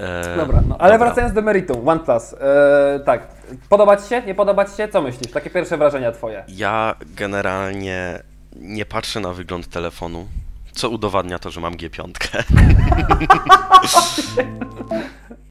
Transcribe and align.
E, 0.00 0.36
Dobra, 0.36 0.60
no, 0.68 0.76
ale 0.78 0.92
dobra. 0.92 1.06
wracając 1.06 1.34
do 1.34 1.42
meritum, 1.42 1.88
OnePlus. 1.88 2.34
E, 2.40 3.00
tak, 3.04 3.28
podoba 3.68 3.96
Ci 3.96 4.08
się, 4.08 4.22
nie 4.22 4.34
podoba 4.34 4.64
Ci 4.64 4.76
się? 4.76 4.88
Co 4.88 5.02
myślisz? 5.02 5.32
Takie 5.32 5.50
pierwsze 5.50 5.76
wrażenia 5.76 6.12
Twoje. 6.12 6.44
Ja 6.48 6.94
generalnie 7.16 8.22
nie 8.56 8.86
patrzę 8.86 9.20
na 9.20 9.32
wygląd 9.32 9.68
telefonu, 9.68 10.26
co 10.72 10.88
udowadnia 10.88 11.38
to, 11.38 11.50
że 11.50 11.60
mam 11.60 11.74
G5. 11.74 12.10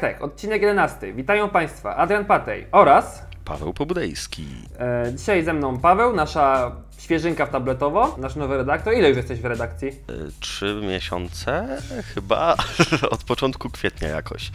Hechtek, 0.00 0.22
odcinek 0.22 0.62
11. 0.62 1.12
Witają 1.12 1.48
Państwa 1.48 1.96
Adrian 1.96 2.24
Patej 2.24 2.66
oraz 2.72 3.22
Paweł 3.44 3.72
Pobudejski. 3.72 4.46
e, 4.78 5.12
dzisiaj 5.14 5.44
ze 5.44 5.52
mną 5.52 5.78
Paweł, 5.78 6.16
nasza 6.16 6.72
świeżynka 6.98 7.46
w 7.46 7.50
tabletowo, 7.50 8.14
nasz 8.18 8.36
nowy 8.36 8.56
redaktor. 8.56 8.94
Ile 8.94 9.08
już 9.08 9.16
jesteś 9.16 9.40
w 9.40 9.44
redakcji? 9.44 9.88
E, 9.88 9.92
Trzy 10.40 10.80
miesiące 10.88 11.78
chyba 12.14 12.56
od 13.10 13.24
początku 13.24 13.70
kwietnia 13.70 14.08
jakoś. 14.08 14.50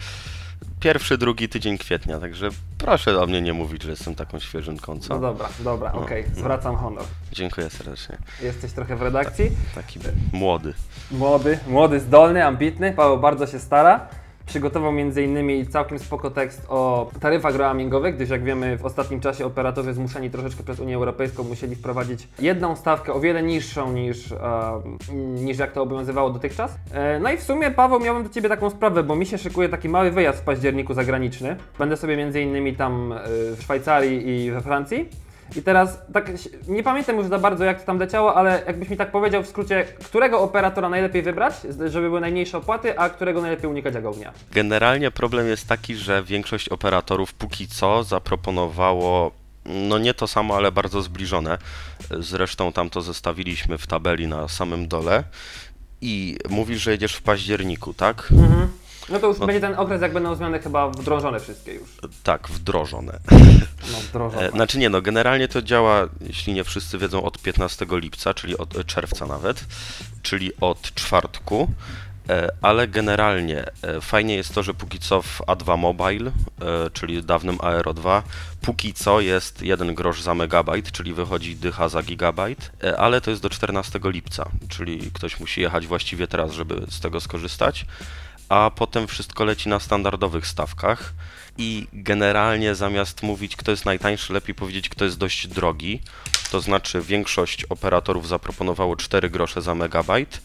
Pierwszy, 0.80 1.18
drugi 1.18 1.48
tydzień 1.48 1.78
kwietnia, 1.78 2.18
także 2.20 2.48
proszę 2.78 3.22
o 3.22 3.26
mnie 3.26 3.42
nie 3.42 3.52
mówić, 3.52 3.82
że 3.82 3.90
jestem 3.90 4.14
taką 4.14 4.38
świeżynką, 4.38 4.98
co? 4.98 5.14
No 5.14 5.20
dobra, 5.20 5.48
dobra, 5.60 5.92
No, 5.94 6.00
okej, 6.00 6.24
no. 6.34 6.40
zwracam 6.40 6.76
honor. 6.76 7.04
Dziękuję 7.32 7.70
serdecznie. 7.70 8.16
Jesteś 8.42 8.72
trochę 8.72 8.96
w 8.96 9.02
redakcji. 9.02 9.50
Taki 9.74 9.98
młody. 10.32 10.74
Młody, 11.10 11.58
młody, 11.68 12.00
zdolny, 12.00 12.44
ambitny. 12.44 12.92
Paweł 12.92 13.18
bardzo 13.20 13.46
się 13.46 13.58
stara. 13.58 14.08
Przygotował 14.46 14.90
m.in. 14.90 15.66
całkiem 15.66 15.98
spoko 15.98 16.30
tekst 16.30 16.66
o 16.68 17.10
taryfach 17.20 17.56
roamingowych, 17.56 18.14
gdyż 18.14 18.30
jak 18.30 18.44
wiemy 18.44 18.78
w 18.78 18.84
ostatnim 18.84 19.20
czasie 19.20 19.46
operatorzy 19.46 19.94
zmuszeni 19.94 20.30
troszeczkę 20.30 20.62
przez 20.62 20.80
Unię 20.80 20.96
Europejską 20.96 21.44
musieli 21.44 21.76
wprowadzić 21.76 22.28
jedną 22.38 22.76
stawkę 22.76 23.12
o 23.12 23.20
wiele 23.20 23.42
niższą 23.42 23.92
niż, 23.92 24.32
e, 24.32 24.36
niż 25.14 25.58
jak 25.58 25.72
to 25.72 25.82
obowiązywało 25.82 26.30
dotychczas. 26.30 26.78
E, 26.92 27.20
no 27.20 27.32
i 27.32 27.36
w 27.36 27.42
sumie 27.42 27.70
Paweł 27.70 28.00
miałem 28.00 28.22
do 28.22 28.28
Ciebie 28.28 28.48
taką 28.48 28.70
sprawę, 28.70 29.02
bo 29.02 29.16
mi 29.16 29.26
się 29.26 29.38
szykuje 29.38 29.68
taki 29.68 29.88
mały 29.88 30.10
wyjazd 30.10 30.38
w 30.38 30.44
październiku 30.44 30.94
zagraniczny. 30.94 31.56
Będę 31.78 31.96
sobie 31.96 32.14
m.in. 32.14 32.76
tam 32.76 33.12
e, 33.12 33.18
w 33.56 33.62
Szwajcarii 33.62 34.28
i 34.28 34.50
we 34.50 34.60
Francji. 34.60 35.08
I 35.56 35.62
teraz, 35.62 35.98
tak, 36.12 36.30
nie 36.68 36.82
pamiętam 36.82 37.16
już 37.16 37.26
za 37.26 37.38
bardzo 37.38 37.64
jak 37.64 37.80
to 37.80 37.86
tam 37.86 37.98
leciało, 37.98 38.34
ale 38.34 38.62
jakbyś 38.66 38.88
mi 38.88 38.96
tak 38.96 39.10
powiedział 39.10 39.42
w 39.42 39.48
skrócie, 39.48 39.84
którego 40.04 40.40
operatora 40.40 40.88
najlepiej 40.88 41.22
wybrać, 41.22 41.54
żeby 41.86 42.08
były 42.08 42.20
najmniejsze 42.20 42.58
opłaty, 42.58 42.98
a 42.98 43.10
którego 43.10 43.40
najlepiej 43.40 43.70
unikać 43.70 43.94
jak 43.94 44.06
ognia? 44.06 44.32
Generalnie 44.52 45.10
problem 45.10 45.46
jest 45.46 45.68
taki, 45.68 45.96
że 45.96 46.22
większość 46.22 46.68
operatorów 46.68 47.34
póki 47.34 47.68
co 47.68 48.04
zaproponowało 48.04 49.30
no 49.66 49.98
nie 49.98 50.14
to 50.14 50.26
samo, 50.26 50.56
ale 50.56 50.72
bardzo 50.72 51.02
zbliżone. 51.02 51.58
Zresztą 52.18 52.72
tam 52.72 52.90
to 52.90 53.02
zestawiliśmy 53.02 53.78
w 53.78 53.86
tabeli 53.86 54.26
na 54.26 54.48
samym 54.48 54.88
dole. 54.88 55.24
I 56.00 56.36
mówisz, 56.50 56.82
że 56.82 56.90
jedziesz 56.90 57.14
w 57.14 57.22
październiku, 57.22 57.94
tak? 57.94 58.32
No 59.08 59.18
to 59.18 59.26
już 59.26 59.38
No. 59.38 59.46
będzie 59.46 59.60
ten 59.60 59.74
okres, 59.74 60.02
jak 60.02 60.12
będą 60.12 60.34
zmiany 60.34 60.58
chyba 60.58 60.88
wdrożone 60.88 61.40
wszystkie 61.40 61.74
już. 61.74 61.88
Tak, 62.22 62.48
wdrożone. 62.48 63.18
No 63.92 63.98
wdrożone. 63.98 64.48
E, 64.48 64.50
Znaczy 64.50 64.78
nie, 64.78 64.90
no 64.90 65.02
generalnie 65.02 65.48
to 65.48 65.62
działa, 65.62 66.08
jeśli 66.20 66.52
nie 66.52 66.64
wszyscy 66.64 66.98
wiedzą, 66.98 67.22
od 67.22 67.38
15 67.42 67.86
lipca, 67.90 68.34
czyli 68.34 68.58
od 68.58 68.76
e, 68.76 68.84
czerwca 68.84 69.26
nawet, 69.26 69.64
czyli 70.22 70.52
od 70.60 70.80
czwartku. 70.94 71.70
E, 72.28 72.48
Ale 72.62 72.88
generalnie 72.88 73.64
fajnie 74.00 74.34
jest 74.36 74.54
to, 74.54 74.62
że 74.62 74.74
póki 74.74 74.98
co 74.98 75.22
w 75.22 75.40
A2 75.40 75.78
Mobile, 75.78 76.30
czyli 76.92 77.22
dawnym 77.24 77.58
Aero 77.60 77.94
2, 77.94 78.22
póki 78.60 78.94
co 78.94 79.20
jest 79.20 79.62
1 79.62 79.94
grosz 79.94 80.22
za 80.22 80.34
megabajt, 80.34 80.92
czyli 80.92 81.14
wychodzi 81.14 81.56
dycha 81.56 81.88
za 81.88 82.02
gigabajt, 82.02 82.72
ale 82.98 83.20
to 83.20 83.30
jest 83.30 83.42
do 83.42 83.50
14 83.50 84.00
lipca, 84.04 84.48
czyli 84.68 85.10
ktoś 85.12 85.40
musi 85.40 85.60
jechać 85.60 85.86
właściwie 85.86 86.26
teraz, 86.26 86.52
żeby 86.52 86.86
z 86.90 87.00
tego 87.00 87.20
skorzystać. 87.20 87.86
A 88.48 88.70
potem 88.70 89.06
wszystko 89.06 89.44
leci 89.44 89.68
na 89.68 89.80
standardowych 89.80 90.46
stawkach 90.46 91.14
i 91.58 91.86
generalnie 91.92 92.74
zamiast 92.74 93.22
mówić, 93.22 93.56
kto 93.56 93.70
jest 93.70 93.84
najtańszy, 93.84 94.32
lepiej 94.32 94.54
powiedzieć, 94.54 94.88
kto 94.88 95.04
jest 95.04 95.18
dość 95.18 95.46
drogi. 95.48 96.00
To 96.50 96.60
znaczy 96.60 97.00
większość 97.00 97.64
operatorów 97.64 98.28
zaproponowało 98.28 98.96
4 98.96 99.30
grosze 99.30 99.62
za 99.62 99.74
megabajt, 99.74 100.40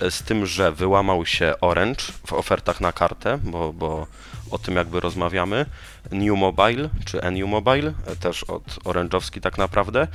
e, 0.00 0.10
z 0.10 0.22
tym, 0.22 0.46
że 0.46 0.72
wyłamał 0.72 1.26
się 1.26 1.54
Orange 1.60 2.02
w 2.26 2.32
ofertach 2.32 2.80
na 2.80 2.92
kartę, 2.92 3.38
bo, 3.42 3.72
bo 3.72 4.06
o 4.50 4.58
tym 4.58 4.76
jakby 4.76 5.00
rozmawiamy. 5.00 5.66
New 6.10 6.38
Mobile, 6.38 6.88
czy 7.04 7.20
NU 7.30 7.46
Mobile, 7.46 7.92
e, 8.06 8.16
też 8.16 8.44
od 8.44 8.64
Orange'owski 8.64 9.40
tak 9.40 9.58
naprawdę. 9.58 10.08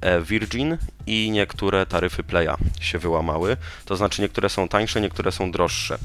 e, 0.00 0.20
Virgin 0.20 0.78
i 1.06 1.30
niektóre 1.30 1.86
taryfy 1.86 2.22
Playa 2.22 2.56
się 2.80 2.98
wyłamały. 2.98 3.56
To 3.84 3.96
znaczy 3.96 4.22
niektóre 4.22 4.48
są 4.48 4.68
tańsze, 4.68 5.00
niektóre 5.00 5.32
są 5.32 5.50
droższe. 5.50 5.98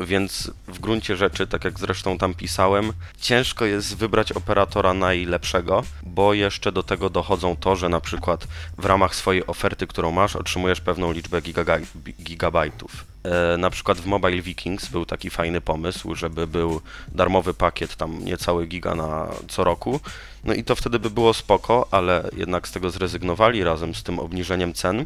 Więc 0.00 0.50
w 0.68 0.78
gruncie 0.78 1.16
rzeczy, 1.16 1.46
tak 1.46 1.64
jak 1.64 1.78
zresztą 1.78 2.18
tam 2.18 2.34
pisałem, 2.34 2.92
ciężko 3.20 3.64
jest 3.64 3.96
wybrać 3.96 4.32
operatora 4.32 4.94
najlepszego, 4.94 5.84
bo 6.02 6.34
jeszcze 6.34 6.72
do 6.72 6.82
tego 6.82 7.10
dochodzą 7.10 7.56
to, 7.56 7.76
że 7.76 7.88
na 7.88 8.00
przykład 8.00 8.48
w 8.78 8.84
ramach 8.84 9.14
swojej 9.14 9.46
oferty, 9.46 9.86
którą 9.86 10.10
masz, 10.10 10.36
otrzymujesz 10.36 10.80
pewną 10.80 11.12
liczbę 11.12 11.40
giga 11.40 11.64
gigabajtów. 12.22 13.04
E, 13.24 13.56
na 13.56 13.70
przykład 13.70 13.98
w 13.98 14.06
Mobile 14.06 14.42
Vikings 14.42 14.88
był 14.88 15.06
taki 15.06 15.30
fajny 15.30 15.60
pomysł, 15.60 16.14
żeby 16.14 16.46
był 16.46 16.80
darmowy 17.08 17.54
pakiet, 17.54 17.96
tam 17.96 18.24
niecały 18.24 18.66
giga 18.66 18.94
na 18.94 19.28
co 19.48 19.64
roku. 19.64 20.00
No 20.44 20.54
i 20.54 20.64
to 20.64 20.76
wtedy 20.76 20.98
by 20.98 21.10
było 21.10 21.34
spoko, 21.34 21.88
ale 21.90 22.30
jednak 22.36 22.68
z 22.68 22.72
tego 22.72 22.90
zrezygnowali 22.90 23.64
razem 23.64 23.94
z 23.94 24.02
tym 24.02 24.18
obniżeniem 24.18 24.74
cen. 24.74 25.04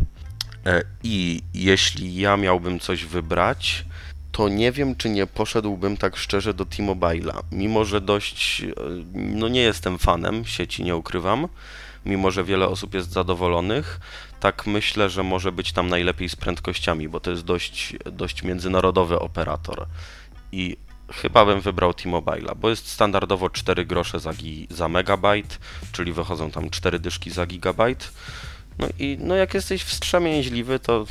E, 0.66 0.82
I 1.02 1.42
jeśli 1.54 2.14
ja 2.14 2.36
miałbym 2.36 2.80
coś 2.80 3.04
wybrać, 3.04 3.84
to 4.32 4.48
nie 4.48 4.72
wiem, 4.72 4.96
czy 4.96 5.10
nie 5.10 5.26
poszedłbym 5.26 5.96
tak 5.96 6.16
szczerze 6.16 6.54
do 6.54 6.64
T-Mobile'a. 6.64 7.42
Mimo, 7.52 7.84
że 7.84 8.00
dość, 8.00 8.62
e, 8.62 8.66
no 9.14 9.48
nie 9.48 9.60
jestem 9.60 9.98
fanem 9.98 10.44
sieci, 10.44 10.84
nie 10.84 10.96
ukrywam, 10.96 11.48
mimo, 12.06 12.30
że 12.30 12.44
wiele 12.44 12.68
osób 12.68 12.94
jest 12.94 13.12
zadowolonych, 13.12 14.00
tak 14.40 14.66
myślę, 14.66 15.10
że 15.10 15.22
może 15.22 15.52
być 15.52 15.72
tam 15.72 15.88
najlepiej 15.88 16.28
z 16.28 16.36
prędkościami, 16.36 17.08
bo 17.08 17.20
to 17.20 17.30
jest 17.30 17.44
dość, 17.44 17.96
dość 18.12 18.42
międzynarodowy 18.42 19.18
operator. 19.18 19.86
I 20.52 20.76
chyba 21.12 21.44
bym 21.44 21.60
wybrał 21.60 21.94
T-Mobile'a, 21.94 22.56
bo 22.56 22.70
jest 22.70 22.88
standardowo 22.88 23.50
4 23.50 23.84
grosze 23.84 24.20
za, 24.20 24.30
gi- 24.30 24.66
za 24.70 24.88
megabajt, 24.88 25.58
czyli 25.92 26.12
wychodzą 26.12 26.50
tam 26.50 26.70
4 26.70 26.98
dyszki 26.98 27.30
za 27.30 27.46
gigabajt. 27.46 28.12
No 28.78 28.88
i 28.98 29.18
no 29.20 29.34
jak 29.34 29.54
jesteś 29.54 29.82
wstrzemięźliwy, 29.82 30.78
to 30.78 31.06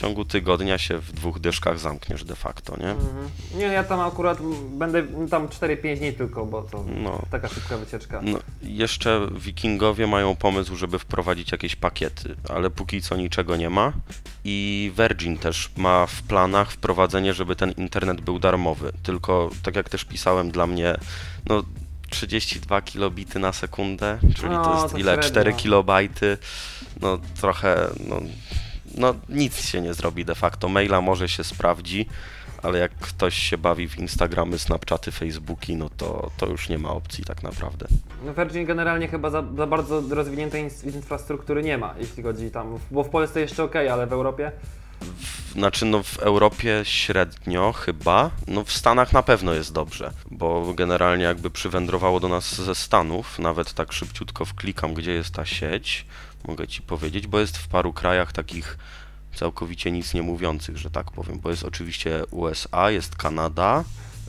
ciągu 0.00 0.24
tygodnia 0.24 0.78
się 0.78 0.98
w 0.98 1.12
dwóch 1.12 1.38
dyszkach 1.40 1.78
zamkniesz 1.78 2.24
de 2.24 2.34
facto, 2.36 2.76
nie? 2.76 2.90
Mhm. 2.90 3.28
Nie, 3.54 3.64
ja 3.64 3.84
tam 3.84 4.00
akurat 4.00 4.38
będę 4.72 5.02
tam 5.30 5.48
4-5 5.48 5.98
dni 5.98 6.12
tylko, 6.12 6.46
bo 6.46 6.62
to 6.62 6.84
No. 7.02 7.22
taka 7.30 7.48
szybka 7.48 7.76
wycieczka. 7.76 8.20
No, 8.22 8.38
jeszcze 8.62 9.28
wikingowie 9.36 10.06
mają 10.06 10.36
pomysł, 10.36 10.76
żeby 10.76 10.98
wprowadzić 10.98 11.52
jakieś 11.52 11.76
pakiety, 11.76 12.36
ale 12.48 12.70
póki 12.70 13.02
co 13.02 13.16
niczego 13.16 13.56
nie 13.56 13.70
ma. 13.70 13.92
I 14.44 14.92
Virgin 14.96 15.38
też 15.38 15.70
ma 15.76 16.06
w 16.06 16.22
planach 16.22 16.72
wprowadzenie, 16.72 17.34
żeby 17.34 17.56
ten 17.56 17.70
internet 17.72 18.20
był 18.20 18.38
darmowy. 18.38 18.92
Tylko, 19.02 19.50
tak 19.62 19.76
jak 19.76 19.88
też 19.88 20.04
pisałem, 20.04 20.50
dla 20.50 20.66
mnie, 20.66 20.96
no 21.48 21.62
32 22.10 22.82
kilobity 22.82 23.38
na 23.38 23.52
sekundę, 23.52 24.18
czyli 24.36 24.48
No, 24.52 24.64
to 24.64 24.82
jest 24.82 24.92
to 24.92 24.98
ile? 24.98 25.12
średnio. 25.12 25.30
4 25.30 25.52
kilobajty. 25.52 26.38
No 27.00 27.18
trochę, 27.40 27.88
no, 28.08 28.20
no 28.94 29.14
nic 29.28 29.60
się 29.66 29.80
nie 29.80 29.94
zrobi 29.94 30.24
de 30.24 30.34
facto. 30.34 30.68
Maila 30.68 31.00
może 31.00 31.28
się 31.28 31.44
sprawdzi, 31.44 32.06
ale 32.62 32.78
jak 32.78 32.92
ktoś 32.94 33.34
się 33.34 33.58
bawi 33.58 33.88
w 33.88 33.98
Instagramy, 33.98 34.58
Snapchaty, 34.58 35.12
Facebooki, 35.12 35.76
no 35.76 35.90
to, 35.96 36.30
to 36.36 36.46
już 36.46 36.68
nie 36.68 36.78
ma 36.78 36.90
opcji 36.90 37.24
tak 37.24 37.42
naprawdę. 37.42 37.86
No 38.24 38.34
Virgin 38.34 38.64
generalnie 38.66 39.08
chyba 39.08 39.30
za, 39.30 39.44
za 39.56 39.66
bardzo 39.66 40.02
rozwiniętej 40.10 40.70
infrastruktury 40.94 41.62
nie 41.62 41.78
ma, 41.78 41.94
jeśli 41.98 42.22
chodzi 42.22 42.50
tam, 42.50 42.78
bo 42.90 43.04
w 43.04 43.08
Polsce 43.08 43.40
jeszcze 43.40 43.64
ok, 43.64 43.76
ale 43.76 44.06
w 44.06 44.12
Europie? 44.12 44.52
W- 45.00 45.40
Znaczy, 45.52 45.84
no 45.86 46.02
w 46.02 46.18
Europie 46.18 46.80
średnio 46.84 47.72
chyba, 47.72 48.30
no 48.46 48.64
w 48.64 48.72
Stanach 48.72 49.12
na 49.12 49.22
pewno 49.22 49.54
jest 49.54 49.72
dobrze, 49.72 50.10
bo 50.30 50.74
generalnie 50.74 51.24
jakby 51.24 51.50
przywędrowało 51.50 52.20
do 52.20 52.28
nas 52.28 52.54
ze 52.54 52.74
Stanów, 52.74 53.38
nawet 53.38 53.74
tak 53.74 53.92
szybciutko 53.92 54.44
wklikam, 54.44 54.94
gdzie 54.94 55.12
jest 55.12 55.34
ta 55.34 55.44
sieć, 55.46 56.06
mogę 56.48 56.68
Ci 56.68 56.82
powiedzieć, 56.82 57.26
bo 57.26 57.40
jest 57.40 57.58
w 57.58 57.68
paru 57.68 57.92
krajach 57.92 58.32
takich 58.32 58.78
całkowicie 59.34 59.92
nic 59.92 60.14
nie 60.14 60.22
mówiących, 60.22 60.76
że 60.76 60.90
tak 60.90 61.10
powiem, 61.10 61.40
bo 61.40 61.50
jest 61.50 61.64
oczywiście 61.64 62.22
USA, 62.30 62.90
jest 62.90 63.16
Kanada, 63.16 63.84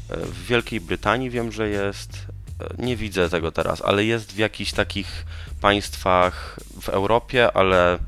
e, 0.09 0.17
w 0.17 0.45
Wielkiej 0.45 0.81
Brytanii 0.81 1.29
wiem, 1.29 1.51
że 1.51 1.69
jest, 1.69 2.27
e, 2.59 2.85
nie 2.85 2.95
widzę 2.95 3.29
tego 3.29 3.51
teraz, 3.51 3.81
ale 3.81 4.05
jest 4.05 4.31
w 4.31 4.37
jakichś 4.37 4.71
takich 4.71 5.25
państwach 5.61 6.59
w 6.81 6.89
Europie, 6.89 7.51
ale 7.53 7.99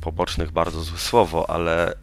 pobocznych, 0.00 0.50
bardzo 0.52 0.82
złe 0.82 0.98
słowo, 0.98 1.50
ale 1.50 1.92
e, 1.92 1.96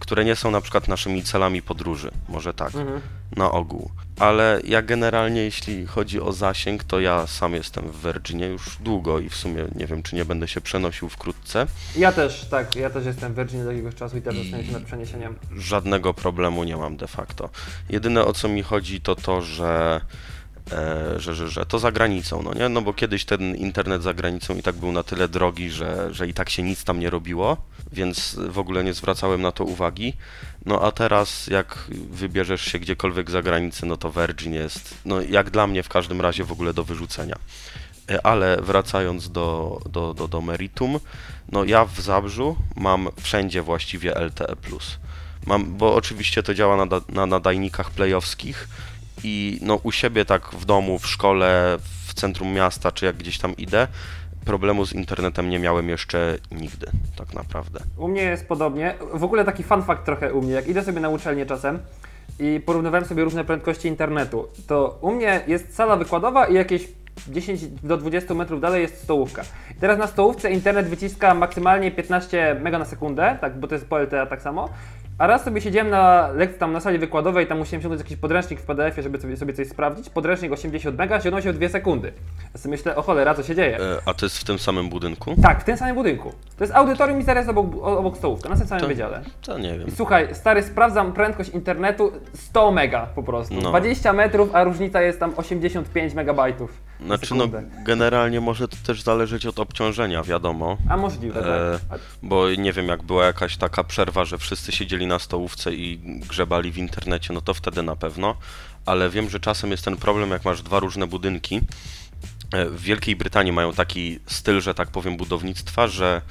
które 0.00 0.24
nie 0.24 0.36
są 0.36 0.50
na 0.50 0.60
przykład 0.60 0.88
naszymi 0.88 1.22
celami 1.22 1.62
podróży, 1.62 2.10
może 2.28 2.54
tak, 2.54 2.74
Mhm. 2.74 3.00
na 3.36 3.50
ogół. 3.50 3.90
Ale 4.20 4.60
ja 4.64 4.82
generalnie, 4.82 5.40
jeśli 5.42 5.86
chodzi 5.86 6.20
o 6.20 6.32
zasięg, 6.32 6.84
to 6.84 7.00
ja 7.00 7.26
sam 7.26 7.54
jestem 7.54 7.84
w 7.88 8.02
Virginie 8.02 8.46
już 8.46 8.76
długo 8.80 9.18
i 9.18 9.28
w 9.28 9.34
sumie 9.34 9.64
nie 9.74 9.86
wiem, 9.86 10.02
czy 10.02 10.16
nie 10.16 10.24
będę 10.24 10.48
się 10.48 10.60
przenosił 10.60 11.08
wkrótce. 11.08 11.66
Ja 11.96 12.12
też, 12.12 12.44
tak, 12.50 12.76
ja 12.76 12.90
też 12.90 13.06
jestem 13.06 13.32
w 13.32 13.36
Virginie 13.36 13.64
do 13.64 13.70
jakiegoś 13.70 13.94
czasu 13.94 14.16
i 14.16 14.22
też 14.22 14.36
zastanawiam 14.36 14.66
się 14.66 14.72
nad 14.72 14.82
przeniesieniem. 14.82 15.34
żadnego 15.56 16.14
problemu 16.14 16.64
nie 16.64 16.76
mam 16.76 16.96
de 16.96 17.06
facto. 17.06 17.48
Jedyne 17.90 18.24
o 18.24 18.32
co 18.32 18.48
mi 18.48 18.62
chodzi 18.62 19.00
to 19.00 19.16
to, 19.16 19.42
że, 19.42 20.00
że, 21.16 21.34
że, 21.34 21.48
że 21.48 21.66
to 21.66 21.78
za 21.78 21.92
granicą, 21.92 22.42
no 22.42 22.54
nie? 22.54 22.68
No 22.68 22.82
bo 22.82 22.92
kiedyś 22.92 23.24
ten 23.24 23.56
internet 23.56 24.02
za 24.02 24.14
granicą 24.14 24.56
i 24.56 24.62
tak 24.62 24.74
był 24.74 24.92
na 24.92 25.02
tyle 25.02 25.28
drogi, 25.28 25.70
że, 25.70 26.14
że 26.14 26.28
i 26.28 26.34
tak 26.34 26.50
się 26.50 26.62
nic 26.62 26.84
tam 26.84 27.00
nie 27.00 27.10
robiło, 27.10 27.56
więc 27.92 28.36
w 28.48 28.58
ogóle 28.58 28.84
nie 28.84 28.94
zwracałem 28.94 29.42
na 29.42 29.52
to 29.52 29.64
uwagi. 29.64 30.12
No 30.64 30.82
a 30.82 30.92
teraz 30.92 31.46
jak 31.46 31.84
wybierzesz 32.10 32.62
się 32.62 32.78
gdziekolwiek 32.78 33.30
za 33.30 33.42
granicę, 33.42 33.86
no 33.86 33.96
to 33.96 34.12
Virgin 34.12 34.54
jest, 34.54 34.94
no 35.04 35.20
jak 35.20 35.50
dla 35.50 35.66
mnie 35.66 35.82
w 35.82 35.88
każdym 35.88 36.20
razie 36.20 36.44
w 36.44 36.52
ogóle 36.52 36.74
do 36.74 36.84
wyrzucenia. 36.84 37.36
E, 38.10 38.26
Ale 38.26 38.56
wracając 38.62 39.30
do, 39.30 39.80
do, 39.90 40.14
do, 40.14 40.28
do 40.28 40.40
meritum, 40.40 41.00
no 41.52 41.64
ja 41.64 41.84
w 41.84 42.00
Zabrzu 42.00 42.56
mam 42.76 43.08
wszędzie 43.20 43.62
właściwie 43.62 44.14
LTE+. 44.14 44.56
Mam, 45.46 45.76
bo 45.76 45.94
oczywiście 45.94 46.42
to 46.42 46.54
działa 46.54 46.86
na, 46.86 47.00
na 47.08 47.26
nadajnikach 47.26 47.90
playowskich 47.90 48.68
i 49.24 49.58
no 49.62 49.80
u 49.82 49.92
siebie 49.92 50.24
tak 50.24 50.50
w 50.50 50.64
domu, 50.64 50.98
w 50.98 51.06
szkole, 51.06 51.78
w 52.06 52.14
centrum 52.14 52.52
miasta, 52.52 52.92
czy 52.92 53.06
jak 53.06 53.16
gdzieś 53.16 53.38
tam 53.38 53.56
idę, 53.56 53.88
problemu 54.44 54.86
z 54.86 54.92
internetem 54.92 55.50
nie 55.50 55.58
miałem 55.58 55.88
jeszcze 55.88 56.38
nigdy, 56.52 56.86
tak 57.16 57.34
naprawdę. 57.34 57.80
U 57.96 58.08
mnie 58.08 58.22
jest 58.22 58.48
podobnie. 58.48 58.94
W 59.14 59.24
ogóle 59.24 59.44
taki 59.44 59.62
fun 59.62 59.82
fact 59.82 60.04
trochę 60.04 60.34
u 60.34 60.42
mnie. 60.42 60.52
Jak 60.52 60.68
idę 60.68 60.84
sobie 60.84 61.00
na 61.00 61.08
uczelnię 61.08 61.46
czasem 61.46 61.78
i 62.38 62.60
porównywałem 62.66 63.06
sobie 63.06 63.24
różne 63.24 63.44
prędkości 63.44 63.88
internetu, 63.88 64.48
to 64.66 64.98
u 65.00 65.12
mnie 65.12 65.40
jest 65.46 65.74
sala 65.74 65.96
wykładowa 65.96 66.46
i 66.46 66.54
jakieś 66.54 66.88
10 67.28 67.66
do 67.66 67.96
20 67.96 68.34
metrów 68.34 68.60
dalej 68.60 68.82
jest 68.82 69.02
stołówka. 69.02 69.42
I 69.70 69.74
teraz 69.80 69.98
na 69.98 70.06
stołówce 70.06 70.50
internet 70.50 70.86
wyciska 70.88 71.34
maksymalnie 71.34 71.90
15 71.90 72.56
mega 72.62 72.78
na 72.78 72.84
sekundę, 72.84 73.38
tak, 73.40 73.58
bo 73.60 73.68
to 73.68 73.74
jest 73.74 73.86
po 73.88 73.98
LTE 73.98 74.26
tak 74.26 74.42
samo. 74.42 74.68
A 75.18 75.26
raz 75.26 75.44
sobie 75.44 75.60
siedziałem 75.60 75.90
na 75.90 76.28
lekcji 76.34 76.58
tam 76.58 76.72
na 76.72 76.80
sali 76.80 76.98
wykładowej, 76.98 77.46
tam 77.46 77.58
musiałem 77.58 77.80
ściągnąć 77.80 78.02
jakiś 78.02 78.16
podręcznik 78.16 78.60
w 78.60 78.62
PDF-ie, 78.62 79.02
żeby 79.02 79.20
sobie, 79.20 79.36
sobie 79.36 79.52
coś 79.54 79.68
sprawdzić. 79.68 80.10
Podręcznik 80.10 80.52
80 80.52 80.98
mega, 80.98 81.20
ściągnął 81.20 81.42
się 81.42 81.52
w 81.52 81.58
2 81.58 81.68
sekundy. 81.68 82.12
Ja 82.54 82.60
sobie 82.60 82.70
myślę, 82.70 82.96
o 82.96 83.02
cholera, 83.02 83.34
co 83.34 83.42
się 83.42 83.54
dzieje? 83.54 83.78
E, 83.80 83.98
A 84.06 84.14
to 84.14 84.26
jest 84.26 84.38
w 84.38 84.44
tym 84.44 84.58
samym 84.58 84.88
budynku? 84.88 85.34
Tak, 85.42 85.60
w 85.60 85.64
tym 85.64 85.76
samym 85.76 85.94
budynku. 85.94 86.32
To 86.58 86.64
jest 86.64 86.74
audytorium 86.74 87.20
i 87.20 87.22
zaraz 87.22 87.48
obok, 87.48 87.66
obok 87.82 88.16
stołówka, 88.16 88.48
na 88.48 88.56
tym 88.56 88.66
samym 88.66 88.80
To- 88.82 88.88
wydziale. 88.88 89.20
To 89.46 89.58
nie 89.58 89.78
wiem. 89.78 89.88
I 89.88 89.90
słuchaj, 89.90 90.28
stary, 90.32 90.62
sprawdzam 90.62 91.12
prędkość 91.12 91.50
internetu 91.50 92.12
100 92.34 92.70
mega 92.72 93.06
po 93.14 93.22
prostu. 93.22 93.54
No. 93.54 93.68
20 93.68 94.12
metrów, 94.12 94.54
a 94.54 94.64
różnica 94.64 95.02
jest 95.02 95.20
tam 95.20 95.32
85 95.36 96.14
megabajtów. 96.14 96.72
Na 97.06 97.16
Znaczy 97.16 97.34
no 97.34 97.48
generalnie 97.84 98.40
może 98.40 98.68
to 98.68 98.76
też 98.86 99.02
zależeć 99.02 99.46
od 99.46 99.58
obciążenia, 99.58 100.22
wiadomo. 100.22 100.76
A 100.88 100.96
możliwe, 100.96 101.40
E, 101.74 101.78
tak. 101.90 102.00
Bo 102.22 102.50
nie 102.50 102.72
wiem, 102.72 102.88
jak 102.88 103.02
była 103.02 103.24
jakaś 103.26 103.56
taka 103.56 103.84
przerwa, 103.84 104.24
że 104.24 104.38
wszyscy 104.38 104.72
siedzieli 104.72 105.06
na 105.06 105.18
stołówce 105.18 105.74
i 105.74 105.98
grzebali 106.28 106.72
w 106.72 106.78
internecie, 106.78 107.32
no 107.34 107.40
to 107.40 107.54
wtedy 107.54 107.82
na 107.82 107.96
pewno. 107.96 108.34
Ale 108.86 109.10
wiem, 109.10 109.30
że 109.30 109.40
czasem 109.40 109.70
jest 109.70 109.84
ten 109.84 109.96
problem, 109.96 110.30
jak 110.30 110.44
masz 110.44 110.62
dwa 110.62 110.78
różne 110.80 111.06
budynki. 111.06 111.60
E, 112.52 112.66
W 112.66 112.80
Wielkiej 112.80 113.16
Brytanii 113.16 113.52
mają 113.52 113.72
taki 113.72 114.18
styl, 114.26 114.60
że 114.60 114.74
tak 114.74 114.88
powiem, 114.90 115.16
budownictwa, 115.16 115.88
że 115.88 116.22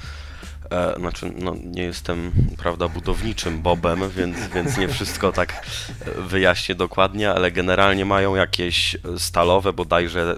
e, 0.70 0.94
znaczy, 0.98 1.32
no, 1.38 1.54
nie 1.64 1.82
jestem, 1.82 2.32
prawda, 2.58 2.88
budowniczym 2.88 3.62
Bobem, 3.62 4.10
więc, 4.10 4.36
więc 4.54 4.78
nie 4.78 4.88
wszystko 4.88 5.32
tak 5.32 5.66
wyjaśnię 6.18 6.74
dokładnie, 6.74 7.30
ale 7.30 7.50
generalnie 7.52 8.04
mają 8.04 8.34
jakieś 8.34 8.96
stalowe, 9.18 9.72
bodajże, 9.72 10.36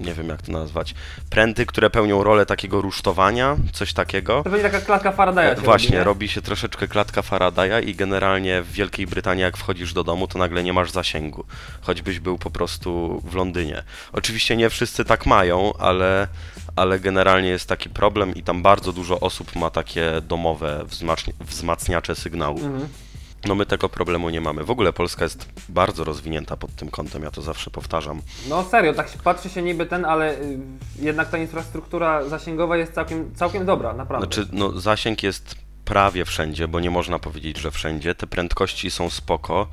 nie 0.00 0.14
wiem 0.14 0.28
jak 0.28 0.42
to 0.42 0.52
nazwać, 0.52 0.94
pręty, 1.30 1.66
które 1.66 1.90
pełnią 1.90 2.22
rolę 2.24 2.46
takiego 2.46 2.80
rusztowania, 2.80 3.56
coś 3.72 3.92
takiego. 3.92 4.42
To 4.44 4.50
będzie 4.50 4.70
taka 4.70 4.80
klatka 4.84 5.12
Faradaya 5.12 5.54
Właśnie, 5.54 5.98
robi, 5.98 6.04
robi 6.04 6.28
się 6.28 6.42
troszeczkę 6.42 6.88
klatka 6.88 7.22
Faradaya 7.22 7.80
i 7.86 7.94
generalnie 7.94 8.62
w 8.62 8.72
Wielkiej 8.72 9.06
Brytanii 9.06 9.42
jak 9.42 9.56
wchodzisz 9.56 9.92
do 9.92 10.04
domu, 10.04 10.28
to 10.28 10.38
nagle 10.38 10.62
nie 10.62 10.72
masz 10.72 10.90
zasięgu, 10.90 11.44
choćbyś 11.80 12.20
był 12.20 12.38
po 12.38 12.50
prostu 12.50 13.22
w 13.24 13.34
Londynie. 13.34 13.82
Oczywiście 14.12 14.56
nie 14.56 14.70
wszyscy 14.70 15.04
tak 15.04 15.26
mają, 15.26 15.72
ale, 15.78 16.28
ale 16.76 17.00
generalnie 17.00 17.48
jest 17.48 17.68
taki 17.68 17.88
problem 17.88 18.34
i 18.34 18.42
tam 18.42 18.62
bardzo 18.62 18.92
dużo 18.92 19.20
osób 19.20 19.56
ma 19.56 19.70
takie 19.70 20.12
domowe 20.28 20.84
wzmacni- 20.86 21.32
wzmacniacze 21.40 22.14
sygnału. 22.14 22.58
Mhm. 22.58 22.88
No 23.44 23.54
my 23.54 23.66
tego 23.66 23.88
problemu 23.88 24.30
nie 24.30 24.40
mamy. 24.40 24.64
W 24.64 24.70
ogóle 24.70 24.92
Polska 24.92 25.24
jest 25.24 25.48
bardzo 25.68 26.04
rozwinięta 26.04 26.56
pod 26.56 26.74
tym 26.76 26.90
kątem, 26.90 27.22
ja 27.22 27.30
to 27.30 27.42
zawsze 27.42 27.70
powtarzam. 27.70 28.22
No 28.48 28.64
serio, 28.64 28.94
tak 28.94 29.08
się 29.08 29.18
patrzy 29.18 29.50
się 29.50 29.62
niby 29.62 29.86
ten, 29.86 30.04
ale 30.04 30.40
y, 30.40 30.58
jednak 30.98 31.30
ta 31.30 31.38
infrastruktura 31.38 32.28
zasięgowa 32.28 32.76
jest 32.76 32.92
całkiem, 32.92 33.34
całkiem 33.34 33.66
dobra, 33.66 33.92
naprawdę. 33.92 34.26
Znaczy, 34.26 34.48
no, 34.52 34.80
zasięg 34.80 35.22
jest 35.22 35.54
prawie 35.84 36.24
wszędzie, 36.24 36.68
bo 36.68 36.80
nie 36.80 36.90
można 36.90 37.18
powiedzieć, 37.18 37.58
że 37.58 37.70
wszędzie. 37.70 38.14
Te 38.14 38.26
prędkości 38.26 38.90
są 38.90 39.10
spoko. 39.10 39.68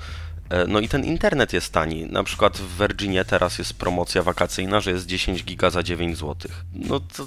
E, 0.49 0.67
No 0.67 0.79
i 0.79 0.87
ten 0.89 1.05
internet 1.05 1.53
jest 1.53 1.73
tani. 1.73 2.05
Na 2.05 2.23
przykład 2.23 2.57
w 2.57 2.77
Virginie 2.77 3.25
teraz 3.25 3.59
jest 3.59 3.73
promocja 3.73 4.23
wakacyjna, 4.23 4.79
że 4.79 4.91
jest 4.91 5.05
10 5.05 5.43
giga 5.43 5.69
za 5.69 5.83
9 5.83 6.17
zł. 6.17 6.35
No 6.73 6.99
to 6.99 7.25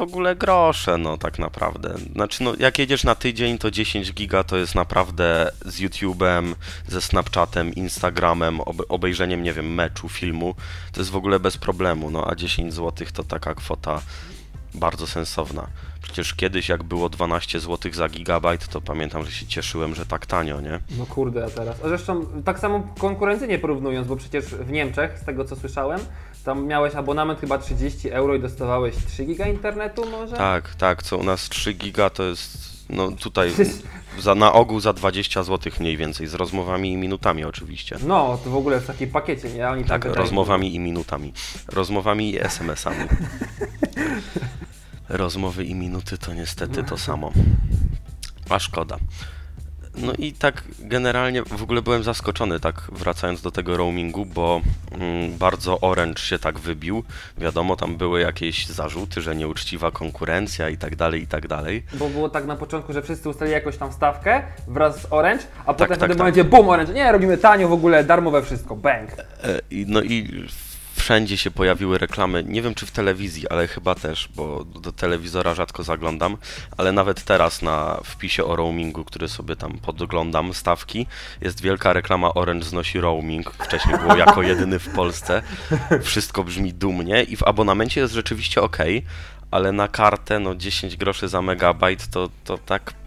w 0.00 0.02
ogóle 0.02 0.36
grosze, 0.36 0.98
no 0.98 1.18
tak 1.18 1.38
naprawdę. 1.38 1.94
Znaczy, 2.12 2.42
no 2.44 2.52
jak 2.58 2.78
jedziesz 2.78 3.04
na 3.04 3.14
tydzień, 3.14 3.58
to 3.58 3.70
10 3.70 4.12
giga 4.12 4.44
to 4.44 4.56
jest 4.56 4.74
naprawdę 4.74 5.50
z 5.64 5.80
YouTube'em, 5.80 6.54
ze 6.88 7.00
Snapchatem, 7.00 7.74
Instagramem, 7.74 8.58
obe- 8.58 8.84
obejrzeniem, 8.88 9.42
nie 9.42 9.52
wiem, 9.52 9.74
meczu, 9.74 10.08
filmu. 10.08 10.54
To 10.92 11.00
jest 11.00 11.10
w 11.10 11.16
ogóle 11.16 11.40
bez 11.40 11.56
problemu, 11.56 12.10
no 12.10 12.26
a 12.30 12.34
10 12.34 12.74
zł 12.74 13.06
to 13.12 13.24
taka 13.24 13.54
kwota 13.54 14.02
bardzo 14.74 15.06
sensowna. 15.06 15.66
Przecież 16.02 16.34
kiedyś 16.34 16.68
jak 16.68 16.82
było 16.82 17.08
12 17.08 17.60
zł 17.60 17.92
za 17.92 18.08
gigabajt, 18.08 18.68
to 18.68 18.80
pamiętam, 18.80 19.24
że 19.24 19.32
się 19.32 19.46
cieszyłem, 19.46 19.94
że 19.94 20.06
tak 20.06 20.26
tanio, 20.26 20.60
nie? 20.60 20.80
No 20.98 21.06
kurde, 21.06 21.44
a 21.44 21.50
teraz. 21.50 21.76
A 21.84 21.88
zresztą 21.88 22.26
tak 22.44 22.58
samo 22.58 22.94
konkurencyjnie 22.98 23.58
porównując, 23.58 24.08
bo 24.08 24.16
przecież 24.16 24.44
w 24.44 24.70
Niemczech, 24.70 25.18
z 25.18 25.24
tego 25.24 25.44
co 25.44 25.56
słyszałem, 25.56 26.00
tam 26.44 26.66
miałeś 26.66 26.94
abonament 26.94 27.40
chyba 27.40 27.58
30 27.58 28.10
euro 28.10 28.34
i 28.34 28.40
dostawałeś 28.40 28.94
3 29.06 29.24
giga 29.24 29.46
internetu 29.46 30.10
może? 30.10 30.36
Tak, 30.36 30.74
tak, 30.74 31.02
co 31.02 31.18
u 31.18 31.22
nas 31.22 31.48
3 31.48 31.72
giga 31.72 32.10
to 32.10 32.22
jest, 32.22 32.58
no 32.90 33.10
tutaj 33.10 33.52
za, 34.18 34.34
na 34.34 34.52
ogół 34.52 34.80
za 34.80 34.92
20 34.92 35.42
zł 35.42 35.72
mniej 35.80 35.96
więcej, 35.96 36.26
z 36.26 36.34
rozmowami 36.34 36.92
i 36.92 36.96
minutami 36.96 37.44
oczywiście. 37.44 37.96
No, 38.06 38.38
to 38.44 38.50
w 38.50 38.56
ogóle 38.56 38.80
w 38.80 38.86
takiej 38.86 39.08
pakiecie, 39.08 39.50
nie? 39.50 39.68
Oni 39.68 39.84
Tak, 39.84 40.02
wydają- 40.04 40.22
rozmowami 40.22 40.74
i 40.74 40.78
minutami. 40.80 41.32
Rozmowami 41.72 42.30
i 42.30 42.40
SMS-ami. 42.40 42.96
Rozmowy 45.08 45.64
i 45.64 45.74
minuty 45.74 46.18
to 46.18 46.34
niestety 46.34 46.84
to 46.84 46.98
samo. 46.98 47.32
A 48.48 48.58
szkoda. 48.58 48.96
No 49.96 50.12
i 50.18 50.32
tak 50.32 50.62
generalnie 50.78 51.42
w 51.42 51.62
ogóle 51.62 51.82
byłem 51.82 52.04
zaskoczony, 52.04 52.60
tak 52.60 52.74
wracając 52.92 53.42
do 53.42 53.50
tego 53.50 53.76
roamingu, 53.76 54.26
bo 54.26 54.60
mm, 54.92 55.38
bardzo 55.38 55.80
Orange 55.80 56.22
się 56.22 56.38
tak 56.38 56.58
wybił. 56.58 57.04
Wiadomo, 57.38 57.76
tam 57.76 57.96
były 57.96 58.20
jakieś 58.20 58.66
zarzuty, 58.66 59.20
że 59.20 59.36
nieuczciwa 59.36 59.90
konkurencja 59.90 60.68
i 60.68 60.76
tak 60.76 60.96
dalej, 60.96 61.22
i 61.22 61.26
tak 61.26 61.48
dalej. 61.48 61.82
Bo 61.94 62.08
było 62.08 62.28
tak 62.28 62.46
na 62.46 62.56
początku, 62.56 62.92
że 62.92 63.02
wszyscy 63.02 63.28
ustalili 63.28 63.54
jakąś 63.54 63.76
tam 63.76 63.92
stawkę 63.92 64.42
wraz 64.68 65.00
z 65.00 65.06
Orange, 65.10 65.44
a 65.60 65.64
potem 65.64 65.88
tak, 65.88 65.98
wtedy 65.98 66.14
tak. 66.14 66.24
będzie 66.26 66.44
boom 66.44 66.68
Orange. 66.68 66.92
Nie, 66.92 67.12
robimy 67.12 67.38
tanio 67.38 67.68
w 67.68 67.72
ogóle, 67.72 68.04
darmowe 68.04 68.42
wszystko, 68.42 68.76
bang. 68.76 69.10
E, 69.12 69.60
no 69.86 70.02
i 70.02 70.46
wszędzie 71.10 71.36
się 71.36 71.50
pojawiły 71.50 71.98
reklamy. 71.98 72.44
Nie 72.44 72.62
wiem 72.62 72.74
czy 72.74 72.86
w 72.86 72.90
telewizji, 72.90 73.48
ale 73.48 73.66
chyba 73.68 73.94
też, 73.94 74.28
bo 74.36 74.64
do 74.64 74.92
telewizora 74.92 75.54
rzadko 75.54 75.82
zaglądam, 75.82 76.36
ale 76.76 76.92
nawet 76.92 77.24
teraz 77.24 77.62
na 77.62 78.00
wpisie 78.04 78.44
o 78.44 78.56
roamingu, 78.56 79.04
który 79.04 79.28
sobie 79.28 79.56
tam 79.56 79.78
podglądam, 79.78 80.54
stawki, 80.54 81.06
jest 81.40 81.60
wielka 81.60 81.92
reklama 81.92 82.34
Orange 82.34 82.64
znosi 82.64 83.00
roaming. 83.00 83.50
Wcześniej 83.50 83.98
było 83.98 84.16
jako 84.16 84.42
jedyny 84.42 84.78
w 84.78 84.88
Polsce. 84.88 85.42
Wszystko 86.02 86.44
brzmi 86.44 86.72
dumnie 86.74 87.22
i 87.22 87.36
w 87.36 87.42
abonamencie 87.42 88.00
jest 88.00 88.14
rzeczywiście 88.14 88.62
ok, 88.62 88.78
ale 89.50 89.72
na 89.72 89.88
kartę 89.88 90.38
no 90.38 90.54
10 90.54 90.96
groszy 90.96 91.28
za 91.28 91.42
megabajt 91.42 92.08
to, 92.08 92.28
to 92.44 92.58
tak 92.58 92.99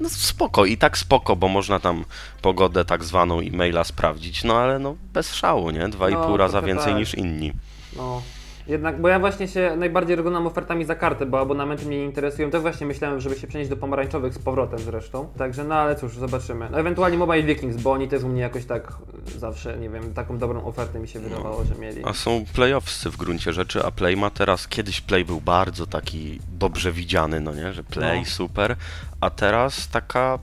no 0.00 0.08
spoko 0.08 0.66
i 0.66 0.76
tak 0.76 0.98
spoko, 0.98 1.36
bo 1.36 1.48
można 1.48 1.80
tam 1.80 2.04
pogodę 2.42 2.84
tak 2.84 3.04
zwaną 3.04 3.40
e-maila 3.40 3.84
sprawdzić, 3.84 4.44
no 4.44 4.56
ale 4.58 4.78
no 4.78 4.96
bez 5.12 5.34
szału, 5.34 5.70
nie? 5.70 5.88
Dwa 5.88 6.10
i 6.10 6.12
No, 6.12 6.26
pół 6.26 6.36
raza 6.36 6.62
więcej 6.62 6.86
tak. 6.92 6.96
niż 6.96 7.14
inni. 7.14 7.52
No. 7.96 8.22
Jednak, 8.68 9.00
bo 9.00 9.08
ja 9.08 9.18
właśnie 9.18 9.48
się 9.48 9.76
najbardziej 9.76 10.18
oglądam 10.20 10.46
ofertami 10.46 10.84
za 10.84 10.94
kartę, 10.94 11.26
bo 11.26 11.40
abonamenty 11.40 11.86
mnie 11.86 11.98
nie 11.98 12.04
interesują. 12.04 12.50
To 12.50 12.60
właśnie 12.60 12.86
myślałem, 12.86 13.20
żeby 13.20 13.36
się 13.36 13.46
przenieść 13.46 13.70
do 13.70 13.76
pomarańczowych 13.76 14.34
z 14.34 14.38
powrotem 14.38 14.78
zresztą. 14.78 15.28
Także 15.38 15.64
no 15.64 15.74
ale 15.74 15.96
cóż, 15.96 16.16
zobaczymy. 16.16 16.68
No 16.70 16.78
ewentualnie 16.80 17.18
Mobile 17.18 17.42
Vikings, 17.42 17.76
bo 17.82 17.92
oni 17.92 18.08
też 18.08 18.22
u 18.22 18.28
mnie 18.28 18.40
jakoś 18.42 18.64
tak 18.64 18.92
zawsze, 19.38 19.78
nie 19.78 19.88
wiem, 19.90 20.14
taką 20.14 20.38
dobrą 20.38 20.64
ofertę 20.64 20.98
mi 20.98 21.08
się 21.08 21.20
wydawało, 21.20 21.64
że 21.64 21.74
mieli. 21.74 22.02
A 22.04 22.12
są 22.12 22.44
playoffsy 22.54 23.10
w 23.10 23.16
gruncie 23.16 23.52
rzeczy, 23.52 23.84
a 23.84 23.90
Play 23.90 24.16
ma 24.16 24.30
teraz, 24.30 24.68
kiedyś 24.68 25.00
Play 25.00 25.24
był 25.24 25.40
bardzo 25.40 25.86
taki 25.86 26.40
dobrze 26.58 26.92
widziany, 26.92 27.40
no 27.40 27.54
nie, 27.54 27.72
że 27.72 27.84
Play 27.84 28.18
No. 28.20 28.24
super, 28.26 28.76
a 29.20 29.30
teraz 29.30 29.88
taka 29.88 30.38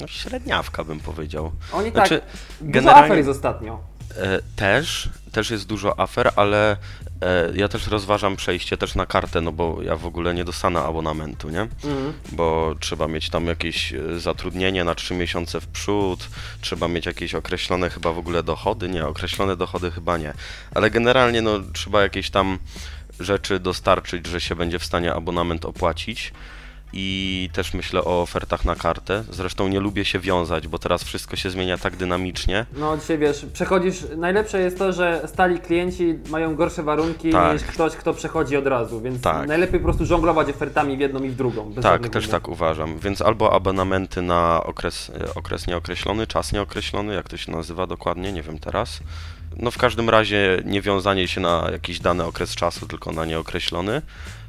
no, 0.00 0.06
średniawka 0.06 0.84
bym 0.84 1.00
powiedział. 1.00 1.52
Oni 1.72 1.90
Znaczy, 1.90 2.18
tak, 2.20 2.28
dużo 2.60 2.72
generalnie- 2.72 3.04
afer 3.04 3.16
jest 3.16 3.28
ostatnio. 3.28 3.78
E, 4.16 4.40
też, 4.56 5.08
też 5.32 5.50
jest 5.50 5.66
dużo 5.66 6.00
afer, 6.00 6.32
ale 6.36 6.76
e, 7.22 7.52
ja 7.54 7.68
też 7.68 7.86
rozważam 7.86 8.36
przejście 8.36 8.76
też 8.76 8.94
na 8.94 9.06
kartę, 9.06 9.40
no 9.40 9.52
bo 9.52 9.82
ja 9.82 9.96
w 9.96 10.06
ogóle 10.06 10.34
nie 10.34 10.44
dostanę 10.44 10.80
abonamentu, 10.80 11.50
nie? 11.50 11.60
Mhm. 11.60 12.12
Bo 12.32 12.74
trzeba 12.80 13.08
mieć 13.08 13.30
tam 13.30 13.46
jakieś 13.46 13.92
e, 13.92 14.20
zatrudnienie 14.20 14.84
na 14.84 14.94
3 14.94 15.14
miesiące 15.14 15.60
w 15.60 15.66
przód, 15.66 16.28
trzeba 16.60 16.88
mieć 16.88 17.06
jakieś 17.06 17.34
określone 17.34 17.90
chyba 17.90 18.12
w 18.12 18.18
ogóle 18.18 18.42
dochody, 18.42 18.88
nie, 18.88 19.06
określone 19.06 19.56
dochody 19.56 19.90
chyba 19.90 20.18
nie, 20.18 20.32
ale 20.74 20.90
generalnie 20.90 21.42
no 21.42 21.60
trzeba 21.72 22.02
jakieś 22.02 22.30
tam 22.30 22.58
rzeczy 23.20 23.58
dostarczyć, 23.60 24.26
że 24.26 24.40
się 24.40 24.56
będzie 24.56 24.78
w 24.78 24.84
stanie 24.84 25.14
abonament 25.14 25.64
opłacić. 25.64 26.32
I 26.96 27.50
też 27.52 27.74
myślę 27.74 28.04
o 28.04 28.22
ofertach 28.22 28.64
na 28.64 28.74
kartę. 28.74 29.24
Zresztą 29.30 29.68
nie 29.68 29.80
lubię 29.80 30.04
się 30.04 30.18
wiązać, 30.18 30.68
bo 30.68 30.78
teraz 30.78 31.04
wszystko 31.04 31.36
się 31.36 31.50
zmienia 31.50 31.78
tak 31.78 31.96
dynamicznie. 31.96 32.66
No 32.76 32.96
dzisiaj 32.98 33.18
wiesz, 33.18 33.46
przechodzisz, 33.52 33.96
najlepsze 34.16 34.60
jest 34.60 34.78
to, 34.78 34.92
że 34.92 35.22
stali 35.26 35.58
klienci 35.58 36.18
mają 36.30 36.54
gorsze 36.56 36.82
warunki 36.82 37.30
Tak. 37.30 37.52
niż 37.52 37.62
ktoś, 37.62 37.96
kto 37.96 38.14
przechodzi 38.14 38.56
od 38.56 38.66
razu, 38.66 39.00
więc 39.00 39.20
Tak. 39.20 39.48
najlepiej 39.48 39.80
po 39.80 39.84
prostu 39.84 40.06
żonglować 40.06 40.48
ofertami 40.48 40.96
w 40.96 41.00
jedną 41.00 41.22
i 41.22 41.28
w 41.28 41.36
drugą. 41.36 41.72
Tak, 41.82 42.08
też 42.08 42.28
tak 42.28 42.48
uważam. 42.48 42.98
Więc 42.98 43.22
albo 43.22 43.52
abonamenty 43.52 44.22
na 44.22 44.62
okres, 44.64 45.10
e, 45.20 45.34
okres 45.34 45.66
nieokreślony, 45.66 46.26
czas 46.26 46.52
nieokreślony, 46.52 47.14
jak 47.14 47.28
to 47.28 47.36
się 47.36 47.52
nazywa 47.52 47.86
dokładnie, 47.86 48.32
nie 48.32 48.42
wiem 48.42 48.58
teraz. 48.58 49.00
No 49.56 49.70
w 49.70 49.78
każdym 49.78 50.10
razie 50.10 50.62
nie 50.64 50.82
wiązanie 50.82 51.28
się 51.28 51.40
na 51.40 51.68
jakiś 51.72 52.00
dany 52.00 52.24
okres 52.24 52.54
czasu, 52.54 52.86
tylko 52.86 53.12
na 53.12 53.24
nieokreślony. 53.24 54.02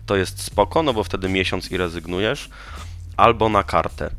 To 0.05 0.15
jest 0.15 0.41
spoko, 0.41 0.83
no 0.83 0.93
bo 0.93 1.03
wtedy 1.03 1.29
miesiąc 1.29 1.71
i 1.71 1.77
rezygnujesz. 1.77 2.49
Albo 3.17 3.49
na 3.49 3.63
kartę. 3.63 4.09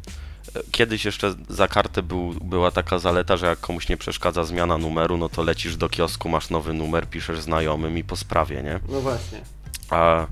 Kiedyś 0.71 1.05
jeszcze 1.05 1.35
za 1.49 1.69
kartę 1.69 2.02
był, 2.02 2.35
była 2.35 2.71
taka 2.71 2.99
zaleta, 2.99 3.37
że 3.37 3.47
jak 3.47 3.61
komuś 3.61 3.88
nie 3.88 3.97
przeszkadza 3.97 4.45
zmiana 4.45 4.78
numeru, 4.78 5.16
no 5.16 5.28
to 5.28 5.43
lecisz 5.43 5.76
do 5.76 5.88
kiosku, 5.88 6.28
masz 6.28 6.50
nowy 6.50 6.73
numer, 6.73 7.09
piszesz 7.09 7.40
znajomym 7.40 7.99
i 7.99 8.05
po 8.05 8.16
sprawie, 8.16 8.62
nie? 8.62 8.81
No 8.88 9.00
właśnie. 9.00 9.40
A 9.90 10.26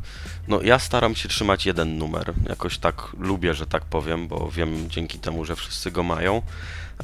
no 0.48 0.62
ja 0.62 0.78
staram 0.78 1.14
się 1.14 1.28
trzymać 1.28 1.66
jeden 1.66 1.98
numer. 1.98 2.32
Jakoś 2.48 2.78
tak 2.78 3.08
lubię, 3.18 3.54
że 3.54 3.66
tak 3.66 3.84
powiem, 3.84 4.28
bo 4.28 4.50
wiem 4.50 4.90
dzięki 4.90 5.18
temu, 5.18 5.44
że 5.44 5.56
wszyscy 5.56 5.90
go 5.90 6.02
mają. 6.02 6.42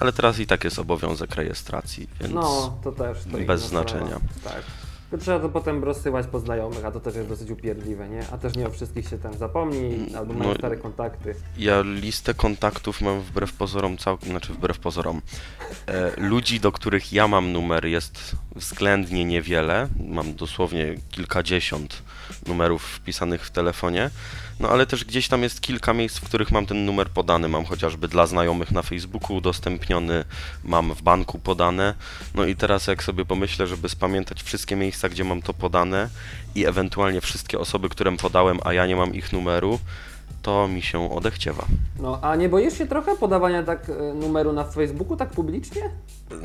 Ale 0.01 0.13
teraz 0.13 0.39
i 0.39 0.47
tak 0.47 0.65
jest 0.65 0.79
obowiązek 0.79 1.35
rejestracji, 1.35 2.09
więc 2.21 2.35
No, 2.35 2.79
to 2.85 2.93
też. 2.93 3.19
To 3.33 3.39
bez 3.39 3.63
znaczenia. 3.63 4.19
Sprawa. 4.41 4.57
Tak. 4.57 4.63
To 5.11 5.19
trzeba 5.19 5.41
to 5.41 5.49
potem 5.49 5.85
rozsyłać 5.85 6.27
po 6.27 6.39
znajomych, 6.39 6.85
a 6.85 6.91
to 6.91 7.01
też 7.01 7.15
jest 7.15 7.29
dosyć 7.29 7.51
upierdliwe, 7.51 8.09
nie? 8.09 8.21
A 8.33 8.39
też 8.39 8.57
nie 8.57 8.67
o 8.67 8.71
wszystkich 8.71 9.09
się 9.09 9.19
tam 9.19 9.35
zapomni, 9.35 10.07
albo 10.17 10.33
mają 10.35 10.51
No- 10.51 10.57
stare 10.57 10.77
kontakty. 10.77 11.35
ja 11.59 11.83
listę 11.83 12.35
kontaktów 12.35 13.01
mam 13.01 13.21
wbrew 13.21 13.53
pozorom 13.53 13.97
całkiem, 13.99 14.29
znaczy 14.31 14.53
wbrew 14.53 14.79
pozorom. 14.79 15.21
E, 15.87 16.21
ludzi, 16.21 16.61
do 16.61 16.73
których 16.73 17.13
ja 17.13 17.29
mam 17.29 17.53
numer 17.53 17.85
jest 17.87 18.37
względnie 18.57 19.25
niewiele. 19.25 19.89
Mam 20.09 20.35
dosłownie 20.35 20.95
kilkadziesiąt 21.11 22.03
numerów 22.47 22.83
wpisanych 22.83 23.47
w 23.47 23.51
telefonie. 23.51 24.11
No 24.61 24.69
ale 24.69 24.87
też 24.87 25.05
gdzieś 25.05 25.29
tam 25.29 25.43
jest 25.43 25.61
kilka 25.61 25.93
miejsc, 25.93 26.19
w 26.19 26.25
których 26.25 26.51
mam 26.51 26.67
ten 26.67 26.85
numer 26.85 27.09
podany. 27.09 27.49
Mam 27.49 27.65
chociażby 27.65 28.09
dla 28.09 28.27
znajomych 28.27 28.71
na 28.71 28.83
Facebooku 28.83 29.37
udostępniony, 29.37 30.25
mam 30.65 30.95
w 30.95 31.03
banku 31.03 31.39
podane. 31.39 31.95
No 32.35 32.45
i 32.45 32.57
teraz 32.57 32.87
jak 32.87 33.03
sobie 33.03 33.25
pomyślę, 33.25 33.67
żeby 33.67 33.89
spamiętać 33.89 34.43
wszystkie 34.43 34.77
miejsca, 34.77 35.09
gdzie 35.09 35.25
mam 35.25 35.43
to 35.43 35.55
podane 35.55 36.09
i 36.55 36.67
ewentualnie 36.67 37.21
wszystkie 37.21 37.59
osoby, 37.59 37.89
którym 37.89 38.17
podałem, 38.17 38.59
a 38.65 38.73
ja 38.73 38.87
nie 38.87 38.97
mam 38.97 39.15
ich 39.15 39.33
numeru, 39.33 39.79
to 40.43 40.69
mi 40.69 40.83
się 40.83 41.11
odechciewa. 41.11 41.65
No, 41.99 42.19
a 42.23 42.37
nie 42.37 42.49
boisz 42.49 42.79
się 42.79 42.87
trochę 42.87 43.17
podawania 43.17 43.63
tak 43.63 43.91
e, 43.91 44.15
numeru 44.15 44.53
na 44.53 44.65
Facebooku, 44.65 45.17
tak 45.17 45.31
publicznie? 45.31 45.83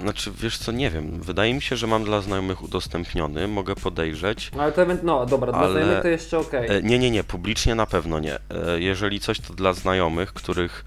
Znaczy, 0.02 0.32
wiesz 0.42 0.58
co, 0.58 0.72
nie 0.72 0.90
wiem. 0.92 1.22
Wydaje 1.22 1.54
mi 1.54 1.62
się, 1.62 1.76
że 1.76 1.88
mam 1.88 2.04
dla 2.04 2.22
znajomych 2.22 2.64
udostępniony, 2.64 3.48
mogę 3.48 3.76
podejrzeć. 3.76 4.52
No, 4.56 4.64
ale 4.64 4.72
to 4.72 4.82
event, 4.82 5.04
no 5.04 5.26
dobra, 5.26 5.52
dla 5.52 5.62
Ale- 5.62 5.72
znajomych 5.72 6.02
to 6.02 6.08
jeszcze 6.08 6.40
okej. 6.40 6.70
E, 6.78 6.82
nie, 6.82 7.00
nie, 7.00 7.12
nie, 7.12 7.24
publicznie 7.24 7.76
na 7.76 7.86
pewno 7.86 8.20
nie. 8.20 8.36
E, 8.36 8.40
jeżeli 8.80 9.20
coś, 9.20 9.40
to 9.40 9.54
dla 9.54 9.74
znajomych, 9.74 10.34
których 10.34 10.86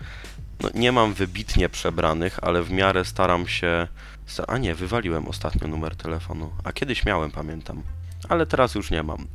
no, 0.62 0.68
nie 0.74 0.92
mam 0.92 1.14
wybitnie 1.14 1.68
przebranych, 1.68 2.38
ale 2.42 2.62
w 2.62 2.70
miarę 2.70 3.04
staram 3.04 3.48
się. 3.48 3.88
A 4.48 4.58
nie, 4.58 4.74
wywaliłem 4.74 5.28
ostatnio 5.28 5.68
numer 5.68 5.96
telefonu. 5.96 6.50
A 6.64 6.72
kiedyś 6.72 7.04
miałem, 7.04 7.30
pamiętam. 7.30 7.82
Ale 8.28 8.46
teraz 8.46 8.74
już 8.74 8.90
nie 8.90 9.02
mam. 9.02 9.18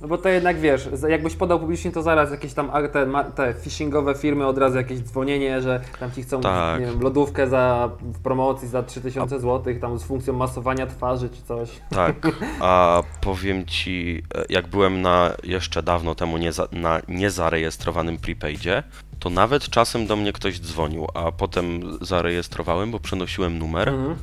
No 0.00 0.08
bo 0.08 0.18
to 0.18 0.28
jednak 0.28 0.60
wiesz, 0.60 0.88
za- 0.92 1.08
jakbyś 1.08 1.36
podał 1.36 1.60
publicznie, 1.60 1.92
to 1.92 2.02
zaraz 2.02 2.30
jakieś 2.30 2.54
tam 2.54 2.70
te, 2.92 3.24
te 3.34 3.54
phishingowe 3.54 4.14
firmy 4.14 4.46
od 4.46 4.58
razu 4.58 4.76
jakieś 4.76 4.98
dzwonienie, 5.00 5.62
że 5.62 5.80
tam 6.00 6.12
ci 6.12 6.22
chcą 6.22 6.40
Tak. 6.40 6.80
nie 6.80 6.86
wiem, 6.86 7.00
lodówkę 7.00 7.48
za, 7.48 7.90
w 8.02 8.18
promocji 8.22 8.68
za 8.68 8.82
3000 8.82 9.40
zł, 9.40 9.74
tam 9.80 9.98
z 9.98 10.04
funkcją 10.04 10.32
masowania 10.34 10.86
twarzy 10.86 11.28
czy 11.28 11.42
coś. 11.42 11.70
Tak, 11.90 12.14
a 12.60 13.02
powiem 13.20 13.66
ci, 13.66 14.22
e, 14.34 14.44
jak 14.48 14.66
byłem 14.66 15.02
na 15.02 15.30
jeszcze 15.44 15.82
dawno 15.82 16.14
temu 16.14 16.38
nieza, 16.38 16.68
na 16.72 17.00
niezarejestrowanym 17.08 18.18
prepaidzie, 18.18 18.82
to 19.18 19.30
nawet 19.30 19.68
czasem 19.68 20.06
do 20.06 20.16
mnie 20.16 20.32
ktoś 20.32 20.60
dzwonił, 20.60 21.06
a 21.14 21.32
potem 21.32 21.80
zarejestrowałem, 22.00 22.90
bo 22.90 23.00
przenosiłem 23.00 23.58
numer. 23.58 23.88
Mhm. 23.88 24.16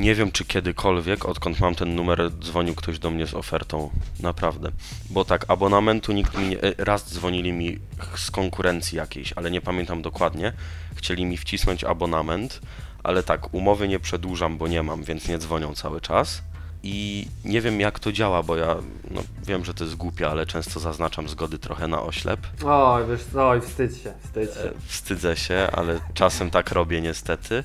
Nie 0.00 0.14
wiem, 0.14 0.32
czy 0.32 0.44
kiedykolwiek, 0.44 1.24
odkąd 1.26 1.60
mam 1.60 1.74
ten 1.74 1.94
numer, 1.94 2.30
dzwonił 2.40 2.74
ktoś 2.74 2.98
do 2.98 3.10
mnie 3.10 3.26
z 3.26 3.34
ofertą. 3.34 3.90
Naprawdę. 4.20 4.70
Bo 5.10 5.24
tak, 5.24 5.44
abonamentu 5.48 6.12
nikt 6.12 6.38
mi 6.38 6.48
nie... 6.48 6.62
e, 6.62 6.74
Raz 6.78 7.12
dzwonili 7.12 7.52
mi 7.52 7.78
z 8.16 8.30
konkurencji 8.30 8.98
jakiejś, 8.98 9.32
ale 9.36 9.50
nie 9.50 9.60
pamiętam 9.60 10.02
dokładnie. 10.02 10.52
Chcieli 10.96 11.24
mi 11.24 11.36
wcisnąć 11.36 11.84
abonament, 11.84 12.60
ale 13.02 13.22
tak, 13.22 13.54
umowy 13.54 13.88
nie 13.88 14.00
przedłużam, 14.00 14.58
bo 14.58 14.68
nie 14.68 14.82
mam, 14.82 15.04
więc 15.04 15.28
nie 15.28 15.38
dzwonią 15.38 15.74
cały 15.74 16.00
czas. 16.00 16.42
I 16.82 17.26
nie 17.44 17.60
wiem 17.60 17.80
jak 17.80 17.98
to 17.98 18.12
działa, 18.12 18.42
bo 18.42 18.56
ja 18.56 18.76
no, 19.10 19.22
wiem, 19.46 19.64
że 19.64 19.74
to 19.74 19.84
jest 19.84 19.96
głupie, 19.96 20.28
ale 20.30 20.46
często 20.46 20.80
zaznaczam 20.80 21.28
zgody 21.28 21.58
trochę 21.58 21.88
na 21.88 22.02
oślep. 22.02 22.40
Oj, 22.66 23.02
wiesz, 23.10 23.20
oj, 23.36 23.60
wstydź 23.60 24.02
się, 24.02 24.12
wstydź 24.24 24.54
się. 24.54 24.60
E, 24.60 24.72
Wstydzę 24.86 25.36
się, 25.36 25.68
ale 25.72 26.00
czasem 26.14 26.50
tak 26.50 26.70
robię 26.72 27.00
niestety. 27.00 27.64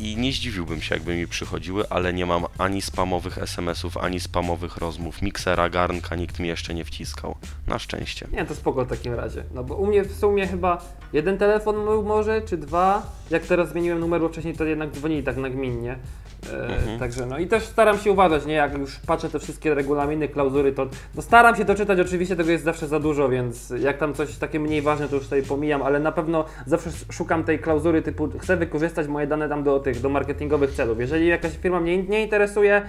I 0.00 0.16
nie 0.16 0.32
zdziwiłbym 0.32 0.82
się, 0.82 0.94
jakby 0.94 1.16
mi 1.16 1.26
przychodziły, 1.26 1.88
ale 1.90 2.12
nie 2.12 2.26
mam 2.26 2.44
ani 2.58 2.82
spamowych 2.82 3.38
SMS-ów, 3.38 3.96
ani 3.96 4.20
spamowych 4.20 4.76
rozmów. 4.76 5.22
Miksera, 5.22 5.68
garnka 5.68 6.16
nikt 6.16 6.38
mi 6.38 6.48
jeszcze 6.48 6.74
nie 6.74 6.84
wciskał. 6.84 7.34
Na 7.66 7.78
szczęście. 7.78 8.28
Nie, 8.32 8.44
to 8.44 8.54
spoko 8.54 8.84
w 8.84 8.88
takim 8.88 9.14
razie. 9.14 9.44
No 9.54 9.64
bo 9.64 9.76
u 9.76 9.86
mnie 9.86 10.04
w 10.04 10.16
sumie 10.16 10.46
chyba 10.46 10.84
jeden 11.12 11.38
telefon 11.38 11.84
był 11.84 12.02
może, 12.02 12.42
czy 12.42 12.56
dwa. 12.56 13.12
Jak 13.30 13.46
teraz 13.46 13.70
zmieniłem 13.70 14.00
numer, 14.00 14.20
bo 14.20 14.28
wcześniej 14.28 14.54
to 14.56 14.64
jednak 14.64 14.90
dzwonili 14.90 15.22
tak 15.22 15.36
nagminnie. 15.36 15.98
E, 16.52 16.76
Mhm. 16.76 16.98
Także 16.98 17.26
no 17.26 17.38
i 17.38 17.46
też 17.46 17.62
staram 17.64 17.98
się 17.98 18.12
uważać, 18.12 18.46
nie? 18.46 18.54
Jak 18.54 18.78
już 18.78 18.96
patrzę 18.96 19.30
te 19.30 19.38
wszystkie 19.38 19.74
regulaminy, 19.74 20.28
klauzury, 20.28 20.72
to 20.72 20.86
no 21.14 21.22
staram 21.22 21.56
się 21.56 21.64
to 21.64 21.74
czytać, 21.74 22.00
oczywiście 22.00 22.36
tego 22.36 22.50
jest 22.50 22.64
zawsze 22.64 22.88
za 22.88 23.00
dużo, 23.00 23.28
więc 23.28 23.72
jak 23.80 23.98
tam 23.98 24.14
coś 24.14 24.36
takie 24.36 24.60
mniej 24.60 24.82
ważne, 24.82 25.08
to 25.08 25.14
już 25.14 25.24
tutaj 25.24 25.42
pomijam, 25.42 25.82
ale 25.82 26.00
na 26.00 26.12
pewno 26.12 26.44
zawsze 26.66 26.90
szukam 27.12 27.44
tej 27.44 27.58
klauzury 27.58 28.02
typu 28.02 28.28
chcę 28.38 28.56
wykorzystać 28.56 29.06
moje 29.08 29.26
dane 29.26 29.48
tam 29.48 29.62
do 29.64 29.80
tych, 29.80 30.00
do 30.00 30.08
marketingowych 30.08 30.70
celów. 30.70 31.00
Jeżeli 31.00 31.26
jakaś 31.26 31.52
firma 31.62 31.80
mnie 31.80 32.02
nie 32.02 32.22
interesuje, 32.22 32.82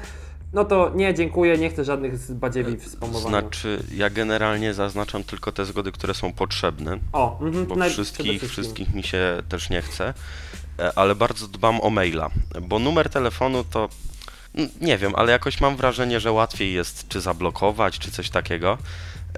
no 0.54 0.66
to 0.66 0.92
nie, 0.96 1.14
dziękuję, 1.14 1.58
nie 1.58 1.70
chcę 1.70 1.84
żadnych 1.84 2.32
badziewi 2.34 2.78
w 2.78 2.88
spamowaniu. 2.88 3.28
Znaczy, 3.30 3.80
ja 3.96 4.10
generalnie 4.10 4.74
zaznaczam 4.74 5.24
tylko 5.24 5.52
te 5.52 5.66
zgody, 5.66 5.92
które 5.92 6.14
są 6.14 6.34
potrzebne, 6.34 6.98
O, 7.14 7.40
mhm, 7.42 7.66
bo 7.66 7.76
naj- 7.76 7.78
przede 7.80 7.90
wszystkich, 7.94 8.44
wszystkich 8.44 8.94
mi 8.94 9.04
się 9.04 9.42
też 9.50 9.70
nie 9.70 9.82
chce, 9.82 10.08
E, 10.08 10.14
ale 10.96 11.15
bardzo 11.15 11.48
dbam 11.48 11.81
o 11.81 11.89
maila, 11.89 12.29
bo 12.62 12.79
numer 12.79 13.10
telefonu 13.10 13.63
to 13.63 13.89
nie 14.81 14.98
wiem, 14.98 15.13
ale 15.15 15.31
jakoś 15.31 15.62
mam 15.62 15.75
wrażenie, 15.75 16.19
że 16.19 16.31
łatwiej 16.31 16.74
jest 16.74 17.07
czy 17.07 17.22
zablokować, 17.22 18.00
czy 18.00 18.12
coś 18.12 18.29
takiego. 18.29 18.77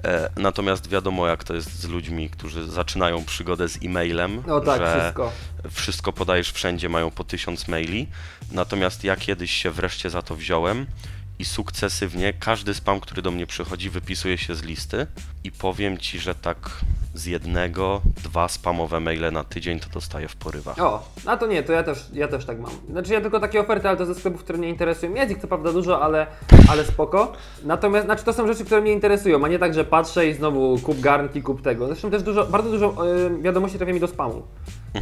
E, 0.04 0.30
Natomiast 0.36 0.88
wiadomo, 0.88 1.26
jak 1.26 1.44
to 1.44 1.54
jest 1.54 1.80
z 1.80 1.84
ludźmi, 1.88 2.30
którzy 2.30 2.70
zaczynają 2.70 3.24
przygodę 3.24 3.68
z 3.68 3.76
e-mailem, 3.84 4.42
No 4.46 4.60
tak, 4.60 4.80
że 4.80 5.00
wszystko. 5.00 5.32
wszystko 5.70 6.12
podajesz 6.12 6.52
wszędzie, 6.52 6.88
mają 6.88 7.10
po 7.10 7.24
tysiąc 7.24 7.68
maili. 7.68 8.06
Natomiast 8.52 9.04
ja 9.04 9.16
kiedyś 9.16 9.50
się 9.50 9.70
wreszcie 9.70 10.10
za 10.10 10.22
to 10.22 10.36
wziąłem 10.36 10.86
i 11.40 11.44
sukcesywnie 11.44 12.32
każdy 12.32 12.74
spam, 12.74 13.00
który 13.00 13.22
do 13.22 13.30
mnie 13.30 13.46
przychodzi, 13.46 13.90
wypisuje 13.90 14.38
się 14.38 14.54
z 14.54 14.62
listy 14.62 15.06
i 15.44 15.52
powiem 15.52 15.98
ci, 15.98 16.18
że 16.18 16.34
tak 16.34 16.56
z 17.14 17.26
jednego, 17.26 18.00
dwa 18.24 18.48
spamowe 18.48 19.00
maile 19.00 19.32
na 19.32 19.44
tydzień 19.44 19.80
to 19.80 19.88
dostaję 19.88 20.28
w 20.28 20.36
porywach. 20.36 20.78
O, 20.78 21.02
a 21.26 21.36
to 21.36 21.46
nie, 21.46 21.62
to 21.62 21.72
ja 21.72 21.82
też, 21.82 22.06
ja 22.12 22.28
też 22.28 22.44
tak 22.44 22.60
mam. 22.60 22.70
Znaczy 22.90 23.12
ja 23.12 23.20
tylko 23.20 23.40
takie 23.40 23.60
oferty, 23.60 23.88
ale 23.88 23.96
to 23.96 24.06
ze 24.06 24.14
sklepów, 24.14 24.44
które 24.44 24.58
mnie 24.58 24.68
interesują. 24.68 25.14
Jest 25.14 25.30
ich 25.30 25.38
co 25.38 25.48
prawda 25.48 25.72
dużo, 25.72 26.02
ale, 26.02 26.26
ale 26.68 26.84
spoko. 26.84 27.32
Natomiast, 27.64 28.06
znaczy 28.06 28.24
to 28.24 28.32
są 28.32 28.46
rzeczy, 28.46 28.64
które 28.64 28.80
mnie 28.80 28.92
interesują, 28.92 29.44
a 29.44 29.48
nie 29.48 29.58
tak, 29.58 29.74
że 29.74 29.84
patrzę 29.84 30.28
i 30.28 30.34
znowu 30.34 30.78
kup 30.78 31.00
garnki, 31.00 31.42
kup 31.42 31.62
tego. 31.62 31.86
Zresztą 31.86 32.10
też 32.10 32.22
dużo, 32.22 32.46
bardzo 32.46 32.70
dużo 32.70 33.06
y, 33.38 33.42
wiadomości 33.42 33.78
trafia 33.78 33.92
mi 33.92 34.00
do 34.00 34.08
spamu, 34.08 34.42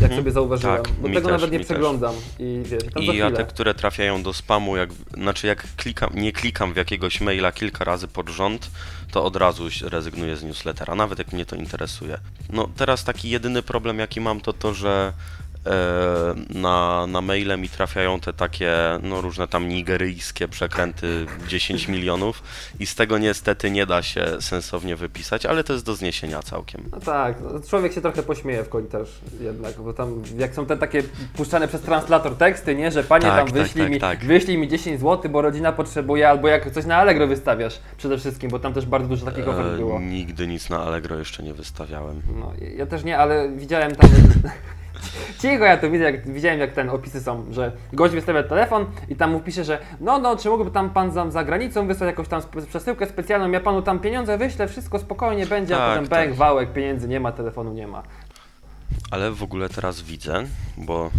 jak 0.00 0.14
sobie 0.14 0.30
zauważyłem. 0.30 0.82
Tak, 0.82 0.92
bo 0.92 1.08
tego 1.08 1.20
też, 1.20 1.30
nawet 1.30 1.50
nie 1.52 1.58
mi 1.58 1.64
też. 1.64 1.72
przeglądam. 1.72 2.14
I 2.38 2.62
wiesz, 2.64 2.84
i 2.84 2.90
tam 2.90 3.06
za 3.06 3.12
I 3.12 3.16
ja 3.16 3.30
te, 3.30 3.44
które 3.44 3.74
trafiają 3.74 4.22
do 4.22 4.32
spamu, 4.32 4.76
jak, 4.76 4.90
znaczy 5.14 5.46
jak 5.46 5.76
klikam, 5.76 6.10
nie 6.14 6.32
klikam 6.32 6.72
w 6.72 6.76
jakiegoś 6.76 7.20
maila 7.20 7.52
kilka 7.52 7.84
razy 7.84 8.08
pod 8.08 8.28
rząd, 8.28 8.70
to 9.10 9.24
od 9.24 9.36
razu 9.36 9.68
rezygnuję 9.82 10.36
z 10.36 10.44
newslettera, 10.44 10.94
nawet 10.94 11.18
jak 11.18 11.32
mnie 11.32 11.46
to 11.46 11.56
interesuje. 11.56 12.18
No 12.52 12.68
teraz 12.76 13.04
taki 13.04 13.30
jedyny 13.30 13.62
problem 13.62 13.98
jaki 13.98 14.20
mam 14.20 14.40
to 14.40 14.52
to, 14.52 14.74
że 14.74 15.12
na, 16.54 17.06
na 17.06 17.20
maile 17.20 17.58
mi 17.58 17.68
trafiają 17.68 18.20
te 18.20 18.32
takie, 18.32 18.74
no 19.02 19.20
różne 19.20 19.48
tam 19.48 19.68
nigeryjskie 19.68 20.48
przekręty 20.48 21.26
10 21.48 21.88
milionów 21.94 22.42
i 22.80 22.86
z 22.86 22.94
tego 22.94 23.18
niestety 23.18 23.70
nie 23.70 23.86
da 23.86 24.02
się 24.02 24.26
sensownie 24.40 24.96
wypisać, 24.96 25.46
ale 25.46 25.64
to 25.64 25.72
jest 25.72 25.84
do 25.84 25.94
zniesienia 25.94 26.42
całkiem. 26.42 26.88
No 26.92 27.00
tak, 27.00 27.36
no, 27.40 27.60
człowiek 27.68 27.92
się 27.92 28.00
trochę 28.00 28.22
pośmieje 28.22 28.64
w 28.64 28.68
końcu 28.68 28.88
też 28.90 29.20
jednak, 29.40 29.80
bo 29.80 29.92
tam 29.92 30.22
jak 30.38 30.54
są 30.54 30.66
te 30.66 30.76
takie 30.76 31.02
puszczane 31.36 31.68
przez 31.68 31.80
translator 31.80 32.36
teksty, 32.36 32.74
nie, 32.74 32.90
że 32.90 33.04
panie 33.04 33.26
Tak, 33.26 33.36
tam 33.36 33.46
tak, 33.46 33.54
wyślij, 33.54 33.84
tak, 33.84 33.92
mi, 33.92 34.00
tak. 34.00 34.24
wyślij 34.24 34.58
mi 34.58 34.68
10 34.68 35.00
zł, 35.00 35.30
bo 35.30 35.42
rodzina 35.42 35.72
potrzebuje, 35.72 36.28
albo 36.28 36.48
jak 36.48 36.70
coś 36.70 36.86
na 36.86 36.96
Allegro 36.96 37.26
wystawiasz 37.26 37.80
przede 37.96 38.18
wszystkim, 38.18 38.50
bo 38.50 38.58
tam 38.58 38.72
też 38.74 38.86
bardzo 38.86 39.08
dużo 39.08 39.24
takich 39.26 39.48
ofert 39.48 39.76
było. 39.76 39.96
E, 39.96 40.00
nigdy 40.00 40.46
nic 40.46 40.70
na 40.70 40.82
Allegro 40.82 41.18
jeszcze 41.18 41.42
nie 41.42 41.54
wystawiałem. 41.54 42.22
No, 42.40 42.52
ja 42.76 42.86
też 42.86 43.04
nie, 43.04 43.18
ale 43.18 43.48
widziałem 43.48 43.96
tam. 43.96 44.10
Cicho, 45.42 45.64
ja 45.64 45.76
to 45.76 45.90
widzę, 45.90 46.04
jak, 46.04 46.28
widziałem 46.32 46.60
jak 46.60 46.72
ten 46.72 46.90
opisy 46.90 47.20
są, 47.20 47.44
że 47.50 47.72
gość 47.92 48.14
wystawia 48.14 48.42
telefon 48.42 48.86
i 49.08 49.16
tam 49.16 49.30
mu 49.32 49.40
pisze, 49.40 49.64
że 49.64 49.78
no, 50.00 50.18
no, 50.18 50.36
czy 50.36 50.48
mógłby 50.50 50.70
tam 50.70 50.90
pan 50.90 51.12
za, 51.12 51.30
za 51.30 51.44
granicą 51.44 51.86
wysłać 51.86 52.06
jakąś 52.06 52.28
tam 52.28 52.38
sp- 52.46 52.66
przesyłkę 52.68 53.06
specjalną, 53.06 53.50
ja 53.50 53.60
panu 53.60 53.82
tam 53.82 53.98
pieniądze 53.98 54.38
wyślę, 54.38 54.68
wszystko 54.68 54.98
spokojnie 54.98 55.46
będzie, 55.46 55.74
a 55.76 55.78
Tak, 55.78 55.88
potem 55.90 56.08
bęk, 56.08 56.30
tak. 56.30 56.38
wałek, 56.38 56.72
pieniędzy 56.72 57.08
nie 57.08 57.20
ma, 57.20 57.32
telefonu 57.32 57.72
nie 57.72 57.86
ma. 57.86 58.02
Ale 59.10 59.30
w 59.30 59.42
ogóle 59.42 59.68
teraz 59.68 60.02
widzę, 60.02 60.44
bo 60.76 61.10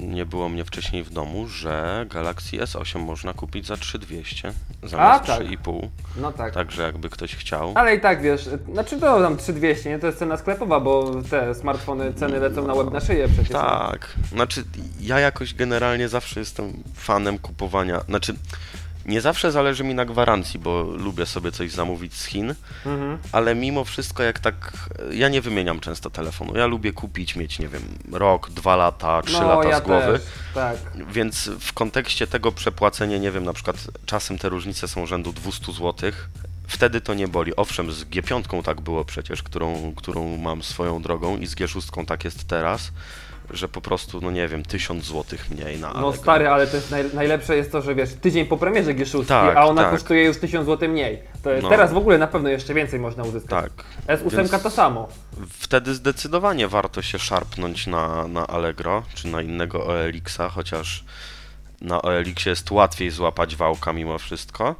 nie 0.00 0.26
było 0.26 0.48
mnie 0.48 0.64
wcześniej 0.64 1.04
w 1.04 1.10
domu, 1.10 1.48
że 1.48 2.06
Galaxy 2.10 2.56
S8 2.56 2.98
można 2.98 3.34
kupić 3.34 3.66
za 3.66 3.76
3200 3.76 4.52
zamiast 4.82 5.24
tak. 5.24 5.42
3,5. 5.42 5.88
No 6.16 6.32
tak. 6.32 6.54
Także 6.54 6.82
jakby 6.82 7.10
ktoś 7.10 7.36
chciał. 7.36 7.72
Ale 7.74 7.94
i 7.94 8.00
tak 8.00 8.22
wiesz, 8.22 8.48
znaczy 8.72 9.00
to 9.00 9.20
tam 9.22 9.36
3200, 9.36 9.90
nie? 9.90 9.98
To 9.98 10.06
jest 10.06 10.18
cena 10.18 10.36
sklepowa, 10.36 10.80
bo 10.80 11.22
te 11.30 11.54
smartfony 11.54 12.14
ceny 12.14 12.40
lecą 12.40 12.66
na 12.66 12.74
łeb 12.74 12.92
na 12.92 13.00
szyję 13.00 13.28
przecież. 13.28 13.52
Tak. 13.52 14.14
Znaczy, 14.32 14.64
ja 15.00 15.20
jakoś 15.20 15.54
generalnie 15.54 16.08
zawsze 16.08 16.40
jestem 16.40 16.72
fanem 16.94 17.38
kupowania. 17.38 18.00
Znaczy, 18.00 18.34
nie 19.06 19.20
zawsze 19.20 19.52
zależy 19.52 19.84
mi 19.84 19.94
na 19.94 20.04
gwarancji, 20.04 20.60
bo 20.60 20.82
lubię 20.82 21.26
sobie 21.26 21.52
coś 21.52 21.70
zamówić 21.70 22.14
z 22.14 22.24
Chin, 22.26 22.54
Mhm. 22.86 23.18
ale 23.32 23.54
mimo 23.54 23.84
wszystko, 23.84 24.22
jak 24.22 24.38
tak. 24.38 24.72
Ja 25.10 25.28
nie 25.28 25.40
wymieniam 25.40 25.80
często 25.80 26.10
telefonu. 26.10 26.56
Ja 26.56 26.66
lubię 26.66 26.92
kupić, 26.92 27.36
mieć, 27.36 27.58
nie 27.58 27.68
wiem, 27.68 27.82
rok, 28.12 28.50
dwa 28.50 28.76
lata, 28.76 29.22
trzy 29.22 29.40
no, 29.40 29.48
lata 29.48 29.68
ja 29.68 29.78
z 29.78 29.82
głowy. 29.82 30.12
Też, 30.12 30.22
tak. 30.54 30.76
Więc 31.12 31.50
w 31.60 31.72
kontekście 31.72 32.26
tego 32.26 32.52
przepłacenie, 32.52 33.20
nie 33.20 33.30
wiem, 33.30 33.44
na 33.44 33.52
przykład 33.52 33.76
czasem 34.06 34.38
te 34.38 34.48
różnice 34.48 34.88
są 34.88 35.06
rzędu 35.06 35.32
200 35.32 35.72
zł. 35.72 35.94
Wtedy 36.66 37.00
to 37.00 37.14
nie 37.14 37.28
boli. 37.28 37.56
Owszem, 37.56 37.92
z 37.92 38.04
G5 38.04 38.62
tak 38.62 38.80
było 38.80 39.04
przecież, 39.04 39.42
którą, 39.42 39.92
którą 39.96 40.36
mam 40.36 40.62
swoją 40.62 41.02
drogą 41.02 41.36
i 41.38 41.46
z 41.46 41.54
G6 41.54 42.04
tak 42.06 42.24
jest 42.24 42.44
teraz, 42.44 42.92
że 43.52 43.68
po 43.68 43.80
prostu, 43.80 44.20
no 44.20 44.30
nie 44.30 44.48
wiem, 44.48 44.62
1000 44.64 45.04
zł 45.04 45.38
mniej 45.50 45.78
na 45.78 45.88
No 45.88 45.94
Allegro. 45.94 46.12
stary, 46.22 46.48
ale 46.48 46.66
to 46.66 46.76
jest 46.76 46.90
naj, 46.90 47.04
najlepsze 47.14 47.56
jest 47.56 47.72
to, 47.72 47.82
że 47.82 47.94
wiesz, 47.94 48.10
tydzień 48.14 48.46
po 48.46 48.56
premierze 48.56 48.94
G6, 48.94 49.26
Tak, 49.26 49.56
a 49.56 49.66
ona 49.66 49.82
tak. 49.82 49.90
kosztuje 49.90 50.24
już 50.24 50.38
1000 50.38 50.66
zł 50.66 50.88
mniej. 50.88 51.22
No. 51.62 51.68
Teraz 51.68 51.92
w 51.92 51.96
ogóle 51.96 52.18
na 52.18 52.26
pewno 52.26 52.48
jeszcze 52.48 52.74
więcej 52.74 53.00
można 53.00 53.22
uzyskać. 53.24 53.64
Tak. 53.64 53.84
S8 54.20 54.36
Więc- 54.36 54.62
to 54.62 54.70
samo. 54.70 55.08
Wtedy 55.48 55.94
zdecydowanie 55.94 56.68
warto 56.68 57.02
się 57.02 57.18
szarpnąć 57.18 57.86
na, 57.86 58.28
na 58.28 58.46
Allegro 58.46 59.02
czy 59.14 59.28
na 59.28 59.42
innego 59.42 59.86
OLX-a, 59.86 60.48
chociaż 60.48 61.04
na 61.80 62.02
OLX 62.02 62.46
jest 62.46 62.70
łatwiej 62.70 63.10
złapać 63.10 63.56
wałka 63.56 63.92
mimo 63.92 64.18
wszystko. 64.18 64.74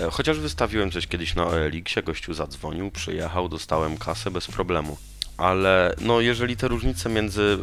E, 0.00 0.10
Chociaż 0.10 0.38
wystawiłem 0.40 0.90
coś 0.90 1.06
kiedyś 1.06 1.34
na 1.34 1.46
OLX-ie, 1.46 2.02
gościu 2.02 2.34
zadzwonił, 2.34 2.90
przyjechał, 2.90 3.48
dostałem 3.48 3.96
kasę 3.98 4.30
bez 4.30 4.46
problemu. 4.46 4.96
Ale 5.36 5.94
no 6.00 6.20
jeżeli 6.20 6.56
te 6.56 6.68
różnice 6.68 7.08
między 7.08 7.58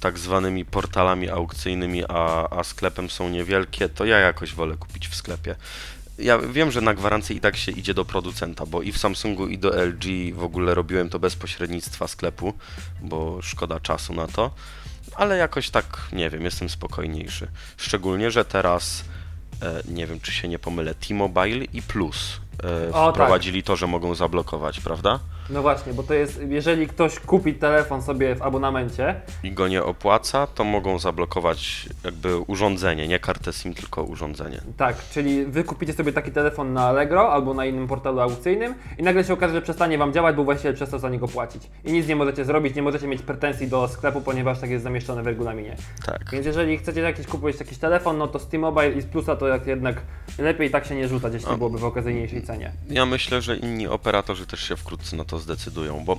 tak 0.00 0.18
zwanymi 0.18 0.64
portalami 0.64 1.30
aukcyjnymi 1.30 2.04
a, 2.08 2.48
a 2.50 2.64
sklepem 2.64 3.10
są 3.10 3.28
niewielkie, 3.28 3.88
to 3.88 4.04
ja 4.04 4.18
jakoś 4.18 4.54
wolę 4.54 4.76
kupić 4.76 5.08
w 5.08 5.14
sklepie. 5.14 5.56
Ja 6.18 6.38
wiem, 6.38 6.70
że 6.70 6.80
na 6.80 6.94
gwarancję 6.94 7.36
i 7.36 7.40
tak 7.40 7.56
się 7.56 7.72
idzie 7.72 7.94
do 7.94 8.04
producenta, 8.04 8.66
bo 8.66 8.82
i 8.82 8.92
w 8.92 8.98
Samsungu 8.98 9.46
i 9.46 9.58
do 9.58 9.84
LG 9.84 10.34
w 10.34 10.44
ogóle 10.44 10.74
robiłem 10.74 11.10
to 11.10 11.18
bez 11.18 11.36
pośrednictwa 11.36 12.08
sklepu, 12.08 12.54
bo 13.02 13.42
szkoda 13.42 13.80
czasu 13.80 14.14
na 14.14 14.26
to, 14.26 14.50
ale 15.14 15.36
jakoś 15.36 15.70
tak, 15.70 16.08
nie 16.12 16.30
wiem, 16.30 16.44
jestem 16.44 16.68
spokojniejszy. 16.68 17.48
Szczególnie, 17.76 18.30
że 18.30 18.44
teraz, 18.44 19.04
e, 19.62 19.82
nie 19.88 20.06
wiem 20.06 20.20
czy 20.20 20.32
się 20.32 20.48
nie 20.48 20.58
pomylę, 20.58 20.94
T-Mobile 20.94 21.64
i 21.64 21.82
Plus 21.82 22.40
e, 22.64 22.88
O, 22.92 23.06
tak. 23.06 23.14
wprowadzili 23.14 23.62
to, 23.62 23.76
że 23.76 23.86
mogą 23.86 24.14
zablokować, 24.14 24.80
prawda? 24.80 25.20
No 25.50 25.62
właśnie, 25.62 25.92
bo 25.92 26.02
to 26.02 26.14
jest, 26.14 26.40
jeżeli 26.48 26.86
ktoś 26.86 27.20
kupi 27.20 27.54
telefon 27.54 28.02
sobie 28.02 28.34
w 28.34 28.42
abonamencie, 28.42 29.20
I 29.42 29.52
go 29.52 29.68
nie 29.68 29.82
opłaca, 29.82 30.46
to 30.46 30.64
mogą 30.64 30.98
zablokować 30.98 31.88
jakby 32.04 32.38
urządzenie, 32.38 33.08
nie 33.08 33.18
kartę 33.18 33.52
SIM, 33.52 33.74
tylko 33.74 34.02
urządzenie. 34.02 34.60
tak, 34.76 34.96
czyli 35.10 35.44
wy 35.44 35.64
kupicie 35.64 35.92
sobie 35.92 36.12
taki 36.12 36.30
telefon 36.32 36.72
na 36.72 36.86
Allegro 36.86 37.32
albo 37.32 37.54
na 37.54 37.64
innym 37.66 37.86
portalu 37.86 38.20
aukcyjnym 38.20 38.74
i 38.98 39.02
nagle 39.02 39.24
się 39.24 39.32
okaże, 39.32 39.54
że 39.54 39.62
przestanie 39.62 39.98
wam 39.98 40.12
działać, 40.12 40.36
bo 40.36 40.44
właściciel 40.44 40.74
przestał 40.74 40.98
za 41.00 41.08
niego 41.08 41.28
płacić. 41.28 41.62
I 41.84 41.92
nic 41.92 42.08
nie 42.08 42.16
możecie 42.16 42.44
zrobić, 42.44 42.74
nie 42.74 42.82
możecie 42.82 43.06
mieć 43.06 43.22
pretensji 43.22 43.68
do 43.68 43.88
sklepu, 43.88 44.20
ponieważ 44.20 44.60
tak 44.60 44.70
jest 44.70 44.84
zamieszczone 44.84 45.22
w 45.22 45.26
regulaminie. 45.26 45.76
Tak. 46.06 46.30
Więc 46.32 46.46
jeżeli 46.46 46.78
chcecie 46.78 47.00
jakiś 47.00 47.26
kupować 47.26 47.60
jakiś 47.60 47.78
telefon, 47.78 48.18
no 48.18 48.28
to 48.28 48.38
z 48.38 48.48
T-Mobile 48.48 48.92
i 48.92 49.00
z 49.02 49.06
Plusa 49.06 49.36
to 49.36 49.48
jak 49.48 49.66
jednak 49.66 49.96
lepiej 50.38 50.70
tak 50.70 50.86
się 50.86 50.94
nie 50.94 51.08
rzucać, 51.08 51.34
jeśli 51.34 51.50
A. 51.50 51.56
byłoby 51.56 51.78
w 51.78 51.84
okazyjniejszej 51.84 52.42
cenie. 52.42 52.72
Ja 52.90 53.06
myślę, 53.06 53.42
że 53.42 53.56
inni 53.56 53.86
operatorzy 53.86 54.46
też 54.46 54.60
się 54.68 54.76
wkrótce 54.76 55.16
na 55.16 55.24
to 55.24 55.35
zdecydują, 55.38 56.04
bo 56.04 56.18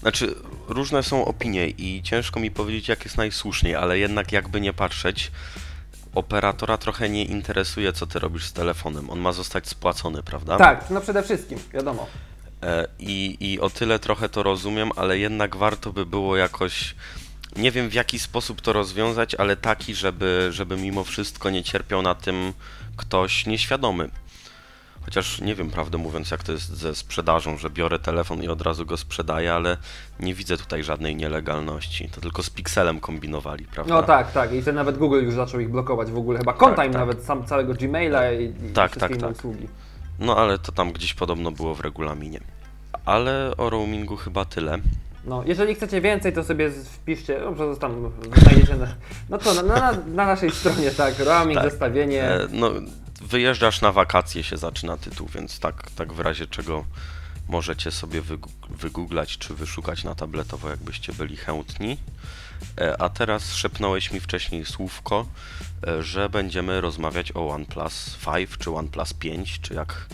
znaczy 0.00 0.34
różne 0.68 1.02
są 1.02 1.24
opinie 1.24 1.68
i 1.68 2.02
ciężko 2.02 2.40
mi 2.40 2.50
powiedzieć 2.50 2.88
jak 2.88 3.04
jest 3.04 3.16
najsłuszniej, 3.16 3.74
ale 3.74 3.98
jednak 3.98 4.32
jakby 4.32 4.60
nie 4.60 4.72
patrzeć, 4.72 5.30
operatora 6.14 6.78
trochę 6.78 7.08
nie 7.08 7.24
interesuje 7.24 7.92
co 7.92 8.06
ty 8.06 8.18
robisz 8.18 8.44
z 8.44 8.52
telefonem. 8.52 9.10
On 9.10 9.18
ma 9.18 9.32
zostać 9.32 9.68
spłacony, 9.68 10.22
prawda? 10.22 10.56
Tak, 10.56 10.90
no 10.90 11.00
przede 11.00 11.22
wszystkim, 11.22 11.58
wiadomo. 11.72 12.06
E, 12.62 12.86
I, 12.98 13.36
I 13.40 13.60
o 13.60 13.70
tyle 13.70 13.98
trochę 13.98 14.28
to 14.28 14.42
rozumiem, 14.42 14.90
ale 14.96 15.18
jednak 15.18 15.56
warto 15.56 15.92
by 15.92 16.06
było 16.06 16.36
jakoś. 16.36 16.94
Nie 17.56 17.70
wiem 17.70 17.88
w 17.88 17.94
jaki 17.94 18.18
sposób 18.18 18.60
to 18.60 18.72
rozwiązać, 18.72 19.34
ale 19.34 19.56
taki, 19.56 19.94
żeby, 19.94 20.48
żeby 20.50 20.76
mimo 20.76 21.04
wszystko 21.04 21.50
nie 21.50 21.62
cierpiał 21.62 22.02
na 22.02 22.14
tym 22.14 22.52
ktoś 22.96 23.46
nieświadomy. 23.46 24.10
Chociaż 25.04 25.40
nie 25.40 25.54
wiem, 25.54 25.70
prawdę 25.70 25.98
mówiąc, 25.98 26.30
jak 26.30 26.42
to 26.42 26.52
jest 26.52 26.76
ze 26.76 26.94
sprzedażą, 26.94 27.56
że 27.56 27.70
biorę 27.70 27.98
telefon 27.98 28.42
i 28.42 28.48
od 28.48 28.62
razu 28.62 28.86
go 28.86 28.96
sprzedaję, 28.96 29.52
ale 29.54 29.76
nie 30.20 30.34
widzę 30.34 30.56
tutaj 30.56 30.82
żadnej 30.84 31.16
nielegalności. 31.16 32.08
To 32.08 32.20
tylko 32.20 32.42
z 32.42 32.50
pikselem 32.50 33.00
kombinowali, 33.00 33.64
prawda? 33.64 33.94
No 33.94 34.02
tak, 34.02 34.32
tak. 34.32 34.52
I 34.52 34.62
ten 34.62 34.74
nawet 34.74 34.98
Google 34.98 35.24
już 35.24 35.34
zaczął 35.34 35.60
ich 35.60 35.70
blokować 35.70 36.10
w 36.10 36.16
ogóle. 36.18 36.38
Chyba 36.38 36.52
konta 36.52 36.76
Tak, 36.76 36.86
im 36.86 36.92
tak. 36.92 37.00
nawet 37.00 37.24
sam 37.24 37.44
całego 37.46 37.74
Gmaila 37.74 38.32
i, 38.32 38.44
i 38.44 38.72
Tak, 38.74 38.90
wszystkie 38.90 39.00
tak, 39.00 39.10
inne 39.10 39.28
tak. 39.28 39.36
usługi. 39.36 39.68
No 40.18 40.36
ale 40.36 40.58
to 40.58 40.72
tam 40.72 40.92
gdzieś 40.92 41.14
podobno 41.14 41.50
było 41.50 41.74
w 41.74 41.80
regulaminie. 41.80 42.40
Ale 43.04 43.52
o 43.56 43.70
roamingu 43.70 44.16
chyba 44.16 44.44
tyle. 44.44 44.78
No, 45.26 45.42
jeżeli 45.46 45.74
chcecie 45.74 46.00
więcej, 46.00 46.32
to 46.32 46.44
sobie 46.44 46.70
wpiszcie, 46.70 47.40
dobrze, 47.40 47.76
tam 47.76 48.10
znajdziecie 48.42 48.76
na, 48.76 48.86
no 49.30 49.38
to 49.38 49.54
na, 49.54 49.62
na, 49.62 49.92
na 49.92 50.26
naszej 50.26 50.50
stronie, 50.50 50.90
tak, 50.90 51.18
roaming, 51.18 51.60
Tak. 51.60 51.70
zestawienie. 51.70 52.22
E, 52.22 52.46
no, 52.52 52.70
wyjeżdżasz 53.24 53.80
na 53.80 53.92
wakacje 53.92 54.42
się 54.42 54.56
zaczyna 54.56 54.96
tytuł, 54.96 55.28
więc 55.34 55.58
tak, 55.58 55.90
tak 55.90 56.12
w 56.12 56.20
razie 56.20 56.46
czego 56.46 56.84
możecie 57.48 57.90
sobie 57.90 58.22
wygooglać 58.70 59.38
czy 59.38 59.54
wyszukać 59.54 60.04
na 60.04 60.14
tabletowo, 60.14 60.70
jakbyście 60.70 61.12
byli 61.12 61.36
chętni. 61.36 61.98
E, 62.80 63.02
a 63.02 63.08
teraz 63.08 63.54
szepnąłeś 63.54 64.12
mi 64.12 64.20
wcześniej 64.20 64.64
słówko, 64.64 65.26
e, 65.86 66.02
że 66.02 66.28
będziemy 66.28 66.80
rozmawiać 66.80 67.32
o 67.34 67.48
OnePlus 67.48 68.18
5 68.26 68.58
czy 68.58 68.70
OnePlus 68.70 69.14
5, 69.14 69.60
czy 69.60 69.74
jak, 69.74 70.06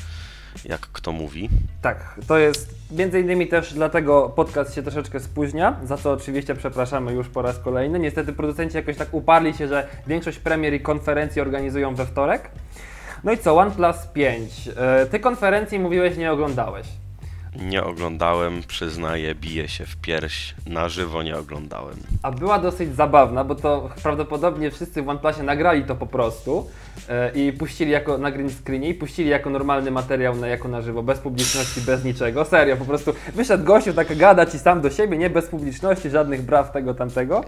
jak 0.64 0.80
kto 0.80 1.12
mówi. 1.12 1.48
Tak, 1.82 2.20
to 2.26 2.38
jest 2.38 2.74
między 2.90 3.20
innymi 3.20 3.48
też 3.48 3.74
dlatego 3.74 4.28
podcast 4.36 4.74
się 4.74 4.82
troszeczkę 4.82 5.20
spóźnia, 5.20 5.80
za 5.84 5.96
co 5.96 6.12
oczywiście 6.12 6.54
przepraszamy 6.54 7.12
już 7.12 7.28
po 7.28 7.42
raz 7.42 7.58
kolejny. 7.58 7.98
Niestety 7.98 8.32
producenci 8.32 8.76
jakoś 8.76 8.96
tak 8.96 9.14
uparli 9.14 9.54
się, 9.54 9.68
że 9.68 9.88
większość 10.06 10.38
premier 10.38 10.74
i 10.74 10.80
konferencji 10.80 11.40
organizują 11.40 11.94
we 11.94 12.06
wtorek. 12.06 12.50
No 13.24 13.32
i 13.32 13.38
co, 13.38 13.56
OnePlus 13.56 13.96
5. 14.12 14.68
E, 14.76 15.06
Ty 15.06 15.20
konferencji 15.20 15.78
mówiłeś, 15.78 16.16
nie 16.16 16.32
oglądałeś. 16.32 16.86
Nie 17.56 17.84
oglądałem, 17.84 18.62
przyznaję, 18.66 19.34
biję 19.34 19.68
się 19.68 19.86
w 19.86 19.96
pierś. 19.96 20.54
Na 20.66 20.88
żywo 20.88 21.22
nie 21.22 21.36
oglądałem. 21.38 21.96
A 22.22 22.30
była 22.30 22.58
dosyć 22.58 22.94
zabawna, 22.94 23.44
bo 23.44 23.54
to 23.54 23.90
prawdopodobnie 24.02 24.70
wszyscy 24.70 25.02
w 25.02 25.08
OnePlusie 25.08 25.42
nagrali 25.42 25.84
to 25.84 25.94
po 25.94 26.06
prostu 26.06 26.66
e, 27.08 27.30
i 27.34 27.52
puścili 27.52 27.90
jako 27.90 28.18
na 28.18 28.30
green 28.30 28.50
screenie 28.50 28.88
i 28.88 28.94
puścili 28.94 29.28
jako 29.28 29.50
normalny 29.50 29.90
materiał 29.90 30.36
na, 30.36 30.48
jako 30.48 30.68
na 30.68 30.82
żywo, 30.82 31.02
bez 31.02 31.18
publiczności, 31.18 31.80
bez 31.80 32.04
niczego. 32.04 32.44
Serio, 32.44 32.76
po 32.76 32.84
prostu 32.84 33.12
wyszedł 33.34 33.64
gościu, 33.64 33.92
tak 33.92 34.16
gada 34.16 34.46
ci 34.46 34.58
sam 34.58 34.80
do 34.80 34.90
siebie, 34.90 35.18
nie 35.18 35.30
bez 35.30 35.46
publiczności, 35.46 36.10
żadnych 36.10 36.42
braw 36.42 36.72
tego, 36.72 36.94
tamtego. 36.94 37.44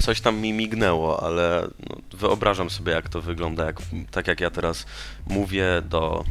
Coś 0.00 0.20
tam 0.20 0.36
mi 0.38 0.52
mignęło, 0.52 1.22
ale 1.22 1.66
no, 1.90 1.96
wyobrażam 2.18 2.70
sobie, 2.70 2.92
jak 2.92 3.08
to 3.08 3.20
wygląda. 3.20 3.64
Jak, 3.64 3.76
tak 4.10 4.26
jak 4.28 4.40
ja 4.40 4.50
teraz 4.50 4.86
mówię 5.26 5.66
do, 5.84 6.24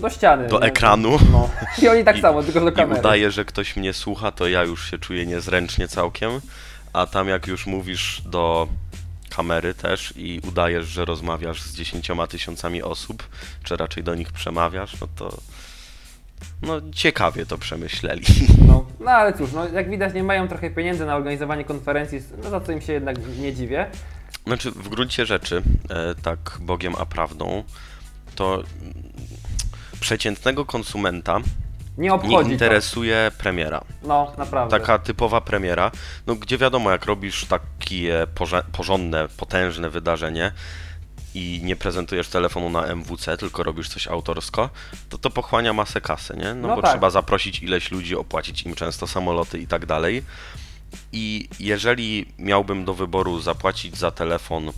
Do 0.00 0.10
ściany. 0.10 0.48
do 0.48 0.58
nie? 0.60 0.66
ekranu 0.66 1.18
No. 1.32 1.50
I 1.82 1.88
oni 1.88 2.04
tak 2.04 2.16
I- 2.18 2.20
samo, 2.20 2.42
tylko 2.42 2.60
do 2.60 2.68
i 2.70 2.72
kamery. 2.72 3.00
udaję, 3.00 3.30
że 3.30 3.44
ktoś 3.44 3.76
mnie 3.76 3.92
słucha, 3.92 4.30
to 4.32 4.48
ja 4.48 4.62
już 4.62 4.90
się 4.90 4.98
czuję 4.98 5.26
niezręcznie 5.26 5.88
całkiem. 5.88 6.40
A 6.92 7.06
tam 7.06 7.28
jak 7.28 7.46
już 7.46 7.66
mówisz 7.66 8.22
do 8.26 8.68
kamery 9.30 9.74
też 9.74 10.12
i 10.16 10.40
udajesz, 10.48 10.86
że 10.86 11.04
rozmawiasz 11.04 11.62
z 11.62 11.74
dziesięcioma 11.74 12.26
tysiącami 12.26 12.82
osób, 12.82 13.28
czy 13.64 13.76
raczej 13.76 14.04
do 14.04 14.14
nich 14.14 14.32
przemawiasz, 14.32 15.00
no 15.00 15.08
to 15.16 15.38
no 16.62 16.80
ciekawie 16.94 17.46
to 17.46 17.58
przemyśleli. 17.58 18.22
No, 18.68 18.86
no 19.00 19.10
ale 19.10 19.32
cóż, 19.32 19.52
no, 19.52 19.68
jak 19.68 19.90
widać 19.90 20.14
nie 20.14 20.22
mają 20.22 20.48
trochę 20.48 20.70
pieniędzy 20.70 21.06
na 21.06 21.16
organizowanie 21.16 21.64
konferencji, 21.64 22.22
no 22.44 22.50
za 22.50 22.60
co 22.60 22.72
im 22.72 22.80
się 22.80 22.92
jednak 22.92 23.16
nie 23.38 23.54
dziwię. 23.54 23.86
Znaczy, 24.46 24.70
w 24.70 24.88
gruncie 24.88 25.26
rzeczy, 25.26 25.62
e, 25.90 26.14
tak 26.14 26.38
Bogiem 26.60 26.94
a 26.98 27.06
prawdą, 27.06 27.64
to 28.34 28.62
przeciętnego 30.00 30.64
konsumenta 30.64 31.40
Nie 31.98 32.10
nie 32.28 32.42
interesuje 32.42 33.30
premiera. 33.38 33.78
to. 33.80 33.86
No, 34.08 34.32
naprawdę. 34.38 34.78
Taka 34.80 34.98
typowa 34.98 35.40
premiera, 35.40 35.90
no 36.26 36.34
gdzie 36.34 36.58
wiadomo, 36.58 36.90
jak 36.90 37.04
robisz 37.04 37.44
takie 37.44 38.26
porządne, 38.72 39.28
potężne 39.36 39.90
wydarzenie 39.90 40.52
i 41.36 41.60
nie 41.64 41.76
prezentujesz 41.76 42.28
telefonu 42.28 42.70
na 42.70 42.86
MWC, 42.86 43.36
tylko 43.36 43.62
robisz 43.62 43.88
coś 43.88 44.08
autorsko, 44.08 44.70
to 45.08 45.18
to 45.18 45.30
pochłania 45.30 45.72
masę 45.72 46.00
kasy, 46.00 46.36
nie? 46.36 46.54
No, 46.54 46.68
No 46.68 46.76
bo 46.76 46.82
tak. 46.82 46.90
trzeba 46.90 47.10
zaprosić 47.10 47.62
ileś 47.62 47.90
ludzi, 47.90 48.16
opłacić 48.16 48.62
im 48.62 48.74
często 48.74 49.06
samoloty 49.06 49.58
i 49.58 49.66
tak 49.66 49.86
dalej. 49.86 50.22
I 51.12 51.48
jeżeli 51.60 52.32
miałbym 52.38 52.84
do 52.84 52.94
wyboru 52.94 53.40
zapłacić 53.40 53.96
za 53.96 54.10
telefon, 54.10 54.70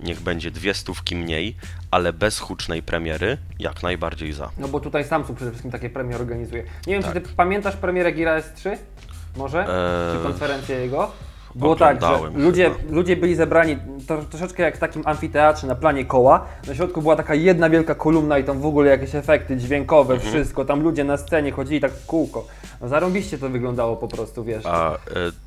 niech 0.00 0.20
będzie 0.20 0.50
dwie 0.50 0.74
stówki 0.74 1.16
mniej, 1.16 1.56
ale 1.90 2.12
bez 2.12 2.38
hucznej 2.38 2.82
premiery, 2.82 3.38
jak 3.58 3.82
najbardziej 3.82 4.32
za. 4.32 4.50
No 4.58 4.68
bo 4.68 4.80
tutaj 4.80 5.04
Samsung 5.04 5.36
przede 5.36 5.50
wszystkim 5.50 5.70
takie 5.72 5.90
premie 5.90 6.16
organizuje. 6.16 6.62
Nie 6.86 6.92
wiem, 6.94 7.02
czy 7.02 7.12
Tak. 7.12 7.28
ty 7.28 7.34
pamiętasz 7.36 7.76
premierę 7.76 8.12
Gira 8.12 8.40
S3? 8.40 8.76
Może? 9.36 9.58
Eee, 9.60 10.16
czy 10.18 10.22
konferencję 10.22 10.76
jego? 10.76 11.12
Było 11.56 11.76
tak, 11.76 12.00
że 12.00 12.18
ludzie, 12.34 12.70
chyba. 12.70 12.94
ludzie 12.94 13.16
byli 13.16 13.34
zebrani 13.34 13.78
to, 14.08 14.18
troszeczkę 14.30 14.62
jak 14.62 14.76
w 14.76 14.78
takim 14.78 15.02
amfiteatrze 15.06 15.66
na 15.66 15.74
planie 15.74 16.04
koła. 16.04 16.44
Na 16.66 16.74
środku 16.74 17.02
była 17.02 17.16
taka 17.16 17.34
jedna 17.34 17.70
wielka 17.70 17.94
kolumna 17.94 18.38
i 18.38 18.44
tam 18.44 18.60
w 18.60 18.66
ogóle 18.66 18.90
jakieś 18.90 19.14
efekty 19.14 19.56
dźwiękowe, 19.56 20.14
Mhm. 20.14 20.32
wszystko. 20.32 20.64
Tam 20.64 20.82
ludzie 20.82 21.04
na 21.04 21.16
scenie 21.16 21.52
chodzili 21.52 21.80
tak 21.80 21.92
w 21.92 22.06
kółko. 22.06 22.46
No 22.80 22.88
zarąbiście 22.88 23.38
to 23.38 23.48
wyglądało 23.48 23.96
po 23.96 24.08
prostu, 24.08 24.44
wiesz. 24.44 24.66
A 24.66 24.94
y, 24.94 24.98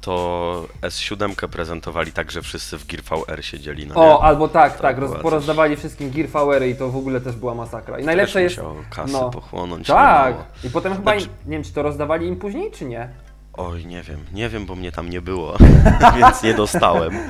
to 0.01 0.65
S7 0.81 1.47
prezentowali 1.47 2.11
tak, 2.11 2.31
że 2.31 2.41
wszyscy 2.41 2.77
w 2.77 2.87
Gear 2.87 3.03
VR 3.03 3.43
siedzieli 3.45 3.87
na 3.87 3.95
O, 3.95 4.23
albo 4.23 4.47
tak, 4.47 4.77
tak, 4.81 4.97
roz, 4.97 5.11
porozdawali 5.21 5.75
wszystkim 5.75 6.11
Gear 6.11 6.29
Powery 6.29 6.69
i 6.69 6.75
to 6.75 6.89
w 6.89 6.97
ogóle 6.97 7.21
też 7.21 7.35
była 7.35 7.55
masakra. 7.55 7.99
I 7.99 8.05
najlepsze 8.05 8.39
Też 8.43 8.43
jest... 8.57 8.67
kasy 8.95 9.13
no. 9.13 9.29
pochłonąć. 9.29 9.87
Tak, 9.87 10.35
i 10.63 10.69
potem 10.69 10.93
chyba, 10.95 11.11
Znaczy- 11.11 11.27
nie 11.45 11.51
wiem, 11.51 11.63
czy 11.63 11.73
to 11.73 11.81
rozdawali 11.83 12.27
im 12.27 12.35
później, 12.35 12.71
czy 12.71 12.85
nie? 12.85 13.09
Oj, 13.53 13.85
nie 13.85 14.03
wiem, 14.03 14.19
nie 14.33 14.49
wiem, 14.49 14.65
bo 14.65 14.75
mnie 14.75 14.91
tam 14.91 15.09
nie 15.09 15.21
było, 15.21 15.57
więc 16.17 16.43
nie 16.43 16.53
dostałem. 16.53 17.13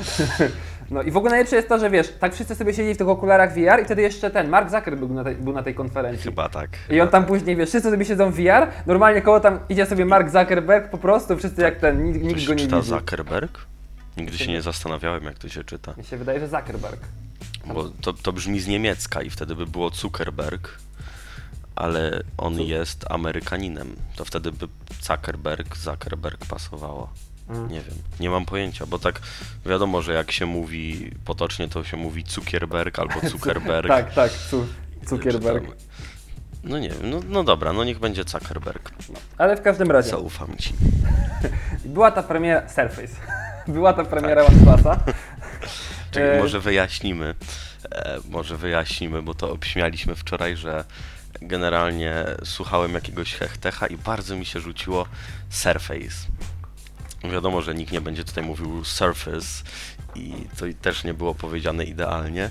No 0.91 1.01
i 1.01 1.11
w 1.11 1.17
ogóle 1.17 1.31
najlepsze 1.31 1.55
jest 1.55 1.69
to, 1.69 1.79
że 1.79 1.89
wiesz, 1.89 2.13
tak 2.19 2.33
wszyscy 2.33 2.55
sobie 2.55 2.73
siedzieli 2.73 2.95
w 2.95 2.97
tych 2.97 3.07
okularach 3.07 3.53
VR 3.53 3.81
i 3.81 3.85
wtedy 3.85 4.01
jeszcze 4.01 4.29
ten, 4.29 4.49
Mark 4.49 4.69
Zuckerberg 4.69 5.05
był 5.05 5.13
na 5.15 5.23
tej, 5.23 5.35
był 5.35 5.53
na 5.53 5.63
tej 5.63 5.75
konferencji. 5.75 6.23
Chyba 6.23 6.49
tak. 6.49 6.69
I 6.89 7.01
on 7.01 7.07
tam 7.07 7.25
później, 7.25 7.55
wiesz, 7.55 7.69
wszyscy 7.69 7.91
sobie 7.91 8.05
siedzą 8.05 8.31
w 8.31 8.35
VR, 8.35 8.67
normalnie 8.85 9.21
koło 9.21 9.39
tam 9.39 9.59
idzie 9.69 9.85
sobie 9.85 10.05
Mark 10.05 10.29
Zuckerberg 10.29 10.89
po 10.89 10.97
prostu, 10.97 11.37
wszyscy 11.37 11.61
jak 11.61 11.79
ten, 11.79 12.05
nikt, 12.05 12.23
nikt 12.23 12.45
go 12.45 12.53
nie 12.53 12.59
czyta 12.59 12.75
widzi. 12.75 12.89
Zuckerberg? 12.89 13.59
Nigdy 14.17 14.37
się 14.37 14.51
nie 14.51 14.61
zastanawiałem, 14.61 15.23
jak 15.23 15.37
to 15.37 15.49
się 15.49 15.63
czyta. 15.63 15.93
Mi 15.97 16.03
się 16.03 16.17
wydaje, 16.17 16.39
że 16.39 16.47
Zuckerberg. 16.47 16.99
Bo 17.65 17.89
to, 18.01 18.13
to 18.13 18.33
brzmi 18.33 18.59
z 18.59 18.67
niemiecka 18.67 19.21
i 19.21 19.29
wtedy 19.29 19.55
by 19.55 19.65
było 19.65 19.89
Zuckerberg, 19.89 20.77
ale 21.79 22.23
on 22.37 22.55
Zu- 22.55 22.63
jest 22.63 23.05
Amerykaninem. 23.11 23.95
To 24.15 24.25
wtedy 24.25 24.51
by 24.51 24.67
Zuckerberg, 25.01 25.77
Zuckerberg 25.77 26.45
pasowało. 26.45 27.09
Mm. 27.49 27.67
Nie 27.71 27.81
wiem, 27.81 27.95
nie 28.19 28.29
mam 28.29 28.45
pojęcia, 28.45 28.85
bo 28.85 28.99
tak 28.99 29.19
wiadomo, 29.65 30.01
że 30.01 30.13
jak 30.13 30.31
się 30.31 30.45
mówi 30.45 31.11
potocznie, 31.25 31.67
to 31.69 31.83
się 31.83 31.97
mówi 31.97 32.23
Zuckerberg 32.27 32.99
albo 32.99 33.13
Zuckerberg. 33.29 33.87
Tak, 33.87 34.13
tak, 34.13 34.31
cu, 34.31 34.65
Zuckerberg. 35.07 35.65
Tam- 35.65 35.73
No 36.63 36.79
nie 36.79 36.89
wiem, 36.89 37.09
no, 37.09 37.19
no 37.29 37.43
dobra, 37.43 37.73
no 37.73 37.83
niech 37.83 37.99
będzie 37.99 38.23
Zuckerberg. 38.23 38.91
Ale 39.37 39.57
w 39.57 39.61
każdym 39.61 39.91
razie, 39.91 40.09
Zaufam 40.09 40.57
ci. 40.57 40.73
była 41.85 42.11
ta 42.11 42.23
premiera 42.23 42.69
Surface. 42.69 43.15
Była 43.67 43.93
ta 43.93 44.05
premiera 44.05 44.45
OnePlusa. 44.45 44.99
Czekaj, 46.11 46.37
E, 46.37 46.41
może 46.41 46.59
wyjaśnimy, 46.59 47.35
e, 47.91 48.17
może 48.29 48.57
wyjaśnimy, 48.57 49.21
bo 49.21 49.33
to 49.33 49.51
obśmialiśmy 49.51 50.15
wczoraj, 50.15 50.57
że 50.57 50.83
generalnie 51.41 52.25
słuchałem 52.43 52.93
jakiegoś 52.93 53.33
hechtecha 53.33 53.87
i 53.87 53.97
bardzo 53.97 54.35
mi 54.35 54.45
się 54.45 54.59
rzuciło 54.59 55.05
Surface. 55.49 56.27
Wiadomo, 57.23 57.61
że 57.61 57.75
nikt 57.75 57.91
nie 57.91 58.01
będzie 58.01 58.23
tutaj 58.23 58.43
mówił 58.43 58.85
Surface 58.85 59.63
i 60.15 60.33
to 60.57 60.65
też 60.81 61.03
nie 61.03 61.13
było 61.13 61.35
powiedziane 61.35 61.83
idealnie, 61.83 62.49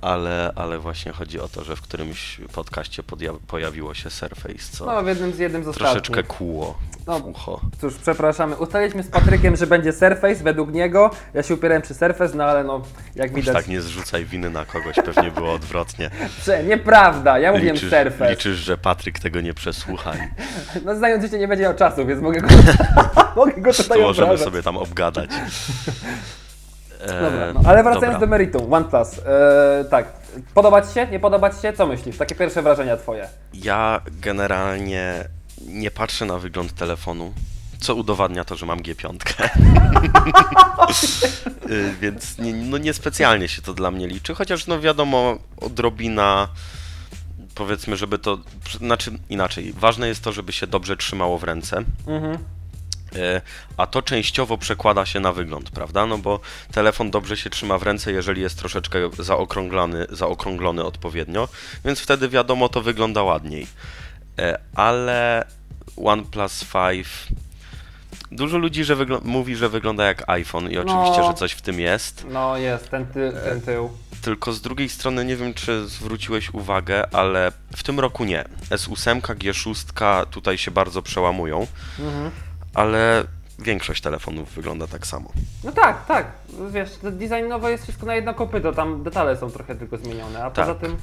ale, 0.00 0.52
ale 0.56 0.78
właśnie 0.78 1.12
chodzi 1.12 1.40
o 1.40 1.48
to, 1.48 1.64
że 1.64 1.76
w 1.76 1.80
którymś 1.82 2.40
podcaście 2.52 3.02
pojawiło 3.46 3.94
się 3.94 4.10
Surface, 4.10 4.58
co 4.72 4.86
No, 4.86 5.02
w 5.02 5.06
jednym 5.06 5.32
z 5.32 5.38
jednym 5.38 5.64
z 5.64 5.68
ostatnich. 5.68 5.92
troszeczkę 5.92 6.22
kłuło 6.22 6.78
No, 7.06 7.16
ucho. 7.16 7.60
Cóż, 7.80 7.94
przepraszamy. 8.02 8.56
Ustaliliśmy 8.56 9.02
z 9.02 9.08
Patrykiem, 9.08 9.56
że 9.56 9.66
będzie 9.66 9.92
Surface 9.92 10.34
według 10.34 10.72
niego. 10.72 11.10
Ja 11.34 11.42
się 11.42 11.54
upierałem 11.54 11.82
przy 11.82 11.94
Surface, 11.94 12.34
no 12.36 12.44
ale 12.44 12.64
no, 12.64 12.82
jak 13.16 13.30
Już 13.30 13.40
widać, 13.40 13.54
tak 13.56 13.68
nie 13.68 13.80
zrzucaj 13.80 14.24
winy 14.24 14.50
na 14.50 14.64
kogoś, 14.64 14.96
pewnie 14.96 15.30
było 15.30 15.52
odwrotnie. 15.52 16.10
że 16.46 16.64
nieprawda. 16.64 17.38
Ja 17.38 17.52
mówiłem 17.52 17.74
Liczysz, 17.76 17.90
Surface. 17.90 18.30
liczysz, 18.30 18.58
że 18.58 18.78
Patryk 18.78 19.18
tego 19.18 19.40
nie 19.40 19.54
przesłucha 19.54 20.12
No 20.84 20.96
znając 20.96 21.24
życie 21.24 21.38
nie 21.38 21.48
będzie 21.48 21.64
miał 21.64 21.74
czasu, 21.74 22.06
więc 22.06 22.22
mogę 22.22 22.40
go, 22.40 22.48
mogę 23.36 23.52
go 23.60 23.72
to 23.72 23.82
tutaj 23.82 24.00
możemy 24.02 24.26
obrażać. 24.26 24.44
sobie 24.46 24.62
tam 24.62 24.76
obgadać. 24.76 25.30
Dobra, 27.06 27.52
no, 27.54 27.60
ale 27.64 27.82
wracając 27.82 28.02
dobra. 28.14 28.18
do 28.20 28.26
meritum, 28.26 28.74
OnePlus. 28.74 29.18
E, 29.18 29.84
tak, 29.90 30.06
podoba 30.54 30.82
Ci 30.82 30.94
się? 30.94 31.06
Nie 31.06 31.20
podoba 31.20 31.50
Ci 31.50 31.60
się? 31.62 31.72
Co 31.72 31.86
myślisz? 31.86 32.16
Takie 32.16 32.34
pierwsze 32.34 32.62
wrażenia 32.62 32.96
Twoje. 32.96 33.28
Ja 33.54 34.00
generalnie 34.06 35.24
nie 35.66 35.90
patrzę 35.90 36.24
na 36.24 36.38
wygląd 36.38 36.74
telefonu, 36.74 37.32
co 37.80 37.94
udowadnia 37.94 38.44
to, 38.44 38.56
że 38.56 38.66
mam 38.66 38.78
G5. 38.78 39.16
Y, 41.70 41.94
Więc 42.00 42.38
nie, 42.38 42.52
no 42.52 42.78
niespecjalnie 42.78 43.48
się 43.48 43.62
to 43.62 43.74
dla 43.74 43.90
mnie 43.90 44.06
liczy, 44.06 44.34
chociaż 44.34 44.66
no 44.66 44.80
wiadomo, 44.80 45.38
odrobina 45.60 46.48
powiedzmy, 47.54 47.96
żeby 47.96 48.18
to, 48.18 48.38
znaczy 48.78 49.18
inaczej, 49.28 49.72
ważne 49.72 50.08
jest 50.08 50.24
to, 50.24 50.32
żeby 50.32 50.52
się 50.52 50.66
dobrze 50.66 50.96
trzymało 50.96 51.38
w 51.38 51.44
ręce. 51.44 51.76
Mhm. 52.06 52.38
E, 53.16 53.40
A 53.76 53.86
to 53.86 54.02
częściowo 54.02 54.58
przekłada 54.58 55.06
się 55.06 55.20
na 55.20 55.32
wygląd, 55.32 55.70
prawda? 55.70 56.06
No 56.06 56.18
bo 56.18 56.40
telefon 56.72 57.10
dobrze 57.10 57.36
się 57.36 57.50
trzyma 57.50 57.78
w 57.78 57.82
ręce, 57.82 58.12
jeżeli 58.12 58.42
jest 58.42 58.58
troszeczkę 58.58 58.98
zaokrąglony, 59.18 60.06
zaokrąglony 60.10 60.84
odpowiednio, 60.84 61.48
więc 61.84 62.00
wtedy 62.00 62.28
wiadomo, 62.28 62.68
to 62.68 62.80
wygląda 62.82 63.22
ładniej. 63.22 63.66
E, 64.38 64.58
Ale 64.74 65.44
OnePlus 66.04 66.64
5. 66.64 67.06
Dużo 68.32 68.58
ludzi 68.58 68.84
że 68.84 68.96
mówi, 69.24 69.56
że 69.56 69.68
wygląda 69.68 70.04
jak 70.04 70.24
iPhone 70.30 70.70
i 70.70 70.78
oczywiście, 70.78 71.18
No. 71.20 71.26
że 71.28 71.34
coś 71.34 71.52
w 71.52 71.62
tym 71.62 71.80
jest. 71.80 72.26
No 72.30 72.56
jest, 72.56 72.88
ten, 72.90 73.06
ty, 73.06 73.32
ten 73.44 73.60
tył. 73.60 73.90
Tylko 74.22 74.52
z 74.52 74.60
drugiej 74.60 74.88
strony 74.88 75.24
nie 75.24 75.36
wiem, 75.36 75.54
czy 75.54 75.88
zwróciłeś 75.88 76.54
uwagę, 76.54 77.14
ale 77.14 77.52
w 77.76 77.82
tym 77.82 78.00
roku 78.00 78.24
nie. 78.24 78.44
S8, 78.70 79.20
G6 79.20 80.26
tutaj 80.26 80.58
się 80.58 80.70
bardzo 80.70 81.02
przełamują, 81.02 81.66
Mhm. 81.98 82.30
Ale 82.74 83.24
większość 83.58 84.02
telefonów 84.02 84.54
wygląda 84.54 84.86
tak 84.86 85.06
samo. 85.06 85.32
No 85.64 85.72
tak, 85.72 86.06
tak. 86.06 86.32
Wiesz, 86.70 86.90
designowo 87.12 87.68
jest 87.68 87.82
wszystko 87.82 88.06
na 88.06 88.14
jedno 88.14 88.34
kopyto, 88.34 88.72
tam 88.72 89.02
detale 89.02 89.36
są 89.36 89.50
trochę 89.50 89.74
tylko 89.76 89.96
zmienione, 89.96 90.44
a 90.44 90.50
Tak. 90.50 90.66
poza 90.66 90.78
tym... 90.78 90.96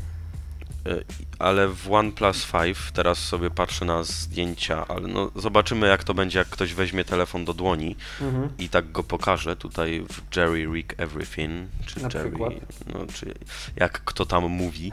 Y, 0.88 1.04
Ale 1.40 1.68
w 1.68 1.92
OnePlus 1.94 2.46
5 2.52 2.78
teraz 2.94 3.18
sobie 3.18 3.50
patrzę 3.50 3.86
na 3.86 4.04
zdjęcia, 4.04 4.86
ale 4.88 5.08
no 5.08 5.32
zobaczymy 5.36 5.88
jak 5.88 6.04
to 6.04 6.14
będzie, 6.14 6.40
jak 6.40 6.48
ktoś 6.48 6.74
weźmie 6.74 7.06
telefon 7.06 7.46
do 7.46 7.54
dłoni 7.54 7.96
Mhm. 8.22 8.50
i 8.60 8.70
tak 8.70 8.92
go 8.92 9.04
pokaże 9.04 9.56
tutaj 9.56 10.06
w 10.10 10.36
Jerry 10.38 10.66
Rig 10.74 10.94
Everything, 10.98 11.70
czy 11.86 12.02
Na 12.02 12.10
Jerry, 12.14 12.30
przykład. 12.30 12.54
no 12.94 13.00
czy 13.14 13.34
jak 13.76 14.02
kto 14.06 14.26
tam 14.26 14.44
mówi, 14.44 14.92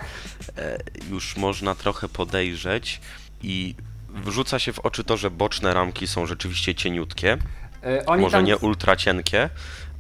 e, 0.58 0.78
już 1.10 1.36
można 1.36 1.74
trochę 1.74 2.08
podejrzeć 2.08 3.00
i 3.42 3.74
wrzuca 4.14 4.58
się 4.58 4.72
w 4.72 4.78
oczy 4.78 5.04
to, 5.04 5.16
że 5.16 5.30
boczne 5.30 5.74
ramki 5.74 6.06
są 6.06 6.26
rzeczywiście 6.26 6.74
cieniutkie, 6.74 7.38
E, 7.84 8.06
Oni 8.06 8.22
może 8.22 8.36
tam... 8.36 8.44
nie 8.44 8.56
ultra 8.58 8.96
cienkie, 8.96 9.50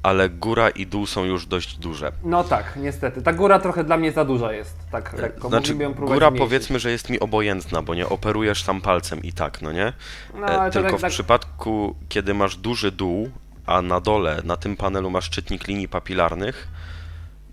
ale 0.02 0.28
góra 0.28 0.70
i 0.70 0.86
dół 0.86 1.06
są 1.06 1.24
już 1.24 1.46
dość 1.46 1.76
duże. 1.78 2.12
No 2.24 2.44
tak, 2.44 2.76
niestety. 2.76 3.22
Ta 3.22 3.32
góra 3.32 3.58
trochę 3.58 3.84
dla 3.84 3.96
mnie 3.96 4.12
za 4.12 4.24
duża 4.24 4.52
jest, 4.52 4.76
tak 4.90 5.12
lekko. 5.12 5.48
Znaczy, 5.48 5.74
góra 5.96 6.30
powiedzmy, 6.30 6.78
że 6.78 6.90
jest 6.90 7.10
mi 7.10 7.20
obojętna, 7.20 7.82
bo 7.82 7.94
nie 7.94 8.08
operujesz 8.08 8.62
tam 8.62 8.80
palcem 8.80 9.22
i 9.22 9.32
tak, 9.32 9.62
no 9.62 9.72
nie? 9.72 9.92
No, 10.34 10.46
E, 10.46 10.60
ale 10.60 10.70
to 10.70 10.72
Tylko 10.72 10.90
tak, 10.90 10.98
w 10.98 11.02
tak, 11.02 11.10
przypadku, 11.10 11.96
kiedy 12.08 12.34
masz 12.34 12.56
duży 12.56 12.90
dół, 12.90 13.30
a 13.66 13.82
na 13.82 14.00
dole, 14.00 14.40
na 14.44 14.56
tym 14.56 14.76
panelu 14.76 15.10
masz 15.10 15.30
czytnik 15.30 15.68
linii 15.68 15.88
papilarnych, 15.88 16.68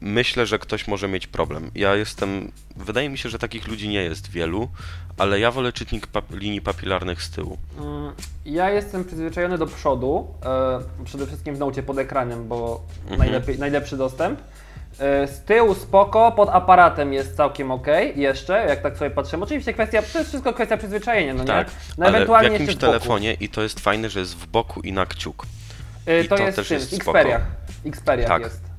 myślę, 0.01 0.45
że 0.45 0.59
ktoś 0.59 0.87
może 0.87 1.07
mieć 1.07 1.27
problem. 1.27 1.71
Ja 1.75 1.95
jestem, 1.95 2.51
wydaje 2.75 3.09
mi 3.09 3.17
się, 3.17 3.29
że 3.29 3.39
takich 3.39 3.67
ludzi 3.67 3.89
nie 3.89 4.03
jest 4.03 4.31
wielu, 4.31 4.69
ale 5.17 5.39
ja 5.39 5.51
wolę 5.51 5.73
czytnik 5.73 6.07
pap- 6.07 6.35
linii 6.37 6.61
papilarnych 6.61 7.23
z 7.23 7.29
tyłu. 7.29 7.57
Mm, 7.79 8.11
Ja 8.45 8.69
jestem 8.69 9.05
przyzwyczajony 9.05 9.57
do 9.57 9.67
przodu, 9.67 10.27
e, 10.99 11.03
przede 11.05 11.27
wszystkim 11.27 11.55
w 11.55 11.59
naucie 11.59 11.83
pod 11.83 11.97
ekranem, 11.97 12.47
bo 12.47 12.81
Mhm. 13.01 13.19
najlepiej, 13.19 13.59
najlepszy 13.59 13.97
dostęp. 13.97 14.39
E, 14.99 15.27
z 15.27 15.39
tyłu 15.43 15.75
spoko, 15.75 16.31
pod 16.31 16.49
aparatem 16.49 17.13
jest 17.13 17.35
całkiem 17.37 17.71
ok, 17.71 17.87
jeszcze, 18.15 18.65
jak 18.67 18.81
tak 18.81 18.97
sobie 18.97 19.11
patrzymy. 19.11 19.43
Oczywiście 19.43 19.73
kwestia, 19.73 20.01
to 20.01 20.17
jest 20.19 20.29
wszystko 20.29 20.53
kwestia 20.53 20.77
przyzwyczajenia, 20.77 21.33
no 21.33 21.43
tak, 21.43 21.67
nie? 21.67 21.73
No 21.97 22.05
ale 22.05 22.11
w 22.11 22.15
ewentualnie 22.15 22.49
jakimś 22.51 22.69
z 22.69 22.73
boku. 22.73 22.85
telefonie 22.85 23.33
i 23.33 23.49
to 23.49 23.61
jest 23.61 23.79
fajne, 23.79 24.09
że 24.09 24.19
jest 24.19 24.35
w 24.37 24.47
boku 24.47 24.81
i 24.81 24.93
na 24.93 25.05
kciuk. 25.05 25.45
E, 26.07 26.21
i 26.23 26.27
to, 26.27 26.37
to 26.37 26.43
jest 26.43 26.55
też 26.55 26.65
w 26.65 26.69
tym, 26.69 26.77
jest 26.79 26.91
w. 26.91 26.95
Xperiach 27.85 28.27
Tak. 28.27 28.41
jest. 28.41 28.70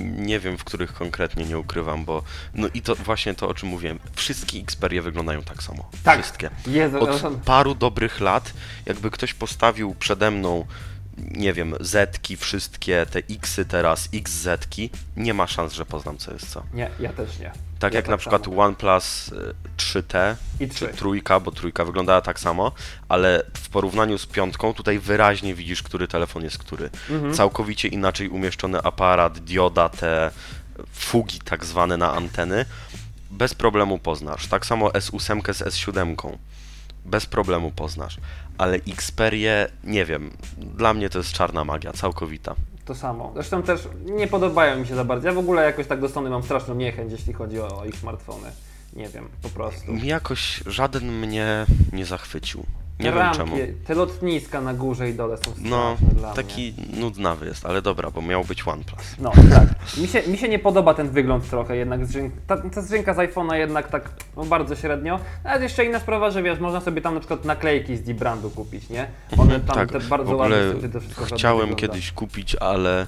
Nie 0.00 0.40
wiem, 0.40 0.58
w 0.58 0.64
których 0.64 0.92
konkretnie 0.92 1.44
nie 1.44 1.58
ukrywam, 1.58 2.04
bo 2.04 2.22
no 2.54 2.68
i 2.74 2.82
to 2.82 2.94
właśnie 2.94 3.34
to, 3.34 3.48
o 3.48 3.54
czym 3.54 3.68
mówiłem. 3.68 3.98
Wszystkie 4.14 4.58
Xperie 4.58 5.02
wyglądają 5.02 5.42
tak 5.42 5.62
samo. 5.62 5.90
Tak. 6.04 6.22
Wszystkie. 6.22 6.50
Jezu, 6.66 7.00
Od 7.00 7.22
paru 7.44 7.74
dobrych 7.74 8.20
lat, 8.20 8.52
jakby 8.86 9.10
ktoś 9.10 9.34
postawił 9.34 9.94
przede 9.94 10.30
mną, 10.30 10.66
nie 11.18 11.52
wiem, 11.52 11.74
Zetki, 11.80 12.36
wszystkie 12.36 13.06
te 13.10 13.18
Xy 13.18 13.64
teraz, 13.64 14.08
XZ-ki, 14.14 14.90
nie 15.16 15.34
ma 15.34 15.46
szans, 15.46 15.72
że 15.72 15.86
poznam 15.86 16.18
co 16.18 16.32
jest 16.32 16.50
co. 16.50 16.62
Nie, 16.74 16.90
ja 17.00 17.12
też 17.12 17.38
nie. 17.38 17.52
Tak 17.78 17.92
Ja 17.92 17.98
jak 17.98 18.04
tak 18.04 18.10
na 18.10 18.16
przykład 18.16 18.44
samo. 18.44 18.64
OnePlus 18.64 19.28
y, 19.28 19.54
3T, 19.76 20.34
I 20.60 20.68
czy 20.68 20.74
trzy. 20.74 20.88
trójka, 20.88 21.40
bo 21.40 21.50
trójka 21.50 21.84
wyglądała 21.84 22.20
tak 22.20 22.40
samo, 22.40 22.72
ale 23.08 23.42
w 23.54 23.68
porównaniu 23.68 24.18
z 24.18 24.26
piątką 24.26 24.74
tutaj 24.74 24.98
wyraźnie 24.98 25.54
widzisz, 25.54 25.82
który 25.82 26.08
telefon 26.08 26.42
jest 26.44 26.58
który. 26.58 26.90
Mhm. 27.10 27.34
Całkowicie 27.34 27.88
inaczej 27.88 28.28
umieszczony 28.28 28.82
aparat, 28.82 29.38
dioda, 29.38 29.88
te 29.88 30.30
fugi 30.92 31.38
tak 31.38 31.64
zwane 31.64 31.96
na 31.96 32.12
anteny, 32.12 32.64
bez 33.30 33.54
problemu 33.54 33.98
poznasz. 33.98 34.46
Tak 34.46 34.66
samo 34.66 34.88
S8 34.88 35.52
z 35.52 35.62
S7, 35.62 36.36
bez 37.04 37.26
problemu 37.26 37.70
poznasz. 37.70 38.16
Ale 38.58 38.76
Xperie, 38.76 39.68
nie 39.84 40.04
wiem, 40.04 40.30
dla 40.58 40.94
mnie 40.94 41.10
to 41.10 41.18
jest 41.18 41.32
czarna 41.32 41.64
magia, 41.64 41.92
całkowita. 41.92 42.54
To 42.86 42.94
samo. 42.94 43.30
Zresztą 43.34 43.62
też 43.62 43.88
nie 44.04 44.26
podobają 44.26 44.78
mi 44.78 44.86
się 44.86 44.94
za 44.94 45.04
bardzo. 45.04 45.28
Ja 45.28 45.34
w 45.34 45.38
ogóle 45.38 45.64
jakoś 45.64 45.86
tak 45.86 46.00
do 46.00 46.08
Sony 46.08 46.30
mam 46.30 46.42
straszną 46.42 46.74
niechęć, 46.74 47.12
jeśli 47.12 47.32
chodzi 47.32 47.60
o, 47.60 47.84
ich 47.84 47.94
smartfony. 47.96 48.48
Nie 48.92 49.08
wiem, 49.08 49.28
po 49.42 49.48
prostu. 49.48 49.94
Jakoś 50.02 50.62
żaden 50.66 51.18
mnie 51.18 51.66
nie 51.92 52.04
zachwycił. 52.06 52.66
Nie 53.00 53.12
Te 53.12 53.18
wiem 53.18 53.34
czemu. 53.34 53.56
te 53.86 53.94
lotniska 53.94 54.60
na 54.60 54.74
górze 54.74 55.10
i 55.10 55.14
dole 55.14 55.36
są 55.36 55.42
straszne 55.42 55.70
No, 55.70 55.96
dla 56.12 56.32
taki 56.34 56.74
nudnawy 57.00 57.46
jest, 57.46 57.66
ale 57.66 57.82
dobra, 57.82 58.10
bo 58.10 58.22
miał 58.22 58.44
być 58.44 58.68
OnePlus. 58.68 59.18
mnie. 59.18 59.30
No, 59.50 59.56
tak. 59.56 59.68
Mi 59.96 60.08
się, 60.08 60.22
mi 60.22 60.38
się 60.38 60.48
nie 60.48 60.58
podoba 60.58 60.94
ten 60.94 61.10
wygląd 61.10 61.50
trochę 61.50 61.76
jednak. 61.76 62.00
Ta, 62.46 62.56
ta 62.56 62.82
zrzynka 62.82 63.14
z 63.14 63.16
iPhone'a 63.16 63.54
jednak 63.54 63.88
tak 63.88 64.10
no, 64.36 64.44
bardzo 64.44 64.76
średnio. 64.76 65.20
Ale 65.44 65.62
jeszcze 65.62 65.84
inna 65.84 66.00
sprawa, 66.00 66.30
że 66.30 66.42
wiesz, 66.42 66.60
można 66.60 66.80
sobie 66.80 67.00
tam 67.02 67.14
na 67.14 67.20
przykład 67.20 67.44
naklejki 67.44 67.96
z 67.96 68.02
D-Brandu 68.02 68.50
kupić, 68.50 68.88
nie? 68.90 69.06
One 69.38 69.60
tam 69.60 69.76
tak, 69.76 69.92
te 69.92 70.00
bardzo 70.00 70.36
to 70.92 71.00
wszystko 71.00 71.24
chciałem 71.24 71.74
kiedyś 71.76 72.12
kupić, 72.12 72.54
ale 72.54 73.06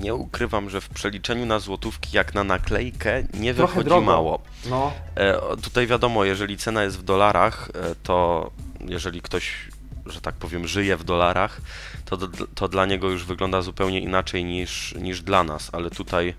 nie 0.00 0.14
ukrywam, 0.14 0.70
że 0.70 0.80
w 0.80 0.88
przeliczeniu 0.88 1.46
na 1.46 1.58
złotówki 1.58 2.16
jak 2.16 2.34
na 2.34 2.44
naklejkę 2.44 3.22
nie 3.34 3.54
Trochę 3.54 3.72
wychodzi 3.72 3.88
drogo. 3.88 4.06
mało. 4.06 4.42
No, 4.70 4.92
E, 5.14 5.40
tutaj 5.62 5.86
wiadomo, 5.86 6.24
jeżeli 6.24 6.56
cena 6.56 6.82
jest 6.82 6.98
w 6.98 7.02
dolarach, 7.02 7.68
e, 7.74 7.94
to 8.02 8.50
jeżeli 8.80 9.20
ktoś, 9.22 9.52
że 10.06 10.20
tak 10.20 10.34
powiem, 10.34 10.66
żyje 10.66 10.96
w 10.96 11.04
dolarach, 11.04 11.60
to, 12.04 12.18
to 12.54 12.68
dla 12.68 12.86
niego 12.86 13.10
już 13.10 13.24
wygląda 13.24 13.62
zupełnie 13.62 14.00
inaczej 14.00 14.44
niż, 14.44 14.94
niż 14.94 15.22
dla 15.22 15.44
nas, 15.44 15.70
ale 15.72 15.90
tutaj 15.90 16.34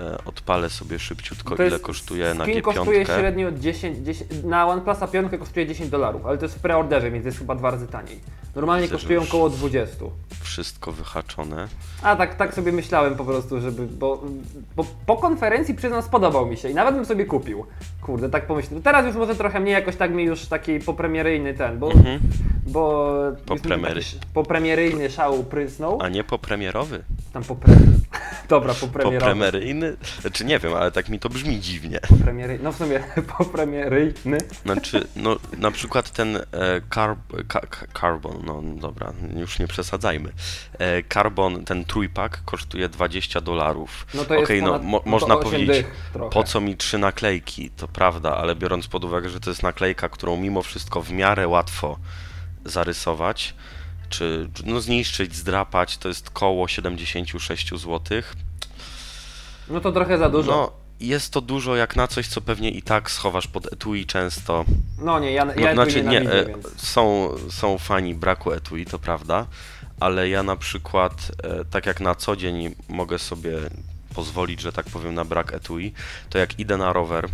e, 0.00 0.24
odpalę 0.24 0.70
sobie 0.70 0.98
szybciutko, 0.98 1.56
to 1.56 1.62
ile 1.62 1.72
jest- 1.72 1.84
kosztuje 1.84 2.34
na 2.34 2.44
skin 2.44 2.58
G5. 2.58 2.62
kosztuje 2.62 3.04
średnio 3.06 3.52
10, 3.52 3.98
10 3.98 4.30
na 4.44 4.66
OnePlusa 4.66 5.08
5 5.08 5.38
kosztuje 5.38 5.66
10 5.66 5.90
dolarów, 5.90 6.26
ale 6.26 6.38
to 6.38 6.44
jest 6.44 6.54
w 6.56 6.60
preorderze, 6.60 7.10
więc 7.10 7.26
jest 7.26 7.38
chyba 7.38 7.54
dwa 7.54 7.70
razy 7.70 7.86
taniej. 7.86 8.20
Normalnie 8.56 8.82
Widzę, 8.82 8.94
kosztują 8.94 9.22
około 9.22 9.50
20. 9.50 9.96
Wszystko 10.42 10.92
wyhaczone. 10.92 11.68
A 12.02 12.16
tak, 12.16 12.34
tak 12.34 12.54
sobie 12.54 12.72
myślałem 12.72 13.14
po 13.14 13.24
prostu, 13.24 13.60
żeby, 13.60 13.86
bo, 13.86 14.22
bo 14.76 14.84
po 15.06 15.16
konferencji 15.16 15.74
przyznam 15.74 16.02
spodobał 16.02 16.46
mi 16.46 16.56
się 16.56 16.68
i 16.68 16.74
nawet 16.74 16.94
bym 16.94 17.04
sobie 17.04 17.24
kupił. 17.24 17.66
Kurde, 18.02 18.30
tak 18.30 18.46
pomyślałem. 18.46 18.82
Teraz 18.82 19.06
już 19.06 19.16
może 19.16 19.34
trochę 19.34 19.60
mniej 19.60 19.72
jakoś 19.72 19.96
tak 19.96 20.10
mi 20.14 20.24
już 20.24 20.46
taki 20.46 20.78
popremieryjny 20.80 21.54
ten, 21.54 21.78
bo, 21.78 21.92
Mhm. 21.92 22.20
bo 22.66 23.14
Popremery. 23.46 24.00
popremieryjny 24.34 25.10
szał 25.10 25.44
prysnął. 25.44 25.98
A 26.02 26.08
nie 26.08 26.24
popremierowy? 26.24 27.02
Tam 27.32 27.44
popre... 27.44 27.74
Dobra, 28.48 28.74
popremierowy. 28.74 29.18
Popremeryjny? 29.18 29.96
Znaczy 30.20 30.44
nie 30.44 30.58
wiem, 30.58 30.74
ale 30.74 30.92
tak 30.92 31.08
mi 31.08 31.18
to 31.18 31.28
brzmi 31.28 31.60
dziwnie. 31.60 32.00
Popremiery... 32.08 32.58
No 32.62 32.72
w 32.72 32.76
sumie 32.76 33.00
popremieryjny. 33.38 34.38
Znaczy, 34.64 35.06
no 35.16 35.36
na 35.58 35.70
przykład 35.70 36.10
ten 36.10 36.36
e, 36.36 36.42
carb, 36.94 37.18
ka- 37.48 37.60
Carbon, 38.00 38.42
no 38.44 38.62
dobra, 38.76 39.12
już 39.36 39.58
nie 39.58 39.66
przesadzajmy. 39.66 40.32
E, 40.78 41.02
Carbon, 41.02 41.64
ten 41.64 41.84
trójpak 41.84 42.42
kosztuje 42.44 42.88
20 42.88 43.40
dolarów. 43.40 44.06
No 44.14 44.24
to 44.24 44.34
jest 44.34 44.44
Okej, 44.44 44.62
no 44.62 44.72
ponad- 44.72 44.84
mo, 44.84 45.00
to 45.00 45.10
można 45.10 45.36
powiedzieć, 45.36 45.86
po 46.30 46.44
co 46.44 46.60
mi 46.60 46.76
trzy 46.76 46.98
naklejki, 46.98 47.70
to 47.70 47.88
prawda, 47.88 48.36
ale 48.36 48.56
biorąc 48.56 48.86
pod 48.88 49.04
uwagę, 49.04 49.28
że 49.28 49.40
to 49.40 49.50
jest 49.50 49.62
naklejka, 49.62 50.08
którą 50.08 50.36
mimo 50.36 50.62
wszystko 50.62 51.02
w 51.02 51.12
miarę 51.12 51.48
łatwo 51.48 51.98
zarysować, 52.64 53.54
czy 54.08 54.48
czy, 54.54 54.62
no 54.66 54.80
zniszczyć, 54.80 55.34
zdrapać, 55.34 55.98
to 55.98 56.08
jest 56.08 56.30
koło 56.30 56.68
76 56.68 57.70
zł. 57.70 58.00
No 59.68 59.80
to 59.80 59.92
trochę 59.92 60.18
za 60.18 60.28
dużo. 60.28 60.50
No, 60.50 60.72
jest 61.00 61.32
to 61.32 61.40
dużo 61.40 61.76
jak 61.76 61.96
na 61.96 62.06
coś, 62.06 62.28
co 62.28 62.40
pewnie 62.40 62.70
i 62.70 62.82
tak 62.82 63.10
schowasz 63.10 63.46
pod 63.46 63.72
etui 63.72 64.06
często. 64.06 64.64
No 64.98 65.18
nie, 65.18 65.32
ja, 65.32 65.44
No, 65.44 65.54
ja 65.54 65.74
znaczy 65.74 66.02
tu 66.02 66.08
nie, 66.08 66.20
e, 66.20 66.46
są, 66.76 67.34
są 67.50 67.78
fani 67.78 68.14
braku 68.14 68.52
etui, 68.52 68.86
to 68.86 68.98
prawda, 68.98 69.46
ale 70.00 70.28
ja 70.28 70.42
na 70.42 70.56
przykład, 70.56 71.12
e, 71.42 71.64
tak 71.64 71.86
jak 71.86 72.00
na 72.00 72.14
co 72.14 72.36
dzień 72.36 72.74
mogę 72.88 73.18
sobie 73.18 73.58
pozwolić, 74.14 74.60
że 74.60 74.72
tak 74.72 74.86
powiem, 74.86 75.14
na 75.14 75.24
brak 75.24 75.54
etui, 75.54 75.92
to 76.30 76.38
jak 76.38 76.58
idę 76.58 76.76
na 76.76 76.92
rower 76.92 77.28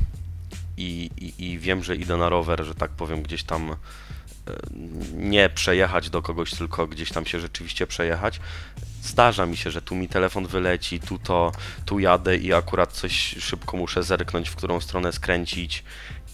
i, 0.77 1.11
i, 1.17 1.45
i 1.51 1.59
wiem, 1.59 1.85
że 1.85 1.97
idę 1.97 2.17
na 2.17 2.29
rower, 2.29 2.65
że 2.65 2.75
tak 2.75 2.91
powiem, 2.91 3.23
gdzieś 3.23 3.45
tam 3.45 3.77
nie 5.15 5.49
przejechać 5.49 6.11
do 6.11 6.23
kogoś, 6.23 6.51
tylko 6.51 6.87
gdzieś 6.87 7.13
tam 7.13 7.27
się 7.27 7.41
rzeczywiście 7.41 7.87
przejechać. 7.87 8.41
Zdarza 9.03 9.47
mi 9.47 9.57
się, 9.57 9.71
że 9.71 9.83
tu 9.83 9.95
mi 9.95 10.09
telefon 10.09 10.47
wyleci, 10.47 11.01
tu 11.01 11.19
to, 11.19 11.53
tu 11.85 11.99
jadę 11.99 12.37
i 12.37 12.53
akurat 12.53 12.93
coś 12.93 13.13
szybko 13.39 13.77
muszę 13.77 14.03
zerknąć, 14.03 14.49
w 14.49 14.57
którą 14.57 14.81
stronę 14.81 15.13
skręcić 15.13 15.85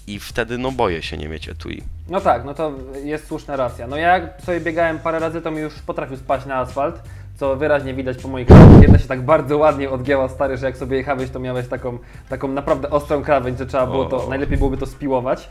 i 0.06 0.20
wtedy 0.20 0.58
no 0.58 0.72
boję 0.72 1.02
się 1.02 1.16
nie 1.16 1.28
mieć 1.28 1.48
etui. 1.48 1.82
No 2.08 2.20
tak, 2.20 2.44
no 2.44 2.54
to 2.54 2.72
jest 3.04 3.26
słuszna 3.26 3.56
racja. 3.56 3.86
No 3.86 3.96
ja 3.96 4.18
jak 4.18 4.42
sobie 4.42 4.60
biegałem 4.60 4.98
parę 4.98 5.18
razy, 5.18 5.42
to 5.42 5.50
mi 5.50 5.58
już 5.58 5.74
potrafił 5.74 6.16
spaść 6.16 6.46
na 6.46 6.54
asfalt, 6.56 7.02
co 7.36 7.56
wyraźnie 7.56 7.94
widać 7.94 8.22
po 8.22 8.28
moich 8.28 8.46
krawędzi. 8.46 8.82
Jedna 8.82 8.98
się 8.98 9.08
tak 9.08 9.22
bardzo 9.22 9.58
ładnie 9.58 9.90
odgięła 9.90 10.28
stary, 10.28 10.56
że 10.56 10.66
jak 10.66 10.76
sobie 10.76 10.96
jechałeś, 10.96 11.30
to 11.30 11.40
miałeś 11.40 11.68
taką, 11.68 11.98
taką 12.28 12.48
naprawdę 12.48 12.90
ostrą 12.90 13.22
krawędź, 13.22 13.58
że 13.58 13.66
trzeba 13.66 13.86
było 13.86 14.04
to, 14.04 14.26
O. 14.26 14.28
najlepiej 14.28 14.58
byłoby 14.58 14.76
to 14.76 14.86
spiłować. 14.86 15.48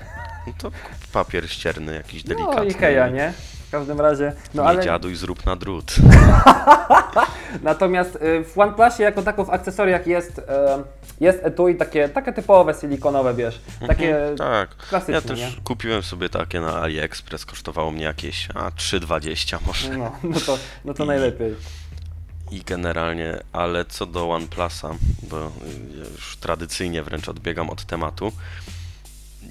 No 0.48 0.54
to 0.58 0.72
kup 0.72 1.08
papier 1.14 1.50
ścierny 1.50 1.94
jakiś 1.96 2.26
No 2.26 2.36
delikatny. 2.36 2.66
i 2.68 2.74
heja, 2.74 3.10
nie? 3.10 3.34
W 3.68 3.72
każdym 3.72 4.02
razie, 4.02 4.34
no 4.54 4.64
nie 4.64 4.70
ale 4.70 4.84
dziaduj, 4.84 5.16
zrób 5.16 5.46
na 5.46 5.56
drut. 5.56 5.96
natomiast 7.64 8.16
y, 8.16 8.44
w 8.44 8.58
OnePlusie 8.60 9.04
jako 9.04 9.22
tako 9.22 9.46
w 9.46 9.50
akcesoriach 9.50 10.08
jest, 10.08 10.40
e, 10.40 10.84
jest 11.20 11.40
etui 11.44 11.76
takie, 11.76 12.10
takie 12.10 12.34
typowe 12.34 12.74
silikonowe, 12.82 13.34
wiesz, 13.34 13.62
takie 13.88 14.18
tak. 14.38 14.76
klasyczne, 14.76 15.14
Ja 15.14 15.22
też 15.22 15.40
nie? 15.40 15.52
kupiłem 15.64 16.04
sobie 16.04 16.30
takie 16.30 16.62
na 16.62 16.74
AliExpress, 16.82 17.46
kosztowało 17.46 17.92
mnie 17.92 18.04
jakieś 18.04 18.48
a, 18.56 18.70
3,20 18.70 19.58
może. 19.68 19.98
No, 19.98 20.12
no 20.24 20.40
to, 20.40 20.58
no 20.86 20.94
to 20.94 21.06
najlepiej. 21.06 21.56
I 22.52 22.62
generalnie, 22.62 23.40
ale 23.54 23.86
co 23.86 24.06
do 24.06 24.30
OnePlusa, 24.30 24.90
bo 25.24 25.38
y, 25.48 25.50
już 26.14 26.38
tradycyjnie 26.38 27.04
wręcz 27.04 27.30
odbiegam 27.30 27.70
od 27.70 27.86
tematu, 27.86 28.32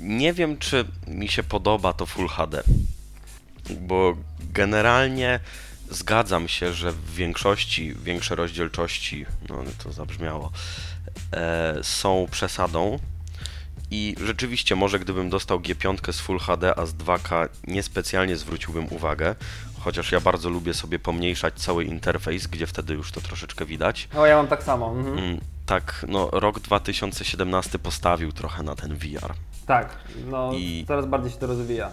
nie 0.00 0.32
wiem, 0.32 0.58
czy 0.58 0.84
mi 1.08 1.28
się 1.28 1.42
podoba 1.42 1.92
to 1.92 2.06
Full 2.06 2.28
HD, 2.28 2.62
bo 3.80 4.16
generalnie 4.52 5.40
zgadzam 5.90 6.48
się, 6.48 6.72
że 6.72 6.92
w 6.92 7.14
większości 7.14 7.94
większe 7.94 8.34
rozdzielczości, 8.34 9.26
no 9.48 9.64
to 9.84 9.92
zabrzmiało, 9.92 10.52
e, 11.32 11.74
są 11.82 12.26
przesadą. 12.30 12.98
I 13.90 14.14
rzeczywiście, 14.24 14.76
może 14.76 14.98
gdybym 14.98 15.30
dostał 15.30 15.60
G5 15.60 16.12
z 16.12 16.20
Full 16.20 16.38
HD, 16.38 16.78
a 16.78 16.86
z 16.86 16.94
2K 16.94 17.48
niespecjalnie 17.66 18.36
zwróciłbym 18.36 18.86
uwagę, 18.92 19.34
chociaż 19.80 20.12
ja 20.12 20.20
bardzo 20.20 20.50
lubię 20.50 20.74
sobie 20.74 20.98
pomniejszać 20.98 21.54
cały 21.54 21.84
interfejs, 21.84 22.46
gdzie 22.46 22.66
wtedy 22.66 22.94
już 22.94 23.12
to 23.12 23.20
troszeczkę 23.20 23.66
widać. 23.66 24.08
No 24.14 24.26
ja 24.26 24.36
mam 24.36 24.46
tak 24.46 24.62
samo. 24.62 24.90
Mhm. 24.98 25.18
Mm, 25.18 25.40
Tak, 25.66 26.04
no 26.08 26.28
rok 26.32 26.60
2017 26.60 27.78
postawił 27.78 28.32
trochę 28.32 28.62
na 28.62 28.74
ten 28.74 28.94
VR. 28.94 29.34
Tak, 29.66 29.88
no 30.26 30.52
I- 30.54 30.84
coraz 30.88 31.06
bardziej 31.06 31.30
się 31.32 31.38
to 31.38 31.46
rozwija. 31.46 31.90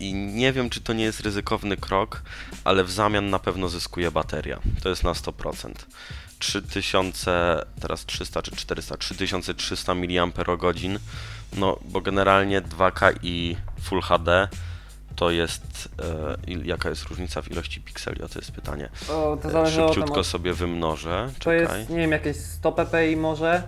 I 0.00 0.14
nie 0.14 0.52
wiem, 0.52 0.70
czy 0.70 0.80
to 0.80 0.92
nie 0.92 1.04
jest 1.04 1.20
ryzykowny 1.20 1.76
krok, 1.76 2.22
ale 2.64 2.84
w 2.84 2.90
zamian 2.90 3.30
na 3.30 3.38
pewno 3.38 3.68
zyskuje 3.68 4.10
bateria. 4.10 4.58
To 4.82 4.88
jest 4.88 5.04
na 5.04 5.12
100%. 5.14 5.86
3000, 6.38 7.62
teraz 7.80 8.06
300 8.06 8.42
czy 8.42 8.56
400, 8.56 8.96
3300 8.96 9.94
mAh. 9.94 10.30
No, 11.56 11.78
bo 11.84 12.00
generalnie 12.00 12.60
2K 12.62 13.12
i 13.22 13.56
Full 13.82 14.00
HD 14.02 14.48
to 15.16 15.30
jest. 15.30 15.88
E, 16.48 16.64
jaka 16.64 16.88
jest 16.88 17.04
różnica 17.04 17.42
w 17.42 17.50
ilości 17.50 17.80
pikseli? 17.80 18.22
O 18.22 18.28
to 18.28 18.38
jest 18.38 18.52
pytanie. 18.52 18.88
O, 19.08 19.38
to 19.42 19.50
E, 19.52 19.62
od 19.62 19.68
Szybciutko 19.68 20.08
tego. 20.10 20.24
sobie 20.24 20.52
wymnożę. 20.54 21.30
To 21.38 21.40
Czekaj. 21.40 21.78
jest, 21.78 21.90
nie 21.90 21.96
wiem, 21.96 22.12
jakieś 22.12 22.36
100 22.36 22.72
ppi 22.72 23.16
może? 23.16 23.62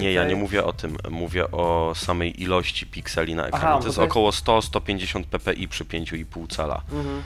Nie, 0.00 0.12
ja 0.12 0.24
nie 0.24 0.36
mówię 0.36 0.64
o 0.64 0.72
tym. 0.72 0.96
Mówię 1.10 1.50
o 1.50 1.92
samej 1.96 2.42
ilości 2.42 2.86
pikseli 2.86 3.34
na 3.34 3.46
ekranie. 3.46 3.64
Aha, 3.64 3.78
to 3.80 3.86
jest 3.86 3.96
to 3.96 4.02
jest- 4.02 4.10
około 4.12 4.30
100-150 4.30 5.24
ppi 5.24 5.68
przy 5.68 5.84
5,5 5.84 6.46
cala. 6.48 6.82
Mhm. 6.92 7.22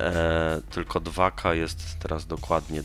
E, 0.00 0.60
tylko 0.70 1.00
2K 1.00 1.54
jest 1.54 1.98
teraz 1.98 2.26
dokładnie 2.26 2.82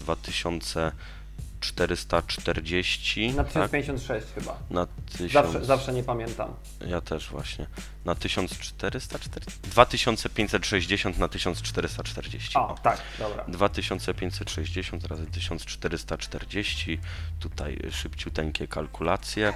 2440. 1.73 3.33
Na 3.33 3.43
tak? 3.43 3.53
1056 3.53 4.27
chyba. 4.35 4.59
Na 4.69 4.87
1000, 5.17 5.31
Zawsze, 5.31 5.65
zawsze 5.65 5.93
nie 5.93 6.03
pamiętam. 6.03 6.53
Ja 6.87 7.01
też 7.01 7.29
właśnie. 7.29 7.67
Na 8.05 8.15
1440. 8.15 9.59
2560 9.63 11.17
na 11.17 11.27
1440. 11.27 12.57
O, 12.57 12.75
tak, 12.83 13.01
dobra. 13.19 13.45
2560 13.47 15.05
razy 15.05 15.25
1440. 15.25 16.99
Tutaj 17.39 17.79
szybciuteńkie 17.91 18.67
kalkulacje. 18.67 19.53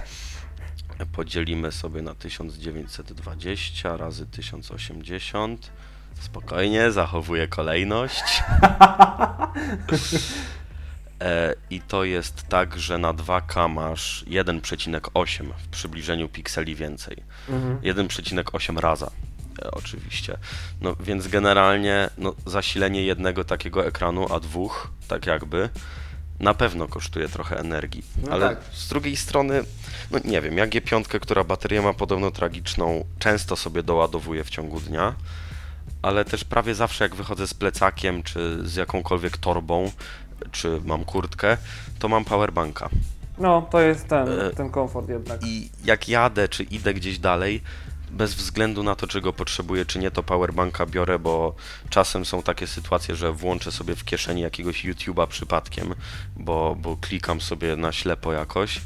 Podzielimy 1.12 1.72
sobie 1.72 2.02
na 2.02 2.16
1920 2.16 3.98
razy 3.98 4.26
1080. 4.26 5.72
Spokojnie, 6.20 6.92
zachowuję 6.92 7.48
kolejność. 7.48 8.24
E, 11.22 11.56
I 11.70 11.82
to 11.82 12.04
jest 12.04 12.48
tak, 12.48 12.80
że 12.80 12.98
na 12.98 13.14
2K 13.14 13.70
masz 13.70 14.26
1,8 14.28 15.50
w 15.58 15.68
przybliżeniu 15.68 16.30
pikseli 16.30 16.76
więcej. 16.76 17.24
Mhm. 17.50 17.80
1,8 17.80 18.78
raza. 18.78 19.12
E, 19.62 19.72
oczywiście. 19.72 20.38
No 20.82 20.96
więc 21.00 21.28
generalnie 21.28 22.10
no, 22.18 22.36
zasilenie 22.46 23.04
jednego 23.04 23.44
takiego 23.44 23.86
ekranu, 23.86 24.34
a 24.34 24.40
dwóch, 24.40 24.92
tak 25.08 25.26
jakby, 25.26 25.70
na 26.40 26.54
pewno 26.54 26.88
kosztuje 26.88 27.30
trochę 27.30 27.60
energii. 27.60 28.04
No 28.24 28.32
Ale 28.32 28.50
tak. 28.50 28.58
z 28.72 28.88
drugiej 28.88 29.16
strony, 29.16 29.64
no 30.12 30.20
nie 30.26 30.42
wiem, 30.42 30.58
ja 30.58 30.68
G5, 30.68 31.20
która 31.20 31.44
baterię 31.44 31.82
ma 31.82 31.94
podobno 31.94 32.32
tragiczną, 32.32 33.06
często 33.20 33.56
sobie 33.56 33.84
doładowuję 33.84 34.44
w 34.44 34.50
ciągu 34.50 34.80
dnia, 34.80 35.16
ale 36.02 36.26
też 36.26 36.44
prawie 36.44 36.76
zawsze 36.76 37.04
jak 37.04 37.16
wychodzę 37.16 37.48
z 37.48 37.54
plecakiem, 37.54 38.24
czy 38.24 38.70
z 38.70 38.76
jakąkolwiek 38.76 39.38
torbą, 39.38 39.92
czy 40.52 40.82
mam 40.86 41.06
kurtkę, 41.06 41.58
to 42.00 42.08
mam 42.08 42.26
powerbanka. 42.26 42.90
No, 43.38 43.68
to 43.72 43.82
jest 43.82 44.08
ten, 44.08 44.30
E, 44.30 44.50
ten 44.50 44.70
komfort 44.70 45.10
jednak. 45.10 45.44
I 45.44 45.70
jak 45.86 46.10
jadę, 46.10 46.48
czy 46.48 46.64
idę 46.64 46.94
gdzieś 46.94 47.20
dalej, 47.20 47.62
bez 48.12 48.34
względu 48.34 48.84
na 48.84 48.96
to, 48.96 49.08
czy 49.08 49.22
go 49.22 49.34
potrzebuję, 49.34 49.86
czy 49.86 50.00
nie, 50.00 50.12
to 50.12 50.24
powerbanka 50.24 50.86
biorę, 50.86 51.20
bo 51.20 51.56
czasem 51.90 52.26
są 52.26 52.44
takie 52.44 52.68
sytuacje, 52.68 53.16
że 53.16 53.34
włączę 53.34 53.72
sobie 53.72 53.96
w 53.96 54.06
kieszeni 54.06 54.42
jakiegoś 54.42 54.86
YouTube'a 54.86 55.28
przypadkiem, 55.28 55.94
bo, 56.36 56.76
bo 56.80 56.98
klikam 56.98 57.42
sobie 57.42 57.76
na 57.76 57.92
ślepo 57.92 58.34
jakoś 58.34 58.82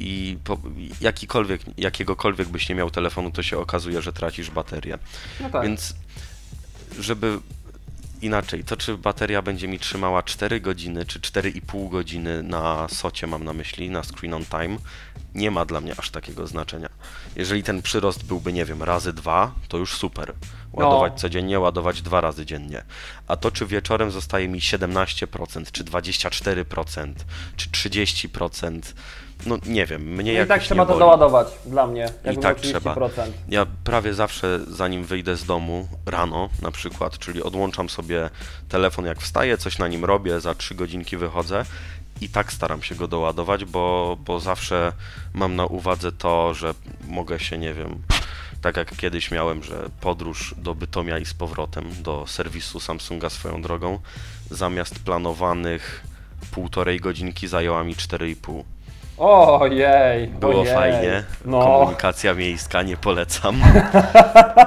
i 0.00 0.38
po, 0.44 0.58
jakikolwiek, 1.00 1.60
jakiegokolwiek 1.78 2.48
byś 2.48 2.68
nie 2.68 2.74
miał 2.74 2.90
telefonu, 2.90 3.30
to 3.30 3.42
się 3.42 3.58
okazuje, 3.58 4.02
że 4.02 4.12
tracisz 4.12 4.50
baterię. 4.50 4.98
No 5.40 5.50
tak. 5.50 5.62
Więc 5.62 5.94
żeby 6.98 7.38
inaczej, 8.22 8.64
to 8.64 8.76
czy 8.76 8.98
bateria 8.98 9.42
będzie 9.42 9.68
mi 9.68 9.78
trzymała 9.78 10.22
4 10.22 10.60
godziny, 10.60 11.06
czy 11.06 11.20
4,5 11.20 11.90
godziny 11.90 12.42
na 12.42 12.88
socie, 12.88 13.26
mam 13.26 13.44
na 13.44 13.52
myśli, 13.52 13.90
na 13.90 14.02
screen 14.02 14.34
on 14.34 14.44
time, 14.44 14.76
nie 15.34 15.50
ma 15.50 15.64
dla 15.64 15.80
mnie 15.80 15.94
aż 15.98 16.10
takiego 16.10 16.46
znaczenia. 16.46 16.88
Jeżeli 17.36 17.62
ten 17.62 17.82
przyrost 17.82 18.24
byłby, 18.24 18.52
nie 18.52 18.64
wiem, 18.64 18.82
razy 18.82 19.12
dwa, 19.12 19.54
to 19.68 19.78
już 19.78 19.94
super. 19.94 20.34
Ładować 20.72 21.12
No. 21.12 21.18
codziennie, 21.18 21.60
ładować 21.60 22.02
dwa 22.02 22.20
razy 22.20 22.46
dziennie. 22.46 22.84
A 23.28 23.36
to, 23.36 23.50
czy 23.50 23.66
wieczorem 23.66 24.10
zostaje 24.10 24.48
mi 24.48 24.60
17%, 24.60 25.70
czy 25.72 25.84
24%, 25.84 27.14
czy 27.56 27.68
30%, 27.68 28.80
no 29.46 29.58
nie 29.66 29.86
wiem, 29.86 30.02
mnie 30.02 30.32
I 30.32 30.34
jakoś 30.34 30.48
tak 30.48 30.60
nie 30.60 30.66
trzeba 30.66 30.86
to 30.86 30.92
boli. 30.92 31.00
doładować 31.00 31.48
dla 31.66 31.86
mnie. 31.86 32.08
I 32.32 32.38
tak 32.38 32.60
było 32.60 32.72
30%. 32.72 33.10
trzeba. 33.10 33.26
Ja 33.48 33.66
prawie 33.84 34.14
zawsze, 34.14 34.60
zanim 34.68 35.04
wyjdę 35.04 35.36
z 35.36 35.44
domu 35.44 35.88
rano, 36.06 36.48
na 36.62 36.70
przykład, 36.70 37.18
czyli 37.18 37.42
odłączam 37.42 37.88
sobie 37.88 38.30
telefon 38.68 39.04
jak 39.04 39.20
wstaję, 39.20 39.58
coś 39.58 39.78
na 39.78 39.88
nim 39.88 40.04
robię, 40.04 40.40
za 40.40 40.54
3 40.54 40.74
godzinki 40.74 41.16
wychodzę 41.16 41.64
i 42.20 42.28
tak 42.28 42.52
staram 42.52 42.82
się 42.82 42.94
go 42.94 43.08
doładować, 43.08 43.64
bo, 43.64 44.16
bo 44.24 44.40
zawsze 44.40 44.92
mam 45.34 45.56
na 45.56 45.66
uwadze 45.66 46.12
to, 46.12 46.54
że 46.54 46.74
mogę 47.08 47.40
się, 47.40 47.58
nie 47.58 47.74
wiem, 47.74 48.02
tak 48.60 48.76
jak 48.76 48.96
kiedyś 48.96 49.30
miałem, 49.30 49.62
że 49.62 49.88
podróż 50.00 50.54
do 50.58 50.74
Bytomia 50.74 51.18
i 51.18 51.24
z 51.24 51.34
powrotem 51.34 51.84
do 52.02 52.24
serwisu 52.26 52.80
Samsunga 52.80 53.30
swoją 53.30 53.62
drogą, 53.62 53.98
zamiast 54.50 54.98
planowanych 54.98 56.04
półtorej 56.50 57.00
godzinki 57.00 57.48
zajęła 57.48 57.84
mi 57.84 57.94
4,5. 57.94 58.62
Ojej, 59.18 60.28
Było 60.28 60.60
ojej. 60.60 60.74
fajnie. 60.74 61.24
No, 61.44 61.60
Komunikacja 61.60 62.34
miejska, 62.34 62.82
nie 62.82 62.96
polecam. 62.96 63.62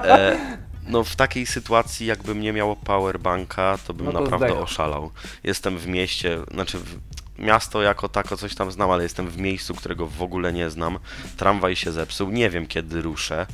e, 0.03 0.37
no 0.87 1.03
w 1.03 1.15
takiej 1.15 1.45
sytuacji, 1.45 2.07
jakbym 2.07 2.41
nie 2.41 2.53
miał 2.53 2.75
powerbanka, 2.75 3.77
to 3.87 3.93
bym 3.93 4.05
No 4.05 4.11
to 4.11 4.21
naprawdę 4.21 4.59
oszalał. 4.59 5.11
Jestem 5.43 5.77
w 5.77 5.87
mieście, 5.87 6.37
znaczy 6.51 6.77
w, 6.79 6.99
miasto 7.39 7.81
jako 7.81 8.09
tako 8.09 8.37
coś 8.37 8.55
tam 8.55 8.71
znam, 8.71 8.91
ale 8.91 9.03
jestem 9.03 9.27
w 9.27 9.37
miejscu, 9.37 9.75
którego 9.75 10.07
w 10.07 10.21
ogóle 10.21 10.53
nie 10.53 10.69
znam. 10.69 10.99
Tramwaj 11.37 11.75
się 11.75 11.91
zepsuł, 11.91 12.29
nie 12.29 12.49
wiem 12.49 12.67
kiedy 12.67 13.01
ruszę. 13.01 13.45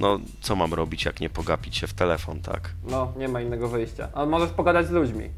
No, 0.00 0.18
co 0.40 0.56
mam 0.56 0.74
robić, 0.74 1.04
jak 1.04 1.20
nie 1.20 1.30
pogapić 1.30 1.76
się 1.76 1.86
w 1.86 1.94
telefon, 1.94 2.40
tak? 2.40 2.70
no, 2.90 3.12
nie 3.16 3.28
ma 3.28 3.40
innego 3.40 3.68
wyjścia. 3.68 4.08
Ale 4.14 4.26
możesz 4.26 4.50
pogadać 4.50 4.86
z 4.86 4.90
ludźmi. 4.90 5.30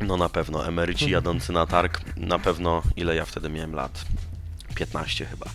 No 0.00 0.16
na 0.16 0.28
pewno, 0.28 0.66
emeryci 0.66 1.10
jadący 1.10 1.52
na 1.52 1.66
targ, 1.66 2.00
na 2.16 2.38
pewno, 2.38 2.82
ile 2.96 3.14
ja 3.16 3.24
wtedy 3.24 3.48
miałem 3.48 3.74
lat? 3.74 4.04
15 4.74 5.26
chyba. 5.26 5.46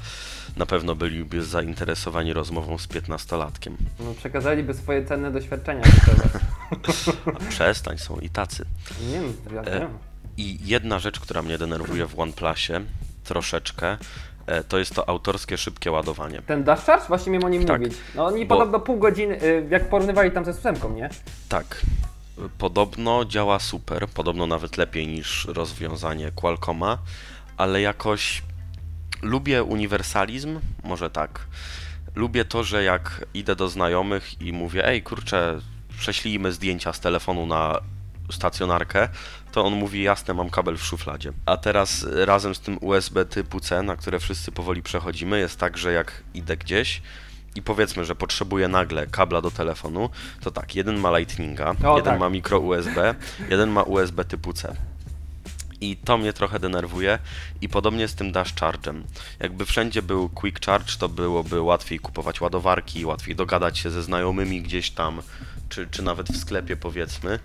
Na 0.57 0.65
pewno 0.65 0.95
byliby 0.95 1.43
zainteresowani 1.43 2.33
rozmową 2.33 2.77
z 2.77 2.87
15-latkiem. 2.87 3.71
No, 3.99 4.13
przekazaliby 4.13 4.73
swoje 4.73 5.05
cenne 5.05 5.31
doświadczenia. 5.31 5.81
A 7.35 7.39
przestań, 7.49 7.97
są 7.97 8.19
i 8.19 8.29
tacy. 8.29 8.65
Nie 9.11 9.19
wiem, 9.21 9.33
ja 9.55 9.61
E, 9.61 9.79
wiem. 9.79 9.97
I 10.37 10.57
jedna 10.67 10.99
rzecz, 10.99 11.19
która 11.19 11.41
mnie 11.41 11.57
denerwuje 11.57 12.05
w 12.07 12.19
OnePlusie 12.19 12.73
troszeczkę, 13.23 13.97
e, 14.47 14.63
to 14.63 14.77
jest 14.79 14.95
to 14.95 15.09
autorskie 15.09 15.57
szybkie 15.57 15.91
ładowanie. 15.91 16.41
Ten 16.41 16.63
Dash 16.63 16.83
Charge? 16.85 17.07
Właśnie 17.07 17.31
miałem 17.31 17.45
o 17.45 17.49
nim 17.49 17.65
Tak, 17.65 17.81
mówić. 17.81 17.97
No 18.15 18.25
oni 18.25 18.45
bo- 18.45 18.55
podobno 18.55 18.79
pół 18.79 18.97
godziny, 18.99 19.43
y, 19.43 19.67
jak 19.69 19.89
porównywali 19.89 20.31
tam 20.31 20.45
ze 20.45 20.51
ósemką, 20.51 20.93
nie? 20.93 21.09
Tak. 21.49 21.81
Podobno 22.57 23.25
działa 23.25 23.59
super, 23.59 24.07
podobno 24.09 24.47
nawet 24.47 24.77
lepiej 24.77 25.07
niż 25.07 25.45
rozwiązanie 25.45 26.31
Qualcomma, 26.31 26.97
ale 27.57 27.81
jakoś 27.81 28.41
lubię 29.21 29.63
uniwersalizm, 29.63 30.59
może 30.83 31.09
tak. 31.09 31.47
Lubię 32.15 32.45
to, 32.45 32.63
że 32.63 32.83
jak 32.83 33.25
idę 33.33 33.55
do 33.55 33.69
znajomych 33.69 34.41
i 34.41 34.53
mówię, 34.53 34.87
ej 34.87 35.03
kurczę, 35.03 35.59
prześlijmy 35.97 36.51
zdjęcia 36.51 36.93
z 36.93 36.99
telefonu 36.99 37.45
na 37.45 37.79
stacjonarkę, 38.31 39.09
to 39.51 39.65
on 39.65 39.73
mówi, 39.73 40.03
jasne, 40.03 40.33
mam 40.33 40.49
kabel 40.49 40.77
w 40.77 40.83
szufladzie. 40.83 41.33
A 41.45 41.57
teraz 41.57 42.05
razem 42.25 42.55
z 42.55 42.59
tym 42.59 42.77
USB 42.81 43.25
typu 43.25 43.59
C, 43.59 43.83
na 43.83 43.95
które 43.95 44.19
wszyscy 44.19 44.51
powoli 44.51 44.83
przechodzimy, 44.83 45.39
jest 45.39 45.59
tak, 45.59 45.77
że 45.77 45.93
jak 45.93 46.23
idę 46.33 46.57
gdzieś 46.57 47.01
i 47.55 47.61
powiedzmy, 47.61 48.05
że 48.05 48.15
potrzebuję 48.15 48.67
nagle 48.67 49.07
kabla 49.07 49.41
do 49.41 49.51
telefonu, 49.51 50.09
to 50.41 50.51
tak, 50.51 50.75
jeden 50.75 50.99
ma 50.99 51.17
Lightninga, 51.17 51.75
O, 51.85 51.97
jeden 51.97 52.11
tak. 52.11 52.19
ma 52.19 52.29
mikro 52.29 52.59
USB, 52.59 53.15
jeden 53.49 53.69
ma 53.69 53.83
USB 53.83 54.25
typu 54.25 54.53
C. 54.53 54.75
I 55.81 55.97
to 55.97 56.17
mnie 56.17 56.33
trochę 56.33 56.59
denerwuje. 56.59 57.19
I 57.61 57.69
podobnie 57.69 58.07
z 58.07 58.15
tym 58.15 58.31
dash 58.31 58.53
charge'em. 58.53 59.01
Jakby 59.39 59.65
wszędzie 59.65 60.01
był 60.01 60.29
quick 60.29 60.65
charge, 60.65 60.97
to 60.97 61.09
byłoby 61.09 61.61
łatwiej 61.61 61.99
kupować 61.99 62.41
ładowarki, 62.41 63.05
łatwiej 63.05 63.35
dogadać 63.35 63.79
się 63.79 63.89
ze 63.89 64.03
znajomymi 64.03 64.61
gdzieś 64.61 64.91
tam, 64.91 65.21
czy, 65.69 65.87
czy 65.91 66.01
nawet 66.01 66.29
w 66.29 66.37
sklepie 66.37 66.77
powiedzmy. 66.77 67.39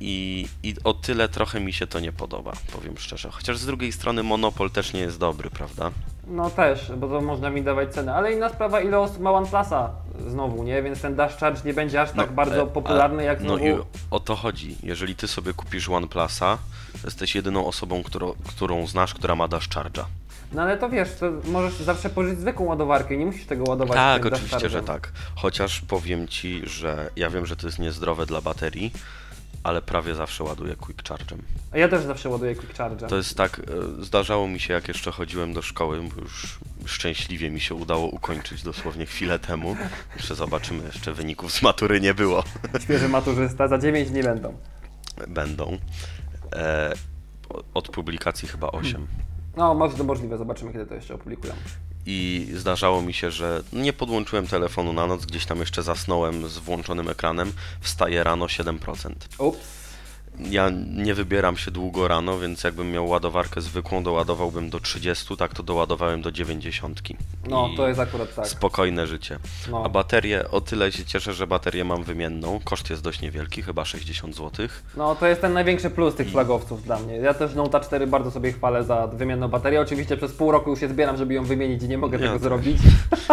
I, 0.00 0.48
I 0.62 0.74
o 0.84 0.94
tyle 0.94 1.28
trochę 1.28 1.60
mi 1.60 1.72
się 1.72 1.86
to 1.86 2.00
nie 2.00 2.12
podoba, 2.12 2.52
powiem 2.72 2.98
szczerze. 2.98 3.30
Chociaż 3.30 3.58
z 3.58 3.66
drugiej 3.66 3.92
strony 3.92 4.22
monopol 4.22 4.70
też 4.70 4.92
nie 4.92 5.00
jest 5.00 5.18
dobry, 5.18 5.50
prawda? 5.50 5.90
No 6.26 6.50
też, 6.50 6.92
bo 6.96 7.08
to 7.08 7.20
można 7.20 7.50
mi 7.50 7.62
dawać 7.62 7.94
cenę. 7.94 8.14
Ale 8.14 8.32
inna 8.32 8.48
sprawa, 8.48 8.80
ile 8.80 8.98
osób 8.98 9.20
ma 9.20 9.32
OnePlusa 9.32 9.90
znowu, 10.28 10.62
nie? 10.62 10.82
Więc 10.82 11.00
ten 11.00 11.14
Dash 11.16 11.36
Charge 11.36 11.64
nie 11.64 11.74
będzie 11.74 12.02
aż 12.02 12.10
tak 12.12 12.30
No, 12.30 12.36
bardzo 12.36 12.62
e, 12.62 12.66
popularny 12.66 13.24
jak 13.24 13.40
No 13.40 13.46
znowu... 13.46 13.64
i 13.64 13.84
o 14.10 14.20
to 14.20 14.36
chodzi. 14.36 14.76
Jeżeli 14.82 15.14
ty 15.16 15.28
sobie 15.28 15.52
kupisz 15.52 15.88
OnePlusa, 15.88 16.58
jesteś 17.04 17.34
jedyną 17.34 17.66
osobą, 17.66 18.02
którą, 18.02 18.32
którą 18.48 18.86
znasz, 18.86 19.14
która 19.14 19.34
ma 19.34 19.48
dash 19.48 19.68
charge'a. 19.68 20.04
No 20.52 20.62
ale 20.62 20.78
to 20.78 20.88
wiesz, 20.88 21.08
to 21.14 21.26
możesz 21.44 21.74
zawsze 21.74 22.10
pożyć 22.10 22.38
zwykłą 22.38 22.66
ładowarkę 22.66 23.16
nie 23.16 23.26
musisz 23.26 23.46
tego 23.46 23.64
ładować 23.64 23.96
Tak, 23.96 24.26
oczywiście, 24.26 24.68
że 24.68 24.82
tak. 24.82 25.12
Chociaż 25.36 25.80
powiem 25.80 26.28
ci, 26.28 26.62
że 26.64 27.10
ja 27.16 27.30
wiem, 27.30 27.46
że 27.46 27.56
to 27.56 27.66
jest 27.66 27.78
niezdrowe 27.78 28.26
dla 28.26 28.40
baterii, 28.40 28.92
ale 29.62 29.82
prawie 29.82 30.14
zawsze 30.14 30.44
ładuję 30.44 30.76
quick 30.76 31.02
charge'em. 31.02 31.38
A 31.72 31.78
ja 31.78 31.88
też 31.88 32.04
zawsze 32.04 32.28
ładuję 32.28 32.54
Quick 32.54 32.74
Charge'em. 32.74 33.08
To 33.08 33.16
jest 33.16 33.36
tak, 33.36 33.58
e, 33.98 34.04
zdarzało 34.04 34.48
mi 34.48 34.60
się 34.60 34.74
jak 34.74 34.88
jeszcze 34.88 35.12
chodziłem 35.12 35.52
do 35.52 35.62
szkoły, 35.62 36.02
bo 36.16 36.22
już 36.22 36.58
szczęśliwie 36.86 37.50
mi 37.50 37.60
się 37.60 37.74
udało 37.74 38.06
ukończyć 38.06 38.62
dosłownie 38.62 39.06
chwilę 39.06 39.38
temu. 39.38 39.76
Jeszcze 40.16 40.34
zobaczymy, 40.34 40.84
jeszcze 40.84 41.12
wyników 41.12 41.52
z 41.52 41.62
matury 41.62 42.00
nie 42.00 42.14
było. 42.14 42.44
Świeży 42.82 43.08
maturzysta, 43.08 43.68
za 43.68 43.78
9 43.78 44.10
dni 44.10 44.22
będą. 44.22 44.56
Będą. 45.28 45.78
E, 46.52 46.92
od 47.74 47.88
publikacji 47.88 48.48
chyba 48.48 48.70
8. 48.70 49.06
No, 49.56 49.74
może 49.74 49.96
to 49.96 50.04
możliwe, 50.04 50.38
zobaczymy 50.38 50.72
kiedy 50.72 50.86
to 50.86 50.94
jeszcze 50.94 51.14
opublikują. 51.14 51.54
I 52.06 52.48
zdarzało 52.54 53.02
mi 53.02 53.14
się, 53.14 53.30
że 53.30 53.62
nie 53.72 53.92
podłączyłem 53.92 54.46
telefonu 54.46 54.92
na 54.92 55.06
noc, 55.06 55.26
gdzieś 55.26 55.46
tam 55.46 55.60
jeszcze 55.60 55.82
zasnąłem 55.82 56.48
z 56.48 56.58
włączonym 56.58 57.08
ekranem, 57.08 57.52
wstaję 57.80 58.24
rano 58.24 58.46
7%. 58.46 59.12
Ups. 59.38 59.81
Ja 60.50 60.70
nie 60.96 61.14
wybieram 61.14 61.56
się 61.56 61.70
długo 61.70 62.08
rano, 62.08 62.38
więc 62.38 62.64
jakbym 62.64 62.90
miał 62.92 63.08
ładowarkę 63.08 63.60
zwykłą, 63.60 64.02
doładowałbym 64.02 64.70
do 64.70 64.80
30, 64.80 65.36
tak 65.36 65.54
to 65.54 65.62
doładowałem 65.62 66.22
do 66.22 66.32
90. 66.32 67.00
No, 67.48 67.68
I 67.72 67.76
to 67.76 67.88
jest 67.88 68.00
akurat 68.00 68.34
tak. 68.34 68.48
Spokojne 68.48 69.06
życie. 69.06 69.38
No. 69.70 69.82
A 69.84 69.88
baterię, 69.88 70.50
o 70.50 70.60
tyle 70.60 70.92
się 70.92 71.04
cieszę, 71.04 71.34
że 71.34 71.46
baterię 71.46 71.84
mam 71.84 72.04
wymienną. 72.04 72.60
Koszt 72.64 72.90
jest 72.90 73.02
dość 73.02 73.20
niewielki, 73.20 73.62
chyba 73.62 73.84
60 73.84 74.36
zł. 74.36 74.66
No, 74.96 75.14
to 75.14 75.26
jest 75.26 75.40
ten 75.40 75.52
największy 75.52 75.90
plus 75.90 76.14
tych 76.14 76.30
flagowców 76.30 76.82
dla 76.82 76.98
mnie. 76.98 77.16
Ja 77.16 77.34
też 77.34 77.54
Note 77.54 77.80
4 77.80 78.06
bardzo 78.06 78.30
sobie 78.30 78.52
chwalę 78.52 78.84
za 78.84 79.06
wymienną 79.06 79.48
baterię. 79.48 79.80
Oczywiście 79.80 80.16
przez 80.16 80.32
pół 80.32 80.52
roku 80.52 80.70
już 80.70 80.80
się 80.80 80.88
zbieram, 80.88 81.16
żeby 81.16 81.34
ją 81.34 81.44
wymienić 81.44 81.82
i 81.82 81.88
nie 81.88 81.98
mogę 81.98 82.18
Ja 82.18 82.26
tego 82.26 82.38
zrobić. 82.38 82.78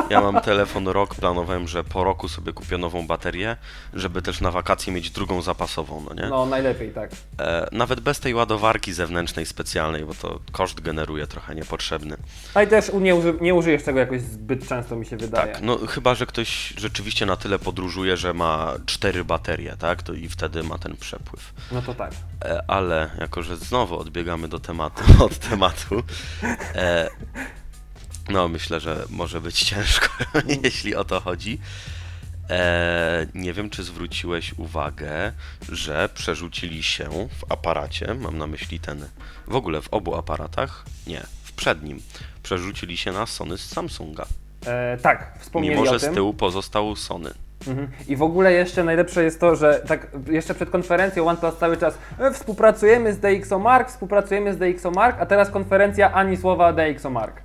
Ja 0.09 0.21
mam 0.21 0.41
telefon 0.41 0.87
rok, 0.87 1.15
planowałem, 1.15 1.67
że 1.67 1.83
po 1.83 2.03
roku 2.03 2.27
sobie 2.27 2.53
kupię 2.53 2.77
nową 2.77 3.07
baterię, 3.07 3.57
żeby 3.93 4.21
też 4.21 4.41
na 4.41 4.51
wakacje 4.51 4.93
mieć 4.93 5.11
drugą 5.11 5.41
zapasową, 5.41 6.05
no 6.09 6.23
nie? 6.23 6.29
No, 6.29 6.45
najlepiej 6.45 6.91
tak. 6.91 6.98
E, 7.39 7.69
nawet 7.71 7.99
bez 7.99 8.19
tej 8.19 8.33
ładowarki 8.33 8.93
zewnętrznej 8.93 9.45
specjalnej, 9.45 10.05
bo 10.05 10.13
to 10.13 10.39
koszt 10.51 10.81
generuje 10.81 11.27
trochę 11.27 11.55
niepotrzebny. 11.55 12.17
Ale 12.53 12.67
też 12.67 12.91
nie, 12.93 13.15
uży, 13.15 13.33
nie 13.41 13.53
użyjesz 13.55 13.83
tego 13.83 13.99
jakoś 13.99 14.21
zbyt 14.21 14.67
często, 14.67 14.95
mi 14.95 15.05
się 15.05 15.17
wydaje. 15.17 15.53
Tak, 15.53 15.61
no 15.61 15.77
chyba, 15.77 16.15
że 16.15 16.25
ktoś 16.25 16.73
rzeczywiście 16.77 17.25
na 17.25 17.35
tyle 17.35 17.59
podróżuje, 17.59 18.17
że 18.17 18.33
ma 18.33 18.73
cztery 18.85 19.23
baterie, 19.23 19.75
tak? 19.79 20.03
To 20.03 20.13
i 20.13 20.29
wtedy 20.29 20.63
ma 20.63 20.77
ten 20.77 20.97
przepływ. 20.97 21.53
No 21.71 21.81
to 21.81 21.93
tak. 21.93 22.11
E, 22.45 22.63
ale 22.67 23.09
jako, 23.19 23.43
że 23.43 23.57
znowu 23.57 23.99
odbiegamy 23.99 24.47
do 24.47 24.59
tematu, 24.59 25.03
od 25.25 25.37
tematu, 25.37 26.03
e, 26.75 27.09
no 28.29 28.47
myślę, 28.47 28.79
że 28.79 29.05
może 29.09 29.41
być 29.41 29.63
ciężko, 29.63 30.07
jeśli 30.63 30.95
o 30.95 31.03
to 31.03 31.19
chodzi. 31.19 31.59
E, 32.49 33.25
nie 33.35 33.53
wiem, 33.53 33.69
czy 33.69 33.83
zwróciłeś 33.83 34.53
uwagę, 34.57 35.31
że 35.71 36.09
przerzucili 36.13 36.83
się 36.83 37.09
w 37.39 37.51
aparacie, 37.51 38.13
mam 38.13 38.37
na 38.37 38.47
myśli 38.47 38.79
ten, 38.79 39.05
w 39.47 39.55
ogóle 39.55 39.81
w 39.81 39.93
obu 39.93 40.15
aparatach, 40.15 40.85
nie, 41.07 41.21
w 41.43 41.51
przednim, 41.51 42.01
przerzucili 42.43 42.97
się 42.97 43.11
na 43.11 43.25
Sony 43.25 43.57
z 43.57 43.65
Samsunga. 43.65 44.25
E, 44.65 44.97
tak, 44.97 45.33
wspomnieli 45.39 45.75
Mimo, 45.75 45.91
że 45.91 45.99
z 45.99 46.13
tyłu 46.13 46.33
pozostał 46.33 46.95
Sony. 46.95 47.33
Mhm. 47.67 47.87
I 48.07 48.15
w 48.15 48.21
ogóle 48.21 48.53
jeszcze 48.53 48.83
najlepsze 48.83 49.23
jest 49.23 49.39
to, 49.39 49.55
że 49.55 49.81
tak 49.87 50.07
jeszcze 50.27 50.55
przed 50.55 50.69
konferencją 50.69 51.27
OnePlus 51.27 51.55
cały 51.57 51.77
czas 51.77 51.97
e, 52.19 52.31
współpracujemy 52.31 53.13
z 53.13 53.19
DxOMark, 53.19 53.89
współpracujemy 53.89 54.53
z 54.53 54.57
DxOMark, 54.57 55.21
a 55.21 55.25
teraz 55.25 55.49
konferencja 55.49 56.13
ani 56.13 56.37
słowa 56.37 56.73
DxOMark. 56.73 57.41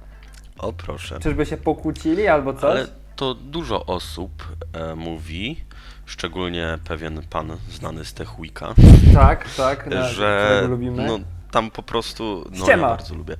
O 0.58 0.72
proszę. 0.72 1.18
Czyżby 1.20 1.46
się 1.46 1.56
pokłócili 1.56 2.28
albo 2.28 2.54
coś? 2.54 2.64
Ale 2.64 2.86
to 3.16 3.34
dużo 3.34 3.86
osób 3.86 4.56
e, 4.72 4.94
mówi, 4.94 5.60
szczególnie 6.06 6.78
pewien 6.84 7.22
pan 7.30 7.56
znany 7.70 8.04
z 8.04 8.14
TechWeeka, 8.14 8.74
Tak, 9.14 9.54
tak, 9.54 9.86
na, 9.90 10.08
że 10.08 10.62
lubimy. 10.68 11.06
no, 11.06 11.18
tam 11.50 11.70
po 11.70 11.82
prostu, 11.82 12.50
no 12.52 12.68
ja 12.68 12.78
bardzo 12.78 13.14
lubię, 13.14 13.36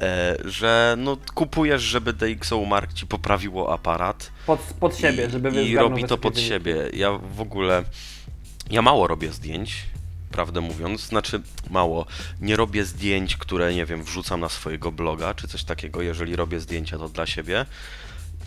e, 0.00 0.36
że 0.44 0.94
no, 0.98 1.16
kupujesz, 1.34 1.82
żeby 1.82 2.12
DxO 2.12 2.64
Mark 2.64 2.92
ci 2.92 3.06
poprawiło 3.06 3.72
aparat 3.72 4.32
pod, 4.46 4.60
pod 4.80 4.96
siebie, 4.96 5.30
żeby 5.30 5.48
i, 5.48 5.52
i 5.52 5.56
wyzgarnął 5.56 5.90
robi 5.90 6.04
to 6.04 6.18
pod 6.18 6.34
wyniki. 6.34 6.48
siebie. 6.48 6.76
Ja 6.92 7.10
w 7.36 7.40
ogóle, 7.40 7.84
ja 8.70 8.82
mało 8.82 9.06
robię 9.06 9.32
zdjęć, 9.32 9.86
prawdę 10.30 10.60
mówiąc, 10.60 11.00
znaczy 11.00 11.42
mało. 11.70 12.06
Nie 12.40 12.56
robię 12.56 12.84
zdjęć, 12.84 13.36
które, 13.36 13.74
nie 13.74 13.86
wiem, 13.86 14.02
wrzucam 14.04 14.40
na 14.40 14.48
swojego 14.48 14.92
bloga, 14.92 15.34
czy 15.34 15.48
coś 15.48 15.64
takiego, 15.64 16.02
jeżeli 16.02 16.36
robię 16.36 16.60
zdjęcia, 16.60 16.98
to 16.98 17.08
dla 17.08 17.26
siebie. 17.26 17.66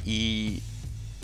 I 0.05 0.61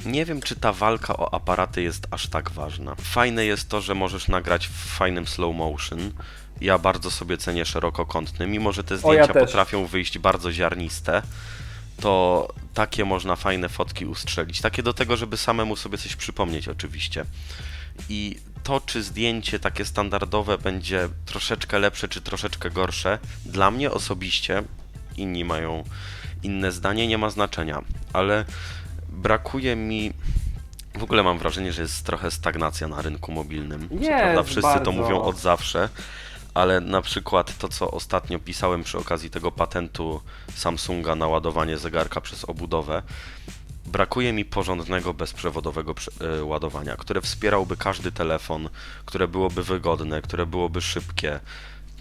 nie 0.05 0.25
wiem, 0.25 0.41
czy 0.41 0.55
ta 0.55 0.73
walka 0.73 1.17
o 1.17 1.33
aparaty 1.33 1.81
jest 1.81 2.07
aż 2.11 2.27
tak 2.27 2.51
ważna. 2.51 2.95
Fajne 2.95 3.45
jest 3.45 3.69
to, 3.69 3.81
że 3.81 3.95
możesz 3.95 4.27
nagrać 4.27 4.67
w 4.67 4.71
fajnym 4.71 5.27
slow 5.27 5.55
motion. 5.55 6.11
Ja 6.61 6.77
bardzo 6.77 7.11
sobie 7.11 7.37
cenię 7.37 7.65
szerokokątny, 7.65 8.47
mimo 8.47 8.71
że 8.71 8.83
te 8.83 8.93
ja 8.93 8.99
zdjęcia 8.99 9.33
też. 9.33 9.43
potrafią 9.43 9.85
wyjść 9.85 10.19
bardzo 10.19 10.51
ziarniste, 10.51 11.21
to 11.99 12.47
takie 12.73 13.05
można 13.05 13.35
fajne 13.35 13.69
fotki 13.69 14.05
ustrzelić. 14.05 14.61
Takie 14.61 14.83
do 14.83 14.93
tego, 14.93 15.17
żeby 15.17 15.37
samemu 15.37 15.75
sobie 15.75 15.97
coś 15.97 16.15
przypomnieć 16.15 16.67
oczywiście. 16.67 17.25
I 18.09 18.39
to, 18.63 18.81
czy 18.81 19.03
zdjęcie 19.03 19.59
takie 19.59 19.85
standardowe 19.85 20.57
będzie 20.57 21.09
troszeczkę 21.25 21.79
lepsze, 21.79 22.07
czy 22.07 22.21
troszeczkę 22.21 22.69
gorsze, 22.71 23.19
dla 23.45 23.71
mnie 23.71 23.91
osobiście, 23.91 24.63
inni 25.17 25.45
mają 25.45 25.83
inne 26.43 26.71
zdanie, 26.71 27.07
nie 27.07 27.17
ma 27.17 27.29
znaczenia, 27.29 27.81
ale 28.13 28.45
brakuje 29.09 29.75
mi. 29.75 30.13
W 30.99 31.03
ogóle 31.03 31.23
mam 31.23 31.39
wrażenie, 31.39 31.73
że 31.73 31.81
jest 31.81 32.05
trochę 32.05 32.31
stagnacja 32.31 32.87
na 32.87 33.01
rynku 33.01 33.31
mobilnym. 33.31 33.81
Jest 33.91 34.07
prawda 34.07 34.43
wszyscy 34.43 34.61
bardzo. 34.61 34.85
to 34.85 34.91
mówią 34.91 35.21
od 35.21 35.37
zawsze, 35.37 35.89
ale 36.53 36.79
na 36.81 37.01
przykład 37.01 37.57
to, 37.57 37.67
co 37.67 37.91
ostatnio 37.91 38.39
pisałem 38.39 38.83
przy 38.83 38.97
okazji 38.97 39.29
tego 39.29 39.51
patentu 39.51 40.21
Samsunga 40.55 41.15
na 41.15 41.27
ładowanie 41.27 41.77
zegarka 41.77 42.21
przez 42.21 42.45
obudowę, 42.45 43.03
brakuje 43.85 44.33
mi 44.33 44.45
porządnego 44.45 45.13
bezprzewodowego 45.13 45.93
prze- 45.93 46.11
y, 46.39 46.43
ładowania, 46.43 46.95
które 46.97 47.21
wspierałby 47.21 47.77
każdy 47.77 48.11
telefon, 48.11 48.69
które 49.05 49.27
byłoby 49.27 49.63
wygodne, 49.63 50.21
które 50.21 50.45
byłoby 50.45 50.81
szybkie. 50.81 51.39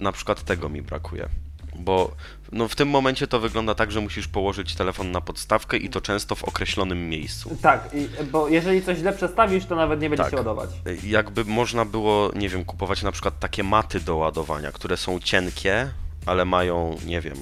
Na 0.01 0.12
przykład 0.12 0.43
tego 0.43 0.68
mi 0.68 0.82
brakuje. 0.82 1.28
Bo 1.76 2.14
no, 2.53 2.68
w 2.68 2.76
tym 2.76 2.88
momencie 2.88 3.26
to 3.26 3.40
wygląda 3.40 3.74
tak, 3.74 3.92
że 3.92 4.01
musisz 4.01 4.28
położyć 4.28 4.74
telefon 4.74 5.11
na 5.11 5.20
podstawkę 5.20 5.76
i 5.76 5.90
to 5.90 6.01
często 6.01 6.34
w 6.34 6.44
określonym 6.44 7.09
miejscu. 7.09 7.57
Tak, 7.62 7.88
bo 8.32 8.48
jeżeli 8.48 8.82
coś 8.82 8.98
źle 8.98 9.12
przestawisz, 9.12 9.64
to 9.64 9.76
nawet 9.76 10.01
nie 10.01 10.11
będzie 10.11 10.22
Tak. 10.22 10.30
się 10.30 10.36
ładować. 10.36 10.70
Jakby 11.05 11.44
można 11.44 11.84
było, 11.84 12.30
nie 12.34 12.48
wiem, 12.48 12.64
kupować 12.64 13.03
na 13.03 13.12
przykład 13.12 13.38
takie 13.38 13.62
maty 13.64 14.01
do 14.01 14.16
ładowania, 14.16 14.72
które 14.72 14.96
są 14.96 15.20
cienkie, 15.20 15.90
ale 16.26 16.44
mają, 16.44 16.96
nie 17.07 17.20
wiem, 17.20 17.36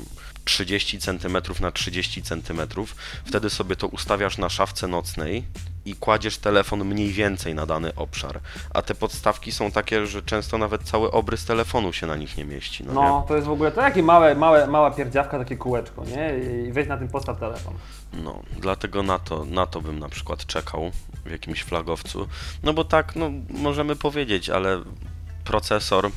30 0.45 0.99
cm 0.99 1.37
na 1.61 1.73
30 1.73 2.23
cm. 2.23 2.61
Wtedy 3.25 3.51
sobie 3.51 3.77
to 3.77 3.87
ustawiasz 3.87 4.39
na 4.39 4.49
szafce 4.49 4.89
nocnej 4.89 5.45
i 5.89 5.95
kładziesz 5.95 6.39
telefon 6.39 6.85
mniej 6.85 7.13
więcej 7.13 7.55
na 7.55 7.67
dany 7.67 7.95
obszar. 7.95 8.41
A 8.75 8.83
te 8.83 8.95
podstawki 8.95 9.53
są 9.53 9.71
takie, 9.71 10.07
że 10.07 10.23
często 10.23 10.59
nawet 10.59 10.83
cały 10.83 11.11
obrys 11.11 11.45
telefonu 11.45 11.93
się 11.93 12.07
na 12.07 12.17
nich 12.17 12.37
nie 12.37 12.45
mieści. 12.45 12.85
No, 12.85 12.93
No, 12.93 13.25
to 13.29 13.35
jest 13.37 13.47
w 13.47 13.51
ogóle 13.51 13.71
to 13.71 13.81
takie 13.81 14.03
małe, 14.03 14.35
małe, 14.35 14.67
mała 14.67 14.91
pierdziawka, 14.91 15.39
takie 15.39 15.57
kółeczko, 15.57 16.05
nie? 16.05 16.39
I 16.69 16.73
weź 16.73 16.89
na 16.89 16.97
tym 16.97 17.09
postaw 17.09 17.41
telefon. 17.41 17.75
no 18.13 18.43
dlatego 18.61 19.03
na 19.03 19.19
to, 19.19 19.45
na 19.45 19.67
to 19.67 19.81
bym 19.81 19.99
na 19.99 20.09
przykład 20.09 20.47
czekał 20.47 20.91
w 21.27 21.31
jakimś 21.31 21.63
flagowcu. 21.63 22.29
No 22.63 22.73
bo 22.73 22.85
tak, 22.85 23.17
no 23.17 23.31
możemy 23.51 23.97
powiedzieć, 23.97 24.51
ale 24.51 24.83
procesor 25.45 26.11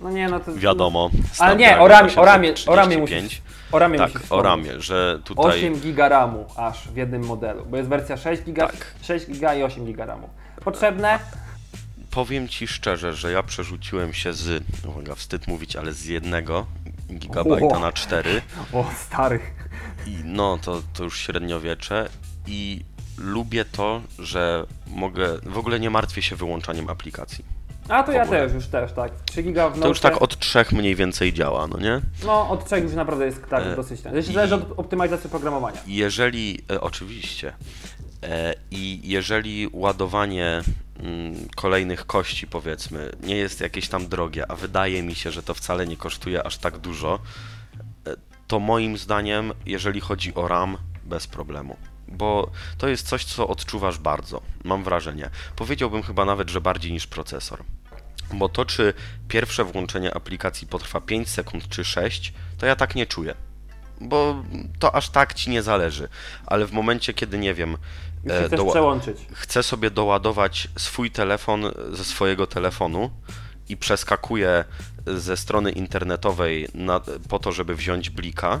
No 0.00 0.10
nie, 0.10 0.28
no 0.28 0.40
to... 0.40 0.54
Wiadomo. 0.54 1.10
Ale 1.38 1.56
nie, 1.56 1.78
o 1.78 1.88
ramie, 1.88 2.16
o 2.16 2.24
ramię, 2.24 2.54
o 2.66 2.76
ramię 2.76 2.96
835. 2.96 3.22
musisz, 3.22 3.42
o 3.72 3.78
ramię 3.78 3.98
Tak, 3.98 4.10
o 4.30 4.42
ramię, 4.42 4.80
że 4.80 5.20
tutaj 5.24 5.58
8 5.58 5.80
giga 5.80 6.08
RAMu 6.08 6.46
aż 6.56 6.88
w 6.88 6.96
jednym 6.96 7.24
modelu, 7.26 7.66
bo 7.66 7.76
jest 7.76 7.88
wersja 7.88 8.16
6 8.16 8.42
giga, 8.42 8.66
Tak. 8.66 8.94
6 9.02 9.26
giga 9.26 9.54
i 9.54 9.62
8 9.62 9.86
giga 9.86 10.06
RAMu. 10.06 10.28
Potrzebne? 10.64 11.18
powiem 12.10 12.48
ci 12.48 12.66
szczerze, 12.66 13.14
że 13.14 13.32
ja 13.32 13.42
przerzuciłem 13.42 14.12
się 14.12 14.32
z, 14.32 14.64
uwaga, 14.84 15.14
wstyd 15.14 15.48
mówić, 15.48 15.76
ale 15.76 15.92
z 15.92 16.04
jednego 16.04 16.66
gigabajta 17.12 17.78
na 17.78 17.92
4 17.92 18.42
O, 18.72 18.84
stary. 18.96 19.40
i 20.06 20.16
no 20.24 20.58
to, 20.62 20.82
to 20.94 21.04
już 21.04 21.18
średniowiecze 21.20 22.08
i 22.46 22.84
lubię 23.18 23.64
to, 23.64 24.00
że 24.18 24.66
mogę, 24.86 25.38
w 25.42 25.58
ogóle 25.58 25.80
nie 25.80 25.90
martwię 25.90 26.22
się 26.22 26.36
wyłączaniem 26.36 26.90
aplikacji. 26.90 27.44
A 27.88 28.02
to 28.02 28.12
ja 28.12 28.26
też, 28.26 28.52
już 28.52 28.66
też, 28.66 28.92
tak. 28.92 29.12
3 29.24 29.42
giga 29.42 29.70
w 29.70 29.80
To 29.80 29.88
już 29.88 30.00
tak 30.00 30.22
od 30.22 30.38
trzech 30.38 30.72
mniej 30.72 30.94
więcej 30.94 31.32
działa, 31.32 31.66
no 31.66 31.78
nie? 31.78 32.00
No, 32.26 32.50
od 32.50 32.64
3 32.64 32.80
już 32.80 32.92
naprawdę 32.92 33.26
jest 33.26 33.46
tak 33.50 33.64
E, 33.64 33.76
dosyć. 33.76 34.00
Jeśli 34.12 34.34
zależy 34.34 34.54
od 34.54 34.78
optymalizacji 34.78 35.30
programowania. 35.30 35.80
Jeżeli, 35.86 36.58
e, 36.70 36.80
oczywiście, 36.80 37.52
e, 38.22 38.54
i 38.70 39.00
jeżeli 39.04 39.68
ładowanie 39.72 40.62
mm, 41.02 41.34
kolejnych 41.56 42.06
kości, 42.06 42.46
powiedzmy, 42.46 43.12
nie 43.22 43.36
jest 43.36 43.60
jakieś 43.60 43.88
tam 43.88 44.08
drogie, 44.08 44.50
a 44.50 44.56
wydaje 44.56 45.02
mi 45.02 45.14
się, 45.14 45.30
że 45.30 45.42
to 45.42 45.54
wcale 45.54 45.86
nie 45.86 45.96
kosztuje 45.96 46.46
aż 46.46 46.58
tak 46.58 46.78
dużo, 46.78 47.18
e, 48.06 48.14
to 48.46 48.60
moim 48.60 48.98
zdaniem, 48.98 49.52
jeżeli 49.66 50.00
chodzi 50.00 50.34
o 50.34 50.48
RAM, 50.48 50.76
bez 51.04 51.26
problemu. 51.26 51.76
Bo 52.08 52.50
to 52.78 52.88
jest 52.88 53.08
coś, 53.08 53.24
co 53.24 53.48
odczuwasz 53.48 53.98
bardzo, 53.98 54.40
mam 54.64 54.84
wrażenie. 54.84 55.30
Powiedziałbym 55.56 56.02
chyba 56.02 56.24
nawet, 56.24 56.50
że 56.50 56.60
bardziej 56.60 56.92
niż 56.92 57.06
procesor. 57.06 57.64
Bo 58.34 58.48
to, 58.48 58.64
czy 58.64 58.94
pierwsze 59.28 59.64
włączenie 59.64 60.14
aplikacji 60.14 60.66
potrwa 60.66 61.00
5 61.00 61.28
sekund 61.28 61.68
czy 61.68 61.84
6, 61.84 62.32
to 62.58 62.66
ja 62.66 62.76
tak 62.76 62.94
nie 62.94 63.06
czuję. 63.06 63.34
Bo 64.00 64.42
to 64.78 64.94
aż 64.94 65.08
tak 65.08 65.34
ci 65.34 65.50
nie 65.50 65.62
zależy. 65.62 66.08
Ale 66.46 66.66
w 66.66 66.72
momencie, 66.72 67.14
kiedy 67.14 67.38
nie 67.38 67.54
wiem, 67.54 67.76
e, 68.34 68.48
doła- 68.56 68.72
chcę 69.32 69.62
sobie 69.62 69.90
doładować 69.90 70.68
swój 70.78 71.10
telefon 71.10 71.64
ze 71.92 72.04
swojego 72.04 72.46
telefonu 72.46 73.10
i 73.68 73.76
przeskakuję 73.76 74.64
ze 75.06 75.36
strony 75.36 75.70
internetowej 75.72 76.68
na, 76.74 77.00
po 77.28 77.38
to, 77.38 77.52
żeby 77.52 77.74
wziąć 77.76 78.10
blika. 78.10 78.60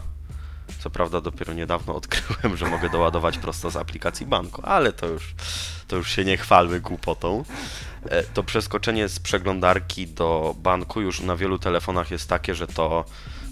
Co 0.78 0.90
prawda 0.90 1.20
dopiero 1.20 1.52
niedawno 1.52 1.94
odkryłem, 1.96 2.56
że 2.56 2.66
mogę 2.66 2.90
doładować 2.90 3.38
prosto 3.38 3.70
z 3.70 3.76
aplikacji 3.76 4.26
banku, 4.26 4.62
ale 4.64 4.92
to 4.92 5.06
już, 5.06 5.34
to 5.88 5.96
już 5.96 6.10
się 6.10 6.24
nie 6.24 6.36
chwalmy 6.36 6.80
głupotą. 6.80 7.44
E, 8.10 8.22
To 8.22 8.42
przeskoczenie 8.42 9.08
z 9.08 9.18
przeglądarki 9.18 10.06
do 10.06 10.54
banku 10.58 11.00
już 11.00 11.20
na 11.20 11.36
wielu 11.36 11.58
telefonach 11.58 12.10
jest 12.10 12.28
takie, 12.28 12.54
że 12.54 12.66
to 12.66 13.04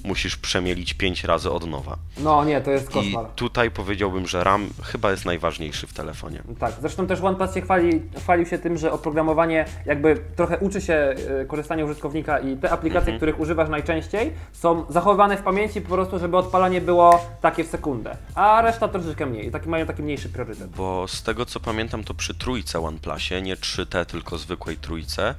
musisz 0.04 0.36
przemielić 0.36 0.94
5 0.94 1.24
razy 1.24 1.50
od 1.50 1.66
nowa. 1.70 1.96
No 2.18 2.44
nie, 2.44 2.60
to 2.60 2.70
jest 2.70 2.90
I 2.90 2.92
koszmar. 2.94 3.26
tutaj 3.26 3.70
powiedziałbym, 3.70 4.26
że 4.26 4.44
RAM 4.44 4.68
chyba 4.82 5.10
jest 5.10 5.24
najważniejszy 5.24 5.86
w 5.86 5.92
telefonie. 5.92 6.42
Tak, 6.58 6.72
zresztą 6.80 7.06
też 7.06 7.20
OnePlus 7.20 7.54
się 7.54 7.60
chwali, 7.60 8.02
chwalił 8.18 8.46
się 8.46 8.58
tym, 8.58 8.78
że 8.78 8.92
oprogramowanie 8.92 9.64
jakby 9.86 10.16
trochę 10.36 10.58
uczy 10.58 10.80
się 10.80 10.94
e, 10.94 11.44
korzystania 11.44 11.84
użytkownika 11.84 12.38
i 12.38 12.56
te 12.56 12.70
aplikacje, 12.70 13.00
Mhm. 13.00 13.16
których 13.16 13.40
używasz 13.40 13.68
najczęściej 13.68 14.32
są 14.52 14.84
zachowywane 14.88 15.36
w 15.36 15.42
pamięci 15.42 15.80
po 15.80 15.88
prostu, 15.88 16.18
żeby 16.18 16.36
odpalanie 16.36 16.80
było 16.80 17.26
takie 17.40 17.64
w 17.64 17.68
sekundę, 17.68 18.16
a 18.34 18.62
reszta 18.62 18.88
troszeczkę 18.88 19.26
mniej, 19.26 19.50
taki 19.50 19.68
mają 19.68 19.86
taki 19.86 20.02
mniejszy 20.02 20.28
priorytet. 20.28 20.70
Bo 20.70 21.08
z 21.08 21.22
tego 21.22 21.46
co 21.46 21.60
pamiętam, 21.60 22.04
to 22.04 22.14
przy 22.14 22.34
trójce 22.34 22.80
OnePlusie, 22.80 23.42
nie 23.42 23.56
3T, 23.56 24.04
tylko 24.04 24.38
zwykłej 24.38 24.76
trójce, 24.76 25.34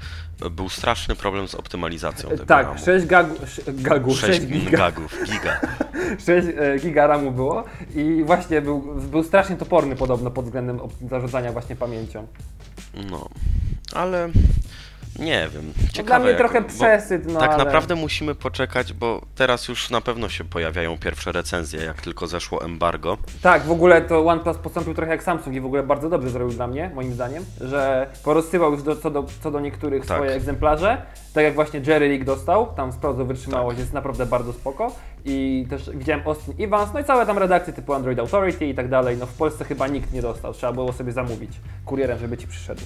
był 0.52 0.70
straszny 0.70 1.16
problem 1.16 1.48
z 1.48 1.56
optymalizacją 1.56 2.30
tego 2.30 2.46
Tak, 2.46 2.66
RAMu. 2.66 2.80
6 2.80 3.06
gagu, 3.06 3.36
gagu, 3.68 4.16
6 4.16 4.34
6 4.34 4.46
giga, 4.48 4.78
gagów, 4.78 5.18
giga. 5.26 5.60
6 6.26 6.48
e, 6.58 6.80
giga 6.80 7.08
RAMu 7.08 7.32
było 7.32 7.64
i 7.96 8.24
właśnie 8.24 8.62
był, 8.62 8.82
był 8.96 9.24
strasznie 9.24 9.56
toporny 9.56 9.96
podobno 9.96 10.32
pod 10.32 10.46
względem 10.46 10.80
zarządzania 11.10 11.52
właśnie 11.52 11.76
pamięcią. 11.76 12.28
No, 13.12 13.30
ale 13.94 14.30
nie 15.20 15.48
wiem. 15.54 15.74
No, 15.84 15.88
Ciekawe 15.94 16.06
dla 16.08 16.20
mnie 16.20 16.28
jak- 16.30 16.38
trochę 16.38 16.62
przesyt, 16.64 17.26
no 17.34 17.40
Tak 17.40 17.50
ale... 17.52 17.64
naprawdę 17.66 17.96
musimy 17.96 18.36
poczekać, 18.36 18.94
bo 18.94 19.22
teraz 19.36 19.68
już 19.68 19.90
na 19.90 20.02
pewno 20.02 20.30
się 20.30 20.44
pojawiają 20.44 20.98
pierwsze 20.98 21.32
recenzje, 21.32 21.84
jak 21.84 22.02
tylko 22.02 22.28
zeszło 22.28 22.64
embargo. 22.66 23.18
Tak, 23.42 23.64
w 23.64 23.72
ogóle 23.72 24.02
to 24.02 24.26
OnePlus 24.28 24.58
postąpił 24.58 24.94
trochę 24.94 25.12
jak 25.12 25.24
Samsung 25.24 25.56
i 25.56 25.62
w 25.62 25.66
ogóle 25.66 25.84
bardzo 25.84 26.10
dobrze 26.10 26.30
zrobił 26.30 26.56
dla 26.56 26.68
mnie, 26.68 26.92
moim 26.96 27.14
zdaniem, 27.14 27.46
że 27.62 28.08
porozsyłał 28.24 28.72
już 28.72 28.84
do, 28.84 28.96
co, 28.96 29.12
do, 29.12 29.26
co 29.44 29.52
do 29.52 29.60
niektórych 29.60 30.06
Tak. 30.06 30.18
swoje 30.18 30.32
egzemplarze, 30.32 31.02
tak 31.34 31.44
jak 31.44 31.56
właśnie 31.56 31.82
Jerry 31.88 32.08
Rig 32.08 32.24
dostał, 32.24 32.68
tam 32.76 32.92
sprawdzał 32.92 33.26
wytrzymałość, 33.26 33.76
Tak. 33.76 33.80
jest 33.80 33.94
naprawdę 33.94 34.26
bardzo 34.26 34.54
spoko 34.54 34.92
i 35.26 35.66
też 35.70 35.90
widziałem 35.94 36.28
Austin 36.28 36.54
Evans, 36.60 36.90
no 36.94 37.00
i 37.00 37.04
całe 37.04 37.26
tam 37.26 37.38
redakcje 37.38 37.74
typu 37.74 37.94
Android 37.94 38.20
Authority 38.20 38.66
i 38.66 38.76
tak 38.76 38.90
dalej, 38.90 39.18
no 39.18 39.26
w 39.26 39.34
Polsce 39.34 39.66
chyba 39.66 39.88
nikt 39.88 40.14
nie 40.14 40.22
dostał, 40.22 40.54
trzeba 40.54 40.74
było 40.74 40.94
sobie 40.94 41.12
zamówić 41.12 41.52
kurierem, 41.86 42.20
żeby 42.20 42.38
Ci 42.38 42.48
przyszedł. 42.48 42.82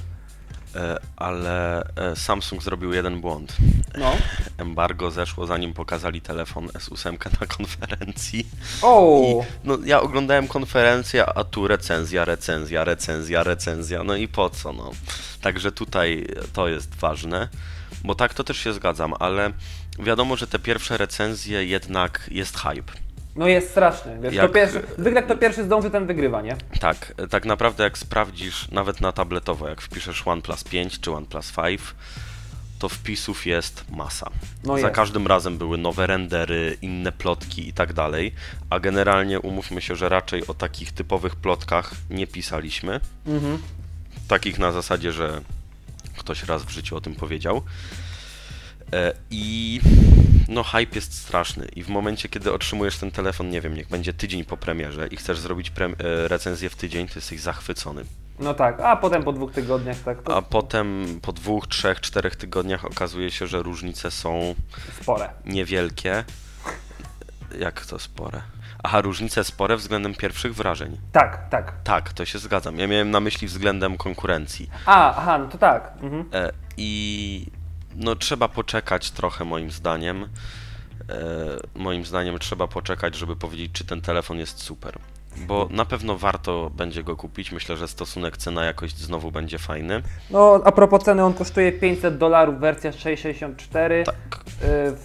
E, 0.76 1.00
ale 1.16 1.84
e, 1.96 2.16
Samsung 2.16 2.64
zrobił 2.64 2.94
jeden 2.94 3.22
błąd. 3.22 3.58
No. 3.98 4.14
Embargo 4.58 5.12
zeszło 5.12 5.46
zanim 5.46 5.74
pokazali 5.74 6.22
telefon 6.22 6.68
S8 6.68 7.42
na 7.42 7.48
konferencji. 7.48 8.48
O, 8.82 9.22
I 9.24 9.46
no, 9.68 9.78
ja 9.86 10.02
oglądałem 10.02 10.48
konferencję, 10.48 11.26
a 11.26 11.44
tu 11.44 11.68
recenzja, 11.68 12.26
recenzja, 12.26 12.84
recenzja, 12.84 13.44
recenzja. 13.44 14.04
No 14.04 14.16
i 14.16 14.28
po 14.28 14.50
co? 14.50 14.74
No. 14.74 14.92
Także 15.42 15.72
tutaj 15.72 16.28
to 16.54 16.68
jest 16.68 16.96
ważne, 16.96 17.48
bo 18.04 18.16
tak 18.16 18.34
to 18.34 18.44
też 18.44 18.58
się 18.58 18.74
zgadzam, 18.74 19.14
ale 19.20 19.52
wiadomo, 20.00 20.36
że 20.36 20.48
te 20.48 20.60
pierwsze 20.60 20.98
recenzje 20.98 21.66
jednak 21.66 22.30
jest 22.32 22.58
hype. 22.58 23.09
No 23.36 23.48
jest 23.48 23.70
straszny, 23.70 24.20
wiesz, 24.22 24.34
Jak- 24.34 24.48
to 24.48 24.54
pierwszy, 24.54 24.82
zwykle 24.98 25.24
kto 25.24 25.38
pierwszy 25.38 25.64
zdąży, 25.64 25.90
ten 25.92 26.08
wygrywa, 26.08 26.42
nie? 26.42 26.56
Tak, 26.80 27.14
tak 27.30 27.46
naprawdę 27.46 27.84
jak 27.84 27.98
sprawdzisz 27.98 28.72
nawet 28.72 29.02
na 29.02 29.12
tabletowo, 29.12 29.68
jak 29.70 29.82
wpiszesz 29.82 30.28
OnePlus 30.28 30.64
5 30.64 31.00
czy 31.00 31.12
OnePlus 31.12 31.52
5, 31.52 31.82
to 32.80 32.90
wpisów 32.90 33.46
jest 33.46 33.86
masa. 33.92 34.30
No 34.64 34.74
Za 34.74 34.80
jest. 34.88 34.96
każdym 34.96 35.28
razem 35.28 35.58
były 35.58 35.78
nowe 35.78 36.08
rendery, 36.08 36.78
inne 36.82 37.12
plotki 37.12 37.68
i 37.68 37.74
tak 37.74 37.94
dalej, 37.94 38.34
a 38.70 38.80
generalnie 38.80 39.40
umówmy 39.40 39.82
się, 39.82 39.96
że 39.96 40.10
raczej 40.10 40.48
o 40.48 40.54
takich 40.54 40.92
typowych 40.92 41.36
plotkach 41.36 41.92
nie 42.10 42.28
pisaliśmy. 42.28 43.00
Mhm. 43.28 43.58
Takich 44.28 44.60
na 44.60 44.72
zasadzie, 44.72 45.12
że 45.12 45.42
ktoś 46.18 46.44
raz 46.44 46.64
w 46.64 46.70
życiu 46.70 46.96
o 46.98 47.02
tym 47.02 47.16
powiedział. 47.16 47.62
E, 48.94 49.14
I 49.32 49.80
no 50.50 50.64
hype 50.64 50.96
jest 50.96 51.14
straszny 51.22 51.68
i 51.76 51.84
w 51.84 51.90
momencie, 51.90 52.30
kiedy 52.30 52.54
otrzymujesz 52.54 52.98
ten 52.98 53.12
telefon, 53.12 53.50
nie 53.50 53.62
wiem, 53.62 53.74
niech 53.74 53.88
będzie 53.88 54.14
tydzień 54.14 54.46
po 54.46 54.58
premierze 54.58 55.08
i 55.08 55.16
chcesz 55.18 55.40
zrobić 55.40 55.72
pre- 55.72 55.94
e, 56.00 56.28
recenzję 56.28 56.70
w 56.70 56.76
tydzień, 56.76 57.08
to 57.08 57.14
jesteś 57.16 57.40
zachwycony. 57.40 58.04
No 58.40 58.54
tak, 58.54 58.80
a 58.80 58.96
potem 58.96 59.24
po 59.24 59.32
dwóch 59.34 59.52
tygodniach 59.52 59.98
tak, 60.06 60.22
to 60.22 60.36
A 60.38 60.42
potem 60.42 61.06
po 61.22 61.34
dwóch, 61.34 61.68
trzech, 61.68 62.02
czterech 62.02 62.36
tygodniach 62.36 62.86
okazuje 62.86 63.32
się, 63.32 63.48
że 63.48 63.64
różnice 63.64 64.12
są 64.12 64.56
spore. 65.02 65.30
niewielkie. 65.46 66.24
Jak 67.60 67.86
to 67.86 68.00
spore? 68.00 68.42
Aha, 68.84 69.02
różnice 69.02 69.44
spore 69.44 69.78
względem 69.78 70.14
pierwszych 70.16 70.56
wrażeń. 70.56 70.98
Tak, 71.12 71.50
tak. 71.50 71.74
Tak, 71.84 72.14
to 72.14 72.26
się 72.26 72.40
zgadzam. 72.40 72.80
Ja 72.80 72.88
miałem 72.88 73.12
na 73.12 73.20
myśli 73.20 73.48
względem 73.48 73.98
konkurencji. 73.98 74.70
A, 74.86 75.18
aha, 75.18 75.38
no 75.38 75.48
to 75.48 75.58
tak. 75.58 75.92
Mhm. 76.02 76.26
E, 76.34 76.52
I 76.78 77.46
no 78.00 78.16
trzeba 78.16 78.48
poczekać 78.48 79.12
trochę 79.12 79.46
moim 79.46 79.72
zdaniem. 79.72 80.24
E, 80.24 80.30
moim 81.76 82.06
zdaniem 82.06 82.40
trzeba 82.40 82.68
poczekać, 82.68 83.16
żeby 83.16 83.36
powiedzieć, 83.36 83.72
czy 83.72 83.86
ten 83.86 84.02
telefon 84.02 84.38
jest 84.40 84.62
super. 84.62 85.00
Bo 85.48 85.68
na 85.72 85.86
pewno 85.86 86.18
warto 86.18 86.70
będzie 86.74 87.04
go 87.04 87.16
kupić. 87.16 87.52
Myślę, 87.52 87.78
że 87.78 87.88
stosunek 87.88 88.38
cena-jakość 88.38 88.98
znowu 88.98 89.32
będzie 89.32 89.58
fajny. 89.58 90.02
No, 90.32 90.62
a 90.64 90.72
propos 90.72 91.04
ceny, 91.04 91.24
on 91.24 91.34
kosztuje 91.34 91.72
500 91.72 92.18
dolarów, 92.18 92.60
wersja 92.60 92.92
664. 92.92 94.04
Tak. 94.04 94.16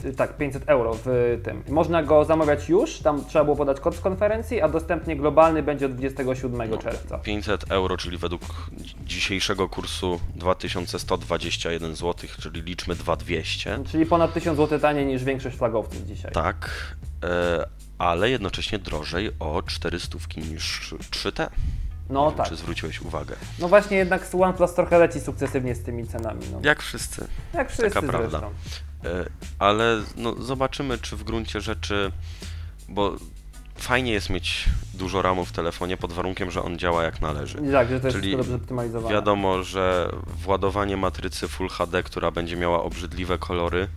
Y, 0.04 0.12
tak, 0.12 0.36
500 0.36 0.62
euro 0.66 0.94
w 1.04 1.38
tym. 1.44 1.62
Można 1.68 2.02
go 2.02 2.24
zamawiać 2.24 2.68
już, 2.68 2.98
tam 2.98 3.24
trzeba 3.24 3.44
było 3.44 3.56
podać 3.56 3.80
kod 3.80 3.94
z 3.96 4.00
konferencji, 4.00 4.60
a 4.60 4.68
dostępnie 4.68 5.16
globalny 5.16 5.62
będzie 5.62 5.86
od 5.86 5.94
27 5.94 6.78
czerwca. 6.78 7.18
500 7.18 7.64
euro, 7.70 7.96
czyli 7.96 8.18
według 8.18 8.42
dzi- 8.76 8.94
dzisiejszego 9.06 9.68
kursu 9.68 10.20
2121 10.36 11.94
zł, 11.96 12.28
czyli 12.40 12.62
liczmy 12.62 12.94
2200. 12.94 13.78
Czyli 13.90 14.06
ponad 14.06 14.32
1000 14.34 14.56
zł 14.56 14.78
taniej 14.78 15.06
niż 15.06 15.24
większość 15.24 15.56
flagowców 15.56 16.02
dzisiaj. 16.06 16.32
Tak, 16.32 16.70
e, 17.24 17.66
ale 17.98 18.30
jednocześnie 18.30 18.78
drożej 18.78 19.30
o 19.38 19.62
400 19.62 20.18
niż 20.36 20.94
3T. 21.10 21.48
No 22.10 22.26
wiem, 22.28 22.36
tak. 22.36 22.48
Czy 22.48 22.56
zwróciłeś 22.56 23.00
uwagę? 23.00 23.36
No 23.58 23.68
właśnie 23.68 23.96
jednak 23.96 24.26
OnePlus 24.34 24.74
trochę 24.74 24.98
leci 24.98 25.20
sukcesywnie 25.20 25.74
z 25.74 25.82
tymi 25.82 26.06
cenami. 26.06 26.40
No. 26.52 26.60
Jak 26.62 26.82
wszyscy. 26.82 27.26
Jak 27.54 27.68
wszyscy 27.68 27.90
taka 27.90 28.06
prawda. 28.06 28.28
zresztą. 28.28 28.50
E, 29.04 29.24
Ale 29.58 30.02
no, 30.16 30.34
zobaczymy, 30.42 30.98
czy 30.98 31.16
w 31.16 31.24
gruncie 31.24 31.60
rzeczy, 31.60 32.12
bo 32.88 33.16
fajnie 33.76 34.12
jest 34.12 34.30
mieć 34.30 34.68
dużo 34.94 35.22
RAMu 35.22 35.44
w 35.44 35.52
telefonie 35.52 35.96
pod 35.96 36.12
warunkiem, 36.12 36.50
że 36.50 36.62
on 36.62 36.78
działa 36.78 37.02
jak 37.02 37.20
należy. 37.20 37.58
Tak, 37.72 37.88
że 37.88 38.00
to 38.00 38.06
jest 38.06 38.18
Czyli 38.18 38.36
dobrze 38.36 38.54
optymalizowane. 38.54 39.14
Wiadomo, 39.14 39.62
że 39.62 40.10
władowanie 40.26 40.96
matrycy 40.96 41.48
Full 41.48 41.68
HD, 41.68 42.02
która 42.02 42.30
będzie 42.30 42.56
miała 42.56 42.82
obrzydliwe 42.82 43.38
kolory, 43.38 43.88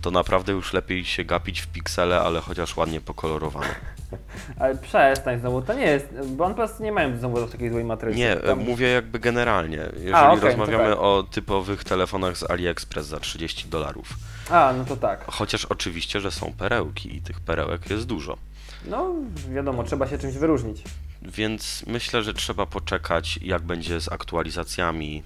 to 0.00 0.10
naprawdę 0.10 0.52
już 0.52 0.72
lepiej 0.72 1.04
się 1.04 1.24
gapić 1.24 1.60
w 1.60 1.66
piksele, 1.66 2.20
ale 2.20 2.40
chociaż 2.40 2.76
ładnie 2.76 3.00
pokolorowane. 3.00 3.74
Ale 4.58 4.76
przestań 4.76 5.40
znowu, 5.40 5.62
to 5.62 5.74
nie 5.74 5.86
jest, 5.86 6.06
bo 6.26 6.44
OnePlus 6.44 6.80
nie 6.80 6.92
mają 6.92 7.18
znowu 7.18 7.46
takiej 7.46 7.70
złej 7.70 7.84
matrycy. 7.84 8.18
Nie, 8.18 8.36
Tam- 8.36 8.58
mówię 8.58 8.88
jakby 8.88 9.18
generalnie. 9.18 9.78
Jeżeli 9.92 10.12
no 10.12 10.36
to 10.36 10.46
rozmawiamy 10.46 10.90
tak. 10.90 10.98
o 10.98 11.22
typowych 11.30 11.84
telefonach 11.84 12.38
z 12.38 12.50
AliExpress 12.50 13.06
za 13.06 13.20
30 13.20 13.68
dolarów. 13.68 14.08
A, 14.50 14.72
no 14.78 14.84
to 14.84 14.96
tak. 14.96 15.24
Chociaż 15.26 15.64
oczywiście, 15.64 16.20
że 16.20 16.30
są 16.30 16.52
perełki 16.58 17.16
i 17.16 17.22
tych 17.22 17.40
perełek 17.40 17.90
jest 17.90 18.06
dużo. 18.06 18.36
No, 18.84 19.14
wiadomo, 19.54 19.84
trzeba 19.84 20.08
się 20.08 20.18
czymś 20.18 20.34
wyróżnić. 20.34 20.82
Więc 21.22 21.84
myślę, 21.86 22.22
że 22.22 22.34
trzeba 22.34 22.66
poczekać, 22.66 23.38
jak 23.42 23.62
będzie 23.62 24.00
z 24.00 24.12
aktualizacjami 24.12 25.22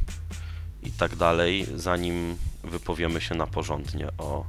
i 0.82 0.90
tak 0.90 1.16
dalej, 1.16 1.66
zanim 1.76 2.36
wypowiemy 2.64 3.20
się 3.20 3.34
na 3.34 3.46
porządnie 3.46 4.08
o, 4.18 4.44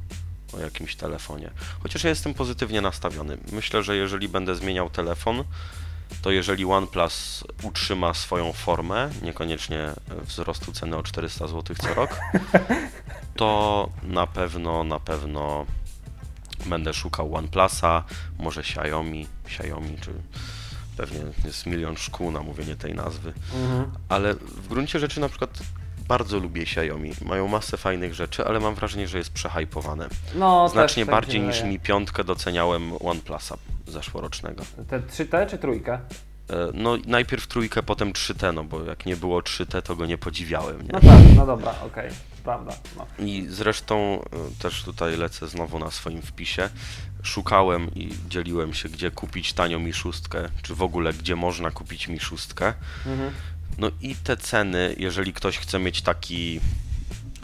o 0.53 0.59
jakimś 0.59 0.95
telefonie. 0.95 1.49
Chociaż 1.83 2.03
ja 2.03 2.09
jestem 2.09 2.33
pozytywnie 2.33 2.81
nastawiony. 2.81 3.37
Myślę, 3.51 3.83
że 3.83 3.95
jeżeli 3.95 4.29
będę 4.29 4.55
zmieniał 4.55 4.89
telefon, 4.89 5.43
to 6.21 6.31
jeżeli 6.31 6.65
OnePlus 6.65 7.43
utrzyma 7.63 8.13
swoją 8.13 8.53
formę, 8.53 9.09
niekoniecznie 9.21 9.93
wzrostu 10.27 10.71
ceny 10.71 10.97
o 10.97 11.03
400 11.03 11.47
zł 11.47 11.75
co 11.81 11.93
rok, 11.93 12.19
to 13.35 13.89
na 14.03 14.27
pewno, 14.27 14.83
na 14.83 14.99
pewno 14.99 15.65
będę 16.65 16.93
szukał 16.93 17.35
OnePlusa, 17.35 18.03
może 18.39 18.61
Xiaomi, 18.61 19.27
Xiaomi, 19.45 19.97
czy 20.01 20.11
pewnie 20.97 21.19
jest 21.45 21.65
milion 21.65 21.97
szkół 21.97 22.31
na 22.31 22.39
mówienie 22.41 22.75
tej 22.75 22.93
nazwy, 22.93 23.33
Mhm. 23.53 23.91
ale 24.09 24.33
w 24.33 24.67
gruncie 24.67 24.99
rzeczy 24.99 25.19
na 25.19 25.29
przykład 25.29 25.59
bardzo 26.07 26.39
lubię 26.39 26.61
Xiaomi. 26.61 27.11
Mają 27.25 27.47
masę 27.47 27.77
fajnych 27.77 28.13
rzeczy, 28.13 28.45
ale 28.45 28.59
mam 28.59 28.75
wrażenie, 28.75 29.07
że 29.07 29.17
jest 29.17 29.33
przehypowane. 29.33 30.07
No, 30.35 30.69
Znacznie 30.69 31.03
też 31.03 31.07
tak 31.07 31.15
bardziej 31.15 31.41
się 31.41 31.47
niż 31.47 31.55
wydaje. 31.55 31.73
mi 31.73 31.79
piątkę 31.79 32.23
doceniałem 32.23 32.91
OnePlusa 33.05 33.57
zeszłorocznego. 33.87 34.63
Te 34.89 34.99
3T 34.99 35.49
czy 35.49 35.57
trójkę? 35.57 35.93
E, 35.93 35.99
No 36.73 36.97
najpierw 37.05 37.47
trójkę, 37.47 37.83
potem 37.83 38.13
3T, 38.13 38.53
no 38.53 38.63
bo 38.63 38.83
jak 38.83 39.05
nie 39.05 39.15
było 39.15 39.41
3T, 39.41 39.81
to 39.81 39.95
go 39.95 40.05
nie 40.05 40.17
podziwiałem, 40.17 40.81
nie? 40.81 40.89
No 40.93 40.99
tak, 40.99 41.19
no 41.35 41.45
dobra, 41.45 41.75
okej, 41.85 42.09
prawda. 42.43 42.73
No. 42.97 43.05
I 43.25 43.45
zresztą 43.49 44.23
y, 44.59 44.61
też 44.61 44.83
tutaj 44.83 45.17
lecę 45.17 45.47
znowu 45.47 45.79
na 45.79 45.91
swoim 45.91 46.21
wpisie. 46.21 46.69
Szukałem 47.23 47.95
i 47.95 48.09
dzieliłem 48.29 48.73
się, 48.73 48.89
gdzie 48.89 49.11
kupić 49.11 49.53
tanio 49.53 49.79
mi 49.79 49.93
szóstkę, 49.93 50.49
czy 50.61 50.75
w 50.75 50.81
ogóle 50.81 51.13
gdzie 51.13 51.35
można 51.35 51.71
kupić 51.71 52.07
mi 52.07 52.19
szóstkę. 52.19 52.73
Mhm. 53.05 53.31
No 53.77 53.91
i 54.01 54.15
te 54.15 54.37
ceny, 54.37 54.95
jeżeli 54.97 55.33
ktoś 55.33 55.57
chce 55.57 55.79
mieć 55.79 56.01
taki 56.01 56.59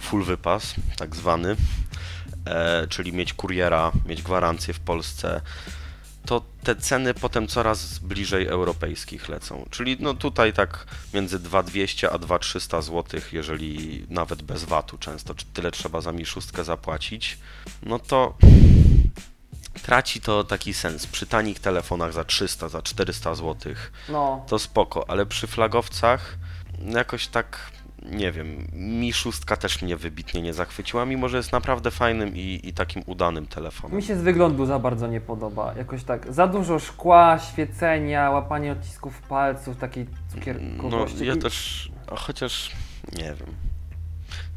full 0.01 0.23
wypas, 0.23 0.75
tak 0.97 1.15
zwany, 1.15 1.55
e, 2.45 2.87
czyli 2.87 3.13
mieć 3.13 3.33
kuriera, 3.33 3.91
mieć 4.05 4.21
gwarancję 4.21 4.73
w 4.73 4.79
Polsce, 4.79 5.41
to 6.25 6.45
te 6.63 6.75
ceny 6.75 7.13
potem 7.13 7.47
coraz 7.47 7.99
bliżej 7.99 8.47
europejskich 8.47 9.29
lecą. 9.29 9.65
Czyli 9.69 9.97
no 9.99 10.13
tutaj 10.13 10.53
tak 10.53 10.85
między 11.13 11.39
2200 11.39 12.11
a 12.11 12.17
2300 12.17 12.81
zł, 12.81 13.21
jeżeli 13.31 14.05
nawet 14.09 14.41
bez 14.41 14.63
VAT-u 14.63 14.97
często, 14.97 15.33
tyle 15.53 15.71
trzeba 15.71 16.01
za 16.01 16.11
mi 16.11 16.25
zapłacić, 16.63 17.37
no 17.83 17.99
to 17.99 18.37
traci 19.79 20.21
to 20.21 20.43
taki 20.43 20.73
sens. 20.73 21.07
Przy 21.07 21.25
tanich 21.27 21.59
telefonach 21.59 22.13
za 22.13 22.23
300, 22.23 22.69
za 22.69 22.81
400 22.81 23.35
zł 23.35 23.73
No, 24.09 24.45
to 24.47 24.59
spoko, 24.59 25.05
ale 25.09 25.25
przy 25.25 25.47
flagowcach 25.47 26.37
jakoś 26.85 27.27
tak, 27.27 27.71
nie 28.05 28.31
wiem, 28.31 28.67
mi 28.73 29.13
szóstka 29.13 29.57
też 29.57 29.81
mnie 29.81 29.97
wybitnie 29.97 30.41
nie 30.41 30.53
zachwyciła, 30.53 31.05
mimo 31.05 31.29
że 31.29 31.37
jest 31.37 31.51
naprawdę 31.51 31.91
fajnym 31.91 32.35
i, 32.35 32.59
i 32.63 32.73
takim 32.73 33.03
udanym 33.05 33.45
telefonem. 33.47 33.97
mi 33.97 34.03
się 34.03 34.17
z 34.17 34.21
wyglądu 34.21 34.65
za 34.65 34.79
bardzo 34.79 35.07
nie 35.07 35.21
podoba. 35.21 35.73
Jakoś 35.77 36.03
tak, 36.03 36.33
za 36.33 36.47
dużo 36.47 36.79
szkła, 36.79 37.39
świecenia, 37.39 38.29
łapanie 38.31 38.71
odcisków 38.71 39.21
palców, 39.21 39.77
takiej 39.77 40.05
No 40.05 40.33
cukierkowości. 40.39 41.25
ja 41.25 41.33
I- 41.33 41.37
też, 41.37 41.89
chociaż 42.17 42.71
nie 43.17 43.23
wiem. 43.33 43.68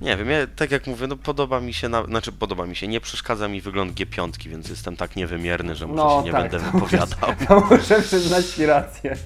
Nie 0.03 0.17
wiem, 0.17 0.31
ja 0.31 0.47
tak 0.57 0.71
jak 0.71 0.87
mówię, 0.87 1.07
no 1.07 1.17
podoba 1.17 1.61
mi 1.61 1.75
się, 1.75 1.89
na, 1.89 2.05
znaczy 2.05 2.33
podoba 2.33 2.67
mi 2.67 2.77
się, 2.77 2.89
nie 2.89 3.01
przeszkadza 3.01 3.49
mi 3.49 3.61
wygląd 3.61 3.93
G5, 3.95 4.49
więc 4.49 4.69
jestem 4.69 4.97
tak 4.97 5.17
niewymierny, 5.17 5.75
że 5.75 5.87
może 5.87 6.03
No, 6.03 6.19
się 6.21 6.25
nie 6.27 6.33
tak, 6.33 6.43
będę 6.51 6.67
to 6.67 6.73
wypowiadał. 6.73 7.35
To 7.49 7.61
muszę 7.61 8.03
przyznać 8.03 8.47
ci 8.47 8.67
rację. 8.67 9.17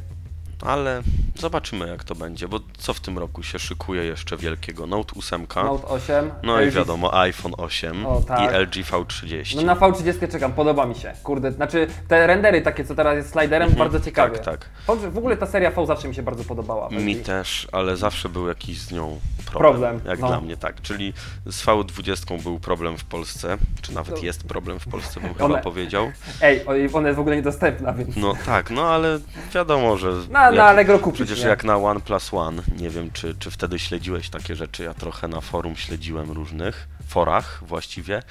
Ale 0.63 1.03
zobaczymy 1.35 1.89
jak 1.89 2.05
to 2.05 2.15
będzie, 2.15 2.49
bo 2.49 2.61
co 2.79 2.95
w 2.95 3.01
tym 3.01 3.19
roku 3.19 3.43
się 3.43 3.59
szykuje 3.59 4.05
jeszcze 4.05 4.37
wielkiego? 4.37 4.87
Note 4.87 5.13
8, 5.19 5.47
Note 5.57 5.87
8. 5.89 6.31
no 6.43 6.61
i 6.61 6.67
LG 6.67 6.75
wiadomo, 6.75 7.21
iPhone 7.21 7.53
8 7.59 8.07
O, 8.07 8.21
tak. 8.21 8.41
i 8.53 8.57
LG 8.57 8.73
V30. 8.91 9.57
No 9.57 9.63
na 9.63 9.77
V30 9.77 10.29
czekam, 10.33 10.53
podoba 10.53 10.87
mi 10.87 10.95
się. 10.95 11.13
Kurde, 11.23 11.53
znaczy 11.53 11.87
te 12.09 12.27
rendery 12.27 12.63
takie, 12.63 12.85
co 12.85 12.95
teraz 12.95 13.17
jest 13.17 13.33
sliderem, 13.33 13.71
bardzo 13.73 14.01
ciekawe. 14.01 14.39
Tak, 14.39 14.45
tak. 14.87 15.11
W 15.11 15.19
ogóle 15.19 15.37
ta 15.37 15.47
seria 15.47 15.71
V 15.71 15.87
zawsze 15.87 16.09
mi 16.09 16.15
się 16.15 16.23
bardzo 16.23 16.45
podobała. 16.45 16.89
Mi 16.91 17.15
LG. 17.17 17.23
też, 17.27 17.69
ale 17.73 17.97
zawsze 17.97 18.29
był 18.29 18.49
jakiś 18.49 18.81
z 18.81 18.93
nią 18.93 19.21
problem. 19.47 19.73
Problem, 19.73 20.01
Jak 20.11 20.19
no. 20.21 20.27
dla 20.29 20.41
mnie, 20.41 20.57
tak. 20.57 20.83
Czyli 20.83 21.13
z 21.47 21.65
V20 21.65 22.43
był 22.43 22.61
problem 22.61 22.99
w 22.99 23.05
Polsce, 23.05 23.59
czy 23.83 23.95
nawet 23.95 24.17
No. 24.17 24.23
jest 24.23 24.45
problem 24.45 24.81
w 24.81 24.89
Polsce, 24.89 25.21
bym 25.21 25.31
One- 25.39 25.49
chyba 25.49 25.59
powiedział. 25.59 26.13
Ej, 26.43 26.65
ona 26.93 27.09
jest 27.09 27.17
w 27.17 27.21
ogóle 27.21 27.37
niedostępna, 27.37 27.93
więc... 27.93 28.17
No 28.17 28.35
tak, 28.47 28.71
no 28.71 28.83
ale 28.89 29.19
wiadomo, 29.55 29.97
że. 29.97 30.13
Na, 30.51 30.57
na 30.57 30.65
Allegro 30.65 30.99
kupić, 30.99 31.21
Przecież 31.23 31.45
nie? 31.45 31.49
jak 31.49 31.65
na 31.65 31.77
OnePlus 31.77 32.35
One, 32.35 32.63
nie 32.79 32.91
wiem 32.91 33.11
czy, 33.13 33.35
czy 33.39 33.51
wtedy 33.51 33.79
śledziłeś 33.79 34.31
takie 34.31 34.57
rzeczy, 34.57 34.83
ja 34.83 34.95
trochę 34.95 35.29
na 35.29 35.41
forum 35.41 35.77
śledziłem 35.77 36.31
różnych, 36.31 36.89
forach 37.09 37.63
właściwie. 37.67 38.23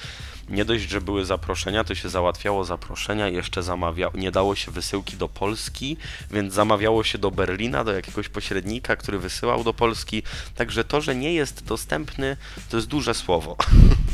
Nie 0.49 0.65
dość, 0.65 0.89
że 0.89 1.01
były 1.01 1.25
zaproszenia, 1.25 1.83
to 1.83 1.95
się 1.95 2.09
załatwiało 2.09 2.63
zaproszenia, 2.65 3.27
jeszcze 3.27 3.63
zamawiało, 3.63 4.13
nie 4.17 4.31
dało 4.31 4.55
się 4.55 4.71
wysyłki 4.71 5.17
do 5.17 5.27
Polski, 5.29 5.97
więc 6.31 6.53
zamawiało 6.53 7.03
się 7.03 7.17
do 7.17 7.31
Berlina, 7.31 7.83
do 7.83 7.93
jakiegoś 7.93 8.29
pośrednika, 8.29 8.95
który 8.95 9.19
wysyłał 9.19 9.63
do 9.63 9.73
Polski. 9.73 10.23
Także 10.55 10.83
to, 10.83 11.01
że 11.01 11.15
nie 11.15 11.33
jest 11.33 11.63
dostępny, 11.65 12.37
to 12.69 12.77
jest 12.77 12.87
duże 12.87 13.13
słowo. 13.13 13.55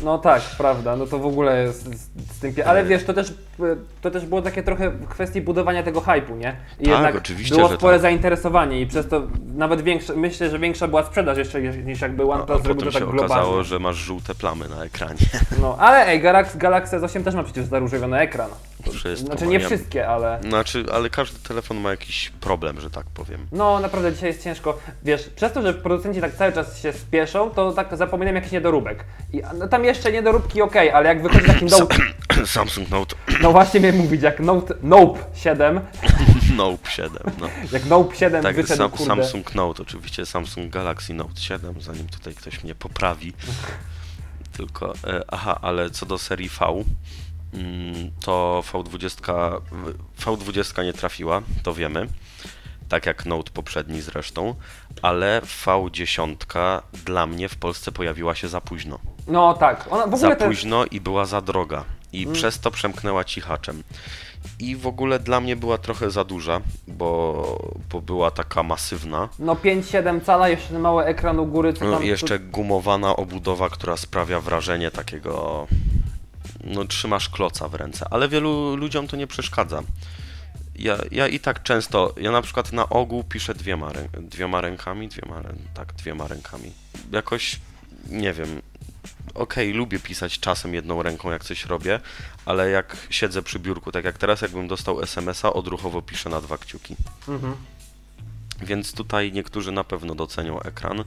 No 0.03 0.17
tak, 0.17 0.41
prawda, 0.57 0.95
no 0.95 1.05
to 1.05 1.19
w 1.19 1.25
ogóle 1.25 1.63
jest 1.63 1.83
z, 1.83 2.35
z 2.35 2.39
tym... 2.39 2.53
Ale 2.65 2.85
wiesz, 2.85 3.03
to 3.03 3.13
też, 3.13 3.33
to 4.01 4.11
też 4.11 4.25
było 4.25 4.41
takie 4.41 4.63
trochę 4.63 4.89
w 4.89 5.07
kwestii 5.07 5.41
budowania 5.41 5.83
tego 5.83 6.01
hypu, 6.01 6.35
nie? 6.35 6.55
I 6.79 6.83
Tak, 6.83 6.93
jednak 6.93 7.15
oczywiście, 7.15 7.55
było 7.55 7.69
spore 7.69 7.93
tak. 7.95 8.01
zainteresowanie 8.01 8.81
i 8.81 8.87
przez 8.87 9.07
to 9.07 9.21
nawet 9.55 9.81
większe, 9.81 10.15
myślę, 10.15 10.49
że 10.49 10.59
większa 10.59 10.87
była 10.87 11.03
sprzedaż 11.03 11.37
jeszcze 11.37 11.61
niż 11.61 12.01
jakby 12.01 12.23
A, 12.23 12.25
a 12.25 12.29
OnePlus 12.29 12.63
zrobił 12.63 12.75
potem 12.75 12.91
to 12.93 12.99
się 12.99 13.05
tak 13.05 13.09
globalnie. 13.09 13.35
okazało, 13.35 13.63
że 13.63 13.79
masz 13.79 13.95
żółte 13.95 14.35
plamy 14.35 14.69
na 14.69 14.83
ekranie. 14.83 15.19
No, 15.61 15.77
ale 15.79 16.07
ej, 16.07 16.20
Galaxy, 16.21 16.57
Galaxy 16.57 16.99
S8 16.99 17.23
też 17.23 17.35
ma 17.35 17.43
przecież 17.43 17.65
zaróżowiony 17.65 18.19
ekran. 18.19 18.49
Wszystko 18.93 19.27
Znaczy 19.27 19.47
nie 19.47 19.59
ja- 19.59 19.65
wszystkie, 19.65 20.07
ale... 20.07 20.39
Znaczy, 20.49 20.85
ale 20.93 21.09
każdy 21.09 21.39
telefon 21.39 21.77
ma 21.77 21.91
jakiś 21.91 22.29
problem, 22.41 22.81
że 22.81 22.89
tak 22.89 23.05
powiem. 23.13 23.47
No, 23.51 23.79
naprawdę 23.79 24.13
dzisiaj 24.13 24.29
jest 24.29 24.43
ciężko. 24.43 24.79
Wiesz, 25.03 25.29
przez 25.35 25.53
to, 25.53 25.61
że 25.61 25.73
producenci 25.73 26.21
tak 26.21 26.35
cały 26.35 26.53
czas 26.53 26.81
się 26.81 26.93
spieszą, 26.93 27.49
to 27.49 27.71
tak 27.71 27.97
zapominam 27.97 28.35
jakiś 28.35 28.51
niedoróbek. 28.51 29.03
I 29.33 29.41
no, 29.59 29.67
tam 29.67 29.85
jeszcze 29.85 30.11
niedoróbki 30.11 30.61
ok, 30.61 30.75
ale 30.93 31.09
jak 31.09 31.23
wychodzi 31.23 31.45
taki 31.45 31.65
Note, 31.79 31.95
Samsung 32.45 32.89
Note 32.89 33.15
no 33.41 33.51
właśnie 33.51 33.79
miałem 33.79 33.97
mówić, 33.97 34.21
jak 34.21 34.39
Note, 34.39 34.73
Nope 34.83 35.19
7, 35.33 35.81
Note 36.55 36.89
7, 36.89 37.11
no. 37.39 37.49
jak 37.71 37.85
Nope 37.85 38.15
7 38.15 38.43
Tak, 38.43 38.55
wyszedł, 38.55 38.97
sam. 38.97 39.07
Samsung 39.07 39.55
Note, 39.55 39.81
oczywiście 39.83 40.25
Samsung 40.25 40.73
Galaxy 40.73 41.13
Note 41.13 41.41
7, 41.41 41.81
zanim 41.81 42.07
tutaj 42.07 42.33
ktoś 42.35 42.63
mnie 42.63 42.75
poprawi. 42.75 43.33
Tylko, 44.57 44.93
e, 45.07 45.21
aha, 45.27 45.59
ale 45.61 45.89
co 45.89 46.05
do 46.05 46.17
serii 46.17 46.49
V, 46.49 46.83
mm, 47.53 48.11
to 48.19 48.63
V20, 48.73 49.61
V20 50.19 50.83
nie 50.83 50.93
trafiła, 50.93 51.41
to 51.63 51.73
wiemy. 51.73 52.07
Tak 52.89 53.05
jak 53.05 53.25
Note 53.25 53.51
poprzedni 53.51 54.01
zresztą, 54.01 54.55
ale 55.01 55.41
V10 55.65 56.35
dla 57.05 57.25
mnie 57.25 57.49
w 57.49 57.55
Polsce 57.55 57.91
pojawiła 57.91 58.35
się 58.35 58.47
za 58.47 58.61
późno. 58.61 58.99
No 59.27 59.53
tak, 59.53 59.87
ona 59.89 60.07
w 60.07 60.09
Za 60.09 60.15
ogóle 60.15 60.35
też... 60.35 60.47
późno 60.47 60.85
i 60.85 61.01
była 61.01 61.25
za 61.25 61.41
droga. 61.41 61.83
I 62.13 62.21
Mm. 62.23 62.33
przez 62.33 62.59
to 62.59 62.71
przemknęła 62.71 63.23
cichaczem. 63.23 63.83
I 64.59 64.75
w 64.75 64.87
ogóle 64.87 65.19
dla 65.19 65.41
mnie 65.41 65.55
była 65.55 65.77
trochę 65.77 66.11
za 66.11 66.23
duża, 66.23 66.61
bo, 66.87 67.73
bo 67.89 68.01
była 68.01 68.31
taka 68.31 68.63
masywna. 68.63 69.29
No 69.39 69.55
5-7 69.55 70.21
cala, 70.21 70.49
jeszcze 70.49 70.79
mały 70.79 71.05
ekran 71.05 71.39
u 71.39 71.45
góry, 71.45 71.73
co 71.73 71.85
No 71.85 71.91
tam... 71.93 72.03
jeszcze 72.03 72.39
gumowana 72.39 73.15
obudowa, 73.15 73.69
która 73.69 73.97
sprawia 73.97 74.39
wrażenie 74.39 74.91
takiego. 74.91 75.67
No, 76.63 76.85
trzymasz 76.85 77.29
kloca 77.29 77.67
w 77.67 77.75
ręce, 77.75 78.05
ale 78.11 78.29
wielu 78.29 78.75
ludziom 78.75 79.07
to 79.07 79.17
nie 79.17 79.27
przeszkadza. 79.27 79.83
Ja, 80.75 80.97
ja 81.11 81.27
i 81.27 81.39
tak 81.39 81.63
często, 81.63 82.13
ja 82.17 82.31
na 82.31 82.41
przykład 82.41 82.73
na 82.73 82.89
ogół 82.89 83.23
piszę 83.23 83.53
dwiema, 83.53 83.93
rę, 83.93 84.07
dwiema 84.21 84.61
rękami, 84.61 85.07
dwiema, 85.07 85.41
tak, 85.73 85.93
dwiema 85.93 86.27
rękami. 86.27 86.71
Jakoś, 87.11 87.59
nie 88.09 88.33
wiem, 88.33 88.61
okej, 89.33 89.73
lubię 89.73 89.99
pisać 89.99 90.39
czasem 90.39 90.73
jedną 90.73 91.03
ręką, 91.03 91.31
jak 91.31 91.43
coś 91.43 91.65
robię, 91.65 91.99
ale 92.45 92.69
jak 92.69 92.97
siedzę 93.09 93.41
przy 93.41 93.59
biurku, 93.59 93.91
tak 93.91 94.05
jak 94.05 94.17
teraz, 94.17 94.41
jakbym 94.41 94.67
dostał 94.67 95.01
SMS-a, 95.01 95.53
odruchowo 95.53 96.01
piszę 96.01 96.29
na 96.29 96.41
dwa 96.41 96.57
kciuki. 96.57 96.95
Mhm. 97.27 97.55
Więc 98.61 98.93
tutaj 98.93 99.31
niektórzy 99.31 99.71
na 99.71 99.83
pewno 99.83 100.15
docenią 100.15 100.59
ekran. 100.59 101.03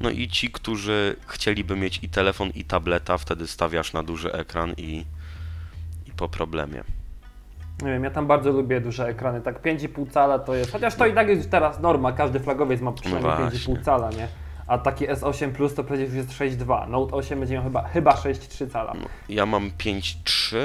No 0.00 0.10
i 0.10 0.28
ci, 0.28 0.50
którzy 0.50 1.16
chcieliby 1.26 1.76
mieć 1.76 2.00
i 2.02 2.08
telefon, 2.08 2.50
i 2.50 2.64
tableta, 2.64 3.18
wtedy 3.18 3.46
stawiasz 3.46 3.92
na 3.92 4.02
duży 4.02 4.32
ekran 4.32 4.72
i, 4.76 5.04
i 6.06 6.12
po 6.16 6.28
problemie. 6.28 6.84
Nie 7.82 7.92
wiem, 7.92 8.04
ja 8.04 8.10
tam 8.10 8.26
bardzo 8.26 8.52
lubię 8.52 8.80
duże 8.80 9.08
ekrany, 9.08 9.40
tak 9.40 9.62
5,5 9.62 10.10
cala 10.10 10.38
to 10.38 10.54
jest, 10.54 10.72
chociaż 10.72 10.94
to 10.94 11.06
i 11.06 11.14
tak 11.14 11.28
jest 11.28 11.50
teraz 11.50 11.80
norma, 11.80 12.12
każdy 12.12 12.40
flagowiec 12.40 12.80
ma 12.80 12.92
przynajmniej 12.92 13.36
właśnie. 13.36 13.74
5,5 13.74 13.84
cala, 13.84 14.10
nie? 14.10 14.28
A 14.68 14.78
taki 14.78 15.08
S8 15.08 15.52
Plus 15.52 15.74
to 15.74 15.84
przecież 15.84 16.06
już 16.08 16.14
jest 16.14 16.30
6,2, 16.30 16.88
Note 16.88 17.14
8 17.16 17.38
będzie 17.40 17.54
miał 17.54 17.64
chyba, 17.64 17.88
chyba 17.88 18.12
6,3 18.12 18.70
cala. 18.70 18.94
Ja 19.28 19.46
mam 19.46 19.70
5.3 19.70 20.56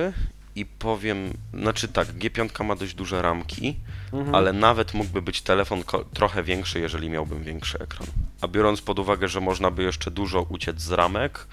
i 0.56 0.66
powiem, 0.66 1.34
znaczy 1.54 1.88
tak, 1.88 2.08
G5 2.08 2.64
ma 2.66 2.76
dość 2.76 2.94
duże 2.94 3.22
ramki, 3.22 3.76
Mhm. 4.14 4.36
ale 4.36 4.54
nawet 4.54 4.94
mógłby 4.94 5.22
być 5.22 5.42
telefon 5.42 5.84
trochę 6.14 6.44
większy, 6.44 6.80
jeżeli 6.80 7.10
miałbym 7.10 7.44
większy 7.44 7.80
ekran. 7.80 8.08
A 8.42 8.48
biorąc 8.48 8.82
pod 8.82 9.00
uwagę, 9.00 9.28
że 9.28 9.40
można 9.42 9.72
by 9.72 9.84
jeszcze 9.84 10.12
dużo 10.12 10.42
uciec 10.42 10.82
z 10.82 10.92
ramek, 10.92 11.48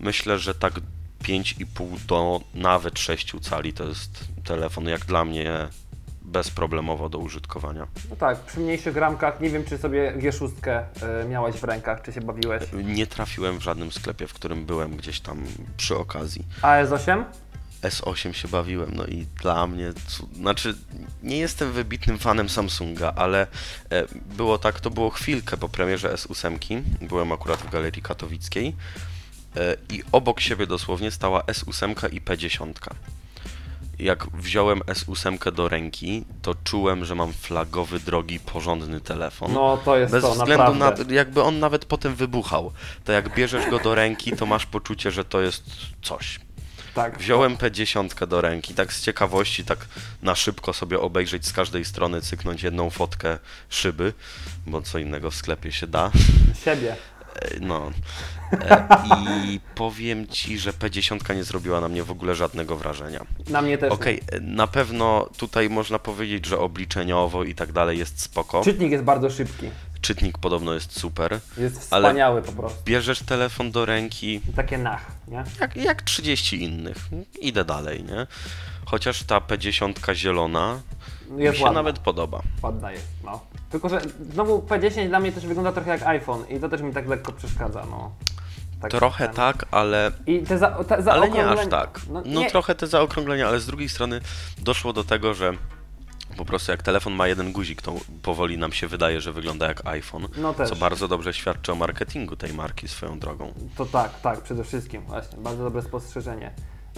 myślę, 0.00 0.38
że 0.38 0.54
tak 0.54 0.72
5,5 1.24 1.98
do 2.06 2.40
nawet 2.54 2.98
6 2.98 3.34
cali 3.40 3.72
to 3.72 3.84
jest 3.84 4.24
telefon 4.44 4.84
jak 4.88 5.04
dla 5.04 5.24
mnie 5.24 5.52
bezproblemowo 6.28 7.08
do 7.08 7.18
użytkowania. 7.18 7.86
No 8.10 8.16
tak, 8.16 8.38
przy 8.38 8.60
mniejszych 8.60 8.96
ramkach, 8.96 9.40
nie 9.40 9.50
wiem 9.50 9.64
czy 9.64 9.78
sobie 9.78 10.12
G6 10.16 10.48
y, 11.22 11.28
miałeś 11.28 11.56
w 11.56 11.64
rękach, 11.64 12.02
czy 12.02 12.12
się 12.12 12.20
bawiłeś. 12.20 12.62
Nie 12.72 13.06
trafiłem 13.06 13.58
w 13.58 13.62
żadnym 13.62 13.92
sklepie, 13.92 14.26
w 14.26 14.34
którym 14.34 14.66
byłem 14.66 14.96
gdzieś 14.96 15.20
tam 15.20 15.44
przy 15.76 15.96
okazji. 15.96 16.44
A 16.62 16.84
S8? 16.84 17.24
S8 17.82 18.32
się 18.32 18.48
bawiłem, 18.48 18.94
no 18.94 19.06
i 19.06 19.26
dla 19.42 19.66
mnie, 19.66 19.92
znaczy 20.36 20.74
nie 21.22 21.38
jestem 21.38 21.72
wybitnym 21.72 22.18
fanem 22.18 22.48
Samsunga, 22.48 23.12
ale 23.16 23.46
e, 23.90 24.04
było 24.36 24.58
tak, 24.58 24.80
to 24.80 24.90
było 24.90 25.10
chwilkę 25.10 25.56
po 25.56 25.68
premierze 25.68 26.14
S8, 26.14 26.82
byłem 27.00 27.32
akurat 27.32 27.60
w 27.60 27.70
Galerii 27.70 28.02
Katowickiej 28.02 28.76
e, 29.56 29.76
i 29.90 30.02
obok 30.12 30.40
siebie 30.40 30.66
dosłownie 30.66 31.10
stała 31.10 31.40
S8 31.40 32.12
i 32.12 32.20
P10. 32.20 32.72
Jak 33.98 34.26
wziąłem 34.36 34.80
S8 34.80 35.52
do 35.52 35.68
ręki, 35.68 36.24
to 36.42 36.54
czułem, 36.64 37.04
że 37.04 37.14
mam 37.14 37.32
flagowy, 37.32 38.00
drogi, 38.00 38.40
porządny 38.40 39.00
telefon. 39.00 39.52
No 39.52 39.76
to 39.84 39.96
jest 39.96 40.12
Bez 40.12 40.22
to, 40.22 40.30
względu 40.32 40.74
naprawdę. 40.74 41.04
na, 41.04 41.14
jakby 41.14 41.42
on 41.42 41.58
nawet 41.58 41.84
potem 41.84 42.14
wybuchał, 42.14 42.72
to 43.04 43.12
jak 43.12 43.34
bierzesz 43.34 43.70
go 43.70 43.78
do 43.78 43.94
ręki, 43.94 44.32
to 44.32 44.46
masz 44.46 44.66
poczucie, 44.66 45.10
że 45.10 45.24
to 45.24 45.40
jest 45.40 45.64
coś. 46.02 46.40
Tak. 46.94 47.18
Wziąłem 47.18 47.56
P10 47.56 48.26
do 48.26 48.40
ręki, 48.40 48.74
tak 48.74 48.92
z 48.92 49.02
ciekawości, 49.02 49.64
tak 49.64 49.78
na 50.22 50.34
szybko 50.34 50.72
sobie 50.72 51.00
obejrzeć 51.00 51.46
z 51.46 51.52
każdej 51.52 51.84
strony, 51.84 52.20
cyknąć 52.20 52.62
jedną 52.62 52.90
fotkę 52.90 53.38
szyby, 53.68 54.12
bo 54.66 54.82
co 54.82 54.98
innego 54.98 55.30
w 55.30 55.34
sklepie 55.34 55.72
się 55.72 55.86
da. 55.86 56.10
Siebie. 56.64 56.96
E, 57.34 57.60
No. 57.60 57.90
E, 58.52 58.86
I 59.18 59.60
powiem 59.74 60.26
ci, 60.26 60.58
że 60.58 60.72
P10 60.72 61.36
nie 61.36 61.44
zrobiła 61.44 61.80
na 61.80 61.88
mnie 61.88 62.04
w 62.04 62.10
ogóle 62.10 62.34
żadnego 62.34 62.76
wrażenia. 62.76 63.24
Na 63.48 63.62
mnie 63.62 63.78
też. 63.78 63.92
Okej, 63.92 64.20
e, 64.32 64.40
na 64.40 64.66
pewno 64.66 65.28
tutaj 65.36 65.70
można 65.70 65.98
powiedzieć, 65.98 66.46
że 66.46 66.58
obliczeniowo 66.58 67.44
i 67.44 67.54
tak 67.54 67.72
dalej 67.72 67.98
jest 67.98 68.20
spoko. 68.20 68.60
Czytnik 68.64 68.92
jest 68.92 69.04
bardzo 69.04 69.30
szybki. 69.30 69.70
Czytnik 70.00 70.38
podobno 70.38 70.74
jest 70.74 71.00
super. 71.00 71.40
Jest 71.58 71.80
wspaniały 71.80 72.42
po 72.42 72.52
prostu. 72.52 72.78
Bierzesz 72.84 73.20
telefon 73.22 73.70
do 73.70 73.84
ręki, 73.84 74.40
Takie 74.56 74.78
nach, 74.78 75.06
nie? 75.28 75.44
jak, 75.60 75.76
jak 75.76 76.02
30 76.02 76.62
innych. 76.62 76.96
Idę 77.40 77.64
dalej, 77.64 78.04
nie? 78.04 78.26
Chociaż 78.84 79.22
ta 79.22 79.38
P10 79.38 80.14
zielona 80.14 80.80
mi 81.30 81.44
Jest 81.44 81.58
się 81.58 81.64
ładna. 81.64 81.78
nawet 81.82 81.98
podoba. 81.98 82.42
Ładna 82.62 82.92
jest, 82.92 83.06
no. 83.24 83.40
Tylko, 83.70 83.88
że 83.88 84.00
znowu 84.32 84.58
P10 84.58 85.08
dla 85.08 85.20
mnie 85.20 85.32
też 85.32 85.46
wygląda 85.46 85.72
trochę 85.72 85.90
jak 85.90 86.02
iPhone 86.02 86.44
i 86.48 86.60
to 86.60 86.68
też 86.68 86.80
mi 86.82 86.92
tak 86.92 87.08
lekko 87.08 87.32
przeszkadza, 87.32 87.86
no. 87.90 88.12
Tak 88.80 88.90
Trochę 88.90 89.26
ten. 89.26 89.34
tak, 89.36 89.64
ale, 89.70 90.10
I 90.26 90.42
te 90.42 90.58
za, 90.58 90.70
te 90.70 91.02
za 91.02 91.12
ale 91.12 91.30
nie 91.30 91.46
aż 91.46 91.66
tak. 91.66 92.00
No, 92.10 92.22
No 92.26 92.44
trochę 92.50 92.74
te 92.74 92.86
zaokrąglenia, 92.86 93.48
ale 93.48 93.60
z 93.60 93.66
drugiej 93.66 93.88
strony 93.88 94.20
doszło 94.58 94.92
do 94.92 95.04
tego, 95.04 95.34
że 95.34 95.52
po 96.36 96.44
prostu 96.44 96.70
jak 96.72 96.82
telefon 96.82 97.12
ma 97.12 97.28
jeden 97.28 97.52
guzik, 97.52 97.82
to 97.82 97.94
powoli 98.22 98.58
nam 98.58 98.72
się 98.72 98.86
wydaje, 98.86 99.20
że 99.20 99.32
wygląda 99.32 99.66
jak 99.68 99.86
iPhone. 99.86 100.28
No. 100.36 100.54
Co 100.66 100.76
bardzo 100.76 101.08
dobrze 101.08 101.34
świadczy 101.34 101.72
o 101.72 101.74
marketingu 101.74 102.36
tej 102.36 102.52
marki 102.54 102.88
swoją 102.88 103.18
drogą. 103.18 103.52
To 103.76 103.86
tak, 103.86 104.20
tak, 104.20 104.40
przede 104.40 104.64
wszystkim, 104.64 105.02
właśnie. 105.02 105.38
Bardzo 105.38 105.64
dobre 105.64 105.82
spostrzeżenie. 105.82 106.50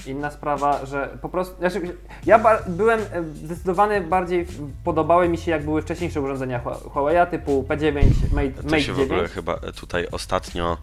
Inna 0.06 0.30
sprawa, 0.30 0.86
że 0.86 1.18
po 1.22 1.28
prostu. 1.28 1.56
Znaczy, 1.58 1.96
ja 2.26 2.60
byłem 2.68 3.00
e, 3.00 3.22
zdecydowany 3.44 4.00
bardziej. 4.00 4.46
Podobały 4.84 5.28
mi 5.28 5.38
się, 5.38 5.50
jak 5.50 5.64
były 5.64 5.82
wcześniejsze 5.82 6.20
urządzenia 6.20 6.60
Hua- 6.64 6.80
Huawei'a 6.94 7.26
typu 7.26 7.62
P9, 7.68 8.02
Mate, 8.32 8.50
To 8.50 8.62
Mate 8.62 8.80
się 8.80 8.92
w 8.92 8.96
9. 8.96 9.12
ogóle 9.12 9.28
chyba 9.28 9.56
tutaj 9.56 10.06
ostatnio, 10.12 10.76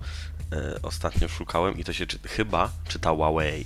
e, 0.53 0.79
ostatnio 0.83 1.27
szukałem 1.27 1.77
i 1.77 1.83
to 1.83 1.93
się 1.93 2.05
czy, 2.05 2.19
chyba 2.19 2.69
czyta 2.87 3.09
Huawei. 3.09 3.65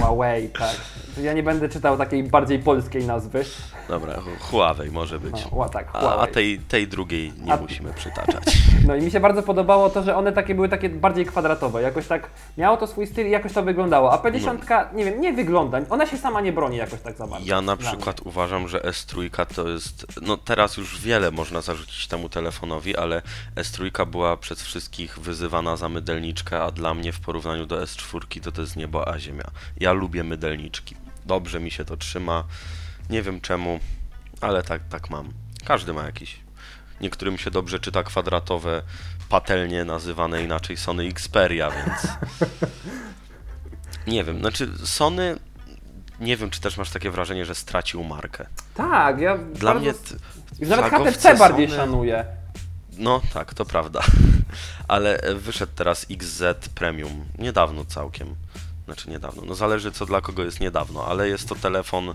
Huawei, 0.00 0.48
tak. 0.48 0.76
Ja 1.22 1.32
nie 1.32 1.42
będę 1.42 1.68
czytał 1.68 1.96
takiej 1.98 2.24
bardziej 2.24 2.58
polskiej 2.58 3.06
nazwy. 3.06 3.44
Dobra, 3.88 4.20
Hu- 4.20 4.30
Huawei 4.40 4.90
może 4.90 5.20
być. 5.20 5.46
No, 5.56 5.68
tak, 5.68 5.88
A, 5.92 5.98
a 5.98 6.00
Huawei. 6.00 6.32
tej, 6.34 6.58
tej 6.58 6.88
drugiej 6.88 7.32
nie 7.38 7.52
A- 7.52 7.56
musimy 7.56 7.92
przytaczać. 7.92 8.44
No 8.86 8.96
i 8.96 9.02
mi 9.02 9.10
się 9.10 9.20
bardzo 9.20 9.42
podobało 9.42 9.90
to, 9.90 10.02
że 10.02 10.16
one 10.16 10.32
takie 10.32 10.54
były 10.54 10.68
takie 10.68 10.88
bardziej 10.88 11.26
kwadratowe. 11.26 11.82
Jakoś 11.82 12.06
tak 12.06 12.30
miało 12.58 12.76
to 12.76 12.86
swój 12.86 13.06
styl 13.06 13.26
i 13.26 13.30
jakoś 13.30 13.52
to 13.52 13.62
wyglądało. 13.62 14.12
A 14.12 14.16
P10, 14.18 14.94
nie 14.94 15.04
wiem, 15.04 15.20
nie 15.20 15.32
wygląda. 15.32 15.78
Ona 15.90 16.06
się 16.06 16.18
sama 16.18 16.40
nie 16.40 16.52
broni 16.52 16.76
jakoś 16.76 17.00
tak 17.00 17.16
za 17.16 17.26
bardzo. 17.26 17.46
Ja 17.48 17.60
na 17.60 17.76
przykład 17.76 18.20
uważam, 18.20 18.68
że 18.68 18.78
S3 18.80 19.44
to 19.54 19.68
jest. 19.68 20.06
No 20.22 20.36
teraz 20.36 20.76
już 20.76 21.00
wiele 21.00 21.30
można 21.30 21.60
zarzucić 21.60 22.06
temu 22.08 22.28
telefonowi, 22.28 22.96
ale 22.96 23.22
S3 23.56 24.06
była 24.06 24.36
przez 24.36 24.62
wszystkich 24.62 25.18
wyzywana 25.18 25.76
za 25.76 25.88
a 26.60 26.70
dla 26.70 26.94
mnie 26.94 27.12
w 27.12 27.20
porównaniu 27.20 27.66
do 27.66 27.76
S4 27.82 28.40
to 28.40 28.52
to 28.52 28.60
jest 28.60 28.76
niebo 28.76 29.08
a 29.08 29.18
ziemia. 29.18 29.44
Ja 29.80 29.92
lubię 29.92 30.24
mydelniczki. 30.24 30.96
Dobrze 31.26 31.60
mi 31.60 31.70
się 31.70 31.84
to 31.84 31.96
trzyma. 31.96 32.44
Nie 33.10 33.22
wiem 33.22 33.40
czemu, 33.40 33.80
ale 34.40 34.62
tak, 34.62 34.82
tak 34.88 35.10
mam. 35.10 35.32
Każdy 35.64 35.92
ma 35.92 36.02
jakiś. 36.04 36.40
Niektórym 37.00 37.38
się 37.38 37.50
dobrze 37.50 37.80
czyta 37.80 38.02
kwadratowe, 38.02 38.82
patelnie 39.28 39.84
nazywane 39.84 40.42
inaczej 40.42 40.76
Sony 40.76 41.04
Xperia, 41.08 41.70
więc. 41.70 42.08
Nie 44.06 44.24
wiem, 44.24 44.38
znaczy 44.38 44.68
Sony. 44.84 45.36
Nie 46.20 46.36
wiem, 46.36 46.50
czy 46.50 46.60
też 46.60 46.76
masz 46.76 46.90
takie 46.90 47.10
wrażenie, 47.10 47.44
że 47.44 47.54
stracił 47.54 48.04
markę. 48.04 48.46
Tak, 48.74 49.20
ja 49.20 49.38
Dla 49.38 49.74
bardzo... 49.74 49.80
mnie. 49.90 49.94
t- 50.60 50.66
Nawet 50.76 50.92
HTC 50.92 51.34
bardziej 51.36 51.68
Sony- 51.68 51.76
szanuję. 51.76 52.24
No 52.98 53.20
tak, 53.34 53.54
to 53.54 53.64
prawda. 53.64 54.00
Ale 54.88 55.20
e, 55.20 55.34
wyszedł 55.34 55.72
teraz 55.76 56.06
XZ 56.10 56.68
Premium. 56.74 57.24
Niedawno 57.38 57.84
całkiem. 57.84 58.34
Znaczy 58.84 59.10
niedawno. 59.10 59.42
No 59.46 59.54
zależy 59.54 59.92
co 59.92 60.06
dla 60.06 60.20
kogo 60.20 60.44
jest 60.44 60.60
niedawno, 60.60 61.06
ale 61.06 61.28
jest 61.28 61.48
to 61.48 61.54
telefon. 61.54 62.14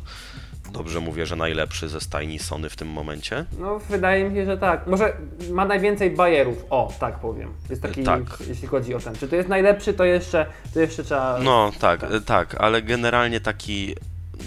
Dobrze 0.71 0.99
mówię, 0.99 1.25
że 1.25 1.35
najlepszy 1.35 1.89
ze 1.89 2.01
stajni 2.01 2.39
Sony 2.39 2.69
w 2.69 2.75
tym 2.75 2.87
momencie. 2.87 3.45
No, 3.59 3.79
wydaje 3.79 4.29
mi 4.29 4.35
się, 4.35 4.45
że 4.45 4.57
tak. 4.57 4.87
Może 4.87 5.13
ma 5.51 5.65
najwięcej 5.65 6.11
bajerów. 6.11 6.65
O, 6.69 6.93
tak 6.99 7.19
powiem. 7.19 7.53
Jest 7.69 7.81
taki, 7.81 8.03
Tak. 8.03 8.21
jeśli 8.47 8.67
chodzi 8.67 8.95
o 8.95 8.99
ten. 8.99 9.15
Czy 9.15 9.27
to 9.27 9.35
jest 9.35 9.49
najlepszy, 9.49 9.93
to 9.93 10.05
jeszcze, 10.05 10.45
to 10.73 10.79
jeszcze 10.79 11.03
trzeba... 11.03 11.39
No 11.43 11.71
tak, 11.79 12.03
e, 12.03 12.21
tak, 12.21 12.55
ale 12.55 12.81
generalnie 12.81 13.41
taki. 13.41 13.95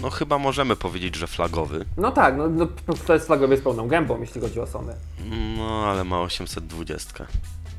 No 0.01 0.09
chyba 0.09 0.37
możemy 0.37 0.75
powiedzieć, 0.75 1.15
że 1.15 1.27
flagowy. 1.27 1.85
No 1.97 2.11
tak, 2.11 2.37
no, 2.37 2.47
no 2.49 2.67
to 3.07 3.13
jest 3.13 3.25
flagowy 3.25 3.57
z 3.57 3.61
pełną 3.61 3.87
gębą, 3.87 4.21
jeśli 4.21 4.41
chodzi 4.41 4.59
o 4.59 4.67
Sony. 4.67 4.93
No 5.57 5.85
ale 5.85 6.03
ma 6.03 6.21
820. 6.21 7.25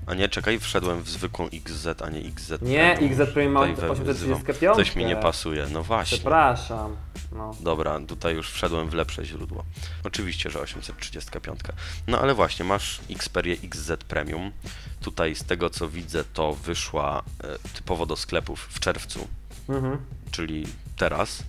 A 0.07 0.15
nie, 0.15 0.29
czekaj, 0.29 0.59
wszedłem 0.59 1.03
w 1.03 1.09
zwykłą 1.11 1.49
XZ, 1.53 2.03
a 2.03 2.11
nie 2.11 2.21
XZ. 2.21 2.63
Nie. 2.63 2.93
XZ 2.99 3.31
Premium 3.33 3.53
ma 3.53 3.61
Tutaj 3.67 3.75
we- 3.89 3.91
835. 3.91 4.77
Coś 4.77 4.97
mi 4.97 5.05
nie 5.05 5.17
pasuje, 5.17 5.67
no 5.73 5.83
właśnie. 5.83 6.19
Przepraszam. 6.19 6.97
No. 7.33 7.55
Dobra, 7.61 8.01
tutaj 8.09 8.35
już 8.35 8.51
wszedłem 8.51 8.89
w 8.91 8.95
lepsze 8.95 9.25
źródło. 9.25 9.65
Oczywiście, 10.05 10.51
że 10.51 10.61
835. 10.61 11.61
No 12.07 12.19
ale 12.21 12.35
właśnie, 12.35 12.65
masz 12.65 13.01
Xperię 13.11 13.57
XZ 13.65 14.05
Premium. 14.09 14.53
Tutaj 15.01 15.35
z 15.35 15.45
tego 15.45 15.71
co 15.71 15.89
widzę, 15.89 16.25
to 16.25 16.53
wyszła 16.55 17.23
e, 17.45 17.59
typowo 17.75 18.07
do 18.07 18.17
sklepów 18.17 18.67
w 18.71 18.81
czerwcu, 18.81 19.29
Mhm. 19.69 19.99
czyli 20.31 20.67
teraz. 20.97 21.43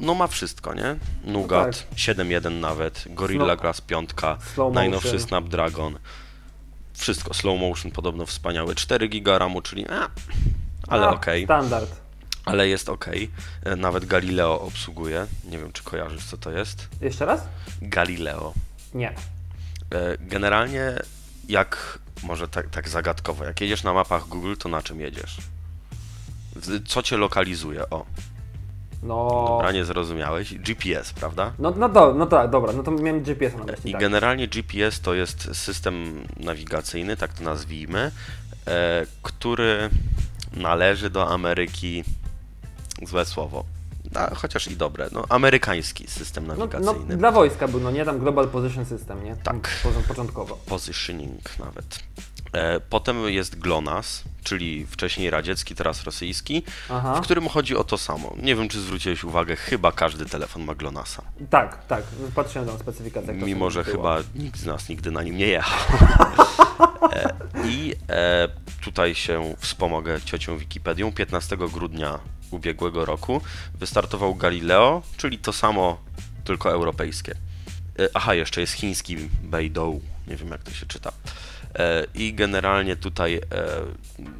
No 0.00 0.14
ma 0.14 0.26
wszystko, 0.26 0.74
nie? 0.74 0.96
Nougat, 1.24 1.88
tak. 1.90 1.98
7.1 1.98 2.60
nawet, 2.60 3.04
Gorilla 3.10 3.46
No. 3.46 3.56
Glass 3.56 3.80
5, 3.80 4.10
Slow 4.54 4.74
najnowszy. 4.74 5.20
Snapdragon. 5.20 5.98
Wszystko, 6.94 7.34
slow 7.34 7.60
motion 7.60 7.92
podobno 7.92 8.26
wspaniały, 8.26 8.74
4 8.74 9.08
GB 9.08 9.38
RAMu, 9.38 9.62
czyli 9.62 9.88
a, 9.88 10.08
ale 10.88 11.08
okej. 11.08 11.44
Standard. 11.44 11.90
Ale 12.44 12.68
jest 12.68 12.88
ok. 12.88 13.06
E, 13.64 13.76
Nawet 13.76 14.04
Galileo 14.04 14.60
obsługuje. 14.60 15.26
Nie 15.44 15.58
wiem, 15.58 15.72
czy 15.72 15.82
kojarzysz, 15.82 16.24
co 16.24 16.36
to 16.36 16.50
jest. 16.50 16.88
Jeszcze 17.00 17.24
raz? 17.26 17.40
Galileo. 17.82 18.54
Nie. 18.94 19.08
E, 19.10 19.14
Generalnie, 20.20 20.92
jak 21.48 21.98
może 22.22 22.48
tak, 22.48 22.70
tak 22.70 22.88
zagadkowo, 22.88 23.44
jak 23.44 23.60
jedziesz 23.60 23.82
na 23.82 23.92
mapach 23.92 24.28
Google, 24.28 24.54
to 24.58 24.68
na 24.68 24.82
czym 24.82 25.00
jedziesz? 25.00 25.36
Co 26.86 27.02
cię 27.02 27.16
lokalizuje? 27.16 27.90
O, 27.90 28.06
No, 29.04 29.46
Dobra, 29.48 29.72
nie 29.72 29.84
zrozumiałeś. 29.84 30.54
GPS, 30.54 31.12
prawda? 31.12 31.52
no, 31.58 31.72
no, 31.76 31.88
do, 31.88 32.14
no 32.14 32.26
tak, 32.26 32.50
dobra, 32.50 32.72
no 32.72 32.82
to 32.82 32.90
miałem 32.90 33.22
GPS 33.22 33.54
na 33.56 33.64
myśli, 33.64 33.90
I 33.90 33.92
tak. 33.92 34.00
generalnie 34.00 34.48
GPS 34.48 35.00
to 35.00 35.14
jest 35.14 35.56
system 35.56 36.22
nawigacyjny, 36.40 37.16
tak 37.16 37.32
to 37.32 37.44
nazwijmy, 37.44 38.10
e, 38.66 39.06
który 39.22 39.90
należy 40.56 41.10
do 41.10 41.28
Ameryki. 41.28 42.04
Złe 43.02 43.24
słowo. 43.24 43.64
A, 44.14 44.34
chociaż 44.34 44.66
i 44.68 44.76
dobre. 44.76 45.08
No, 45.12 45.24
amerykański 45.28 46.06
system 46.08 46.46
No, 46.46 46.54
no, 46.54 46.66
nawigacyjny. 46.66 47.16
dla 47.16 47.32
wojska 47.32 47.68
był, 47.68 47.80
no 47.80 47.90
nie, 47.90 48.04
tam 48.04 48.18
Global 48.18 48.48
Position 48.48 48.84
System, 48.86 49.24
nie? 49.24 49.36
Tak. 49.36 49.70
po- 49.82 50.08
Początkowo. 50.08 50.56
Positioning 50.66 51.58
nawet. 51.58 51.98
E, 52.52 52.80
potem 52.80 53.28
jest 53.28 53.58
GLONASS, 53.58 54.22
czyli 54.44 54.86
wcześniej 54.86 55.30
radziecki, 55.30 55.74
teraz 55.74 56.04
rosyjski, 56.04 56.62
Aha. 56.90 57.14
w 57.14 57.20
którym 57.20 57.48
chodzi 57.48 57.76
o 57.76 57.84
to 57.84 57.98
samo. 57.98 58.34
Nie 58.42 58.56
wiem, 58.56 58.68
czy 58.68 58.80
zwróciłeś 58.80 59.24
uwagę, 59.24 59.56
chyba 59.56 59.92
każdy 59.92 60.26
telefon 60.26 60.64
ma 60.64 60.74
GLONASSa. 60.74 61.22
Tak, 61.50 61.86
tak, 61.86 62.02
patrzyłem 62.34 62.68
tam 62.68 62.78
specyfikację. 62.78 63.32
Mimo, 63.34 63.70
że 63.70 63.84
było. 63.84 63.96
chyba 63.96 64.18
nikt 64.34 64.60
z 64.60 64.66
nas 64.66 64.88
nigdy 64.88 65.10
na 65.10 65.22
nim 65.22 65.36
nie 65.36 65.46
jechał. 65.46 65.78
E, 67.12 67.34
I 67.64 67.94
e, 68.08 68.48
tutaj 68.84 69.14
się 69.14 69.54
wspomogę 69.58 70.20
ciocią 70.20 70.58
Wikipedią. 70.58 71.12
15 71.12 71.56
grudnia 71.56 72.18
ubiegłego 72.54 73.04
roku 73.04 73.40
wystartował 73.74 74.34
Galileo, 74.34 75.02
czyli 75.16 75.38
to 75.38 75.52
samo, 75.52 75.98
tylko 76.44 76.70
europejskie. 76.72 77.34
E, 77.98 78.08
aha, 78.14 78.34
jeszcze 78.34 78.60
jest 78.60 78.72
chiński 78.72 79.16
Beidou, 79.42 80.00
nie 80.28 80.36
wiem 80.36 80.48
jak 80.48 80.62
to 80.62 80.70
się 80.70 80.86
czyta. 80.86 81.12
E, 81.78 82.06
I 82.14 82.34
generalnie 82.34 82.96
tutaj, 82.96 83.34
e, 83.34 83.40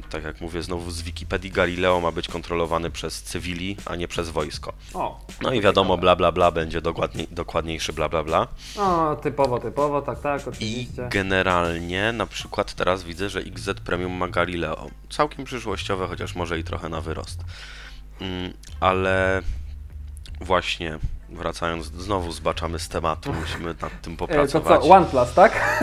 tak 0.09 0.23
jak 0.23 0.41
mówię 0.41 0.61
znowu 0.61 0.91
z 0.91 1.01
Wikipedii, 1.01 1.51
Galileo 1.51 1.99
ma 1.99 2.11
być 2.11 2.27
kontrolowany 2.27 2.91
przez 2.91 3.23
cywili, 3.23 3.77
a 3.85 3.95
nie 3.95 4.07
przez 4.07 4.29
wojsko. 4.29 4.73
O, 4.93 5.25
No 5.41 5.53
i 5.53 5.61
wiadomo, 5.61 5.97
bla 5.97 6.15
bla 6.15 6.31
bla 6.31 6.51
będzie 6.51 6.81
dokładniej, 6.81 7.27
dokładniejszy 7.31 7.93
bla 7.93 8.09
bla 8.09 8.23
bla. 8.23 8.47
O, 8.77 9.15
typowo, 9.15 9.59
typowo, 9.59 10.01
tak, 10.01 10.21
tak, 10.21 10.45
I 10.45 10.49
oczywiście. 10.49 11.07
generalnie 11.11 12.11
na 12.11 12.25
przykład 12.25 12.73
teraz 12.73 13.03
widzę, 13.03 13.29
że 13.29 13.39
XZ 13.39 13.69
Premium 13.85 14.11
ma 14.11 14.27
Galileo. 14.27 14.89
Całkiem 15.09 15.45
przyszłościowe, 15.45 16.07
chociaż 16.07 16.35
może 16.35 16.59
i 16.59 16.63
trochę 16.63 16.89
na 16.89 17.01
wyrost. 17.01 17.39
Mm, 18.21 18.53
ale 18.79 19.41
właśnie 20.41 20.99
wracając, 21.29 21.85
znowu 21.85 22.31
zbaczamy 22.31 22.79
z 22.79 22.89
tematu, 22.89 23.33
musimy 23.33 23.75
nad 23.81 24.01
tym 24.01 24.13
E, 24.13 24.17
to 24.17 24.27
popracować. 24.27 24.81
co, 24.81 24.89
OnePlus, 24.89 25.33
tak? 25.33 25.79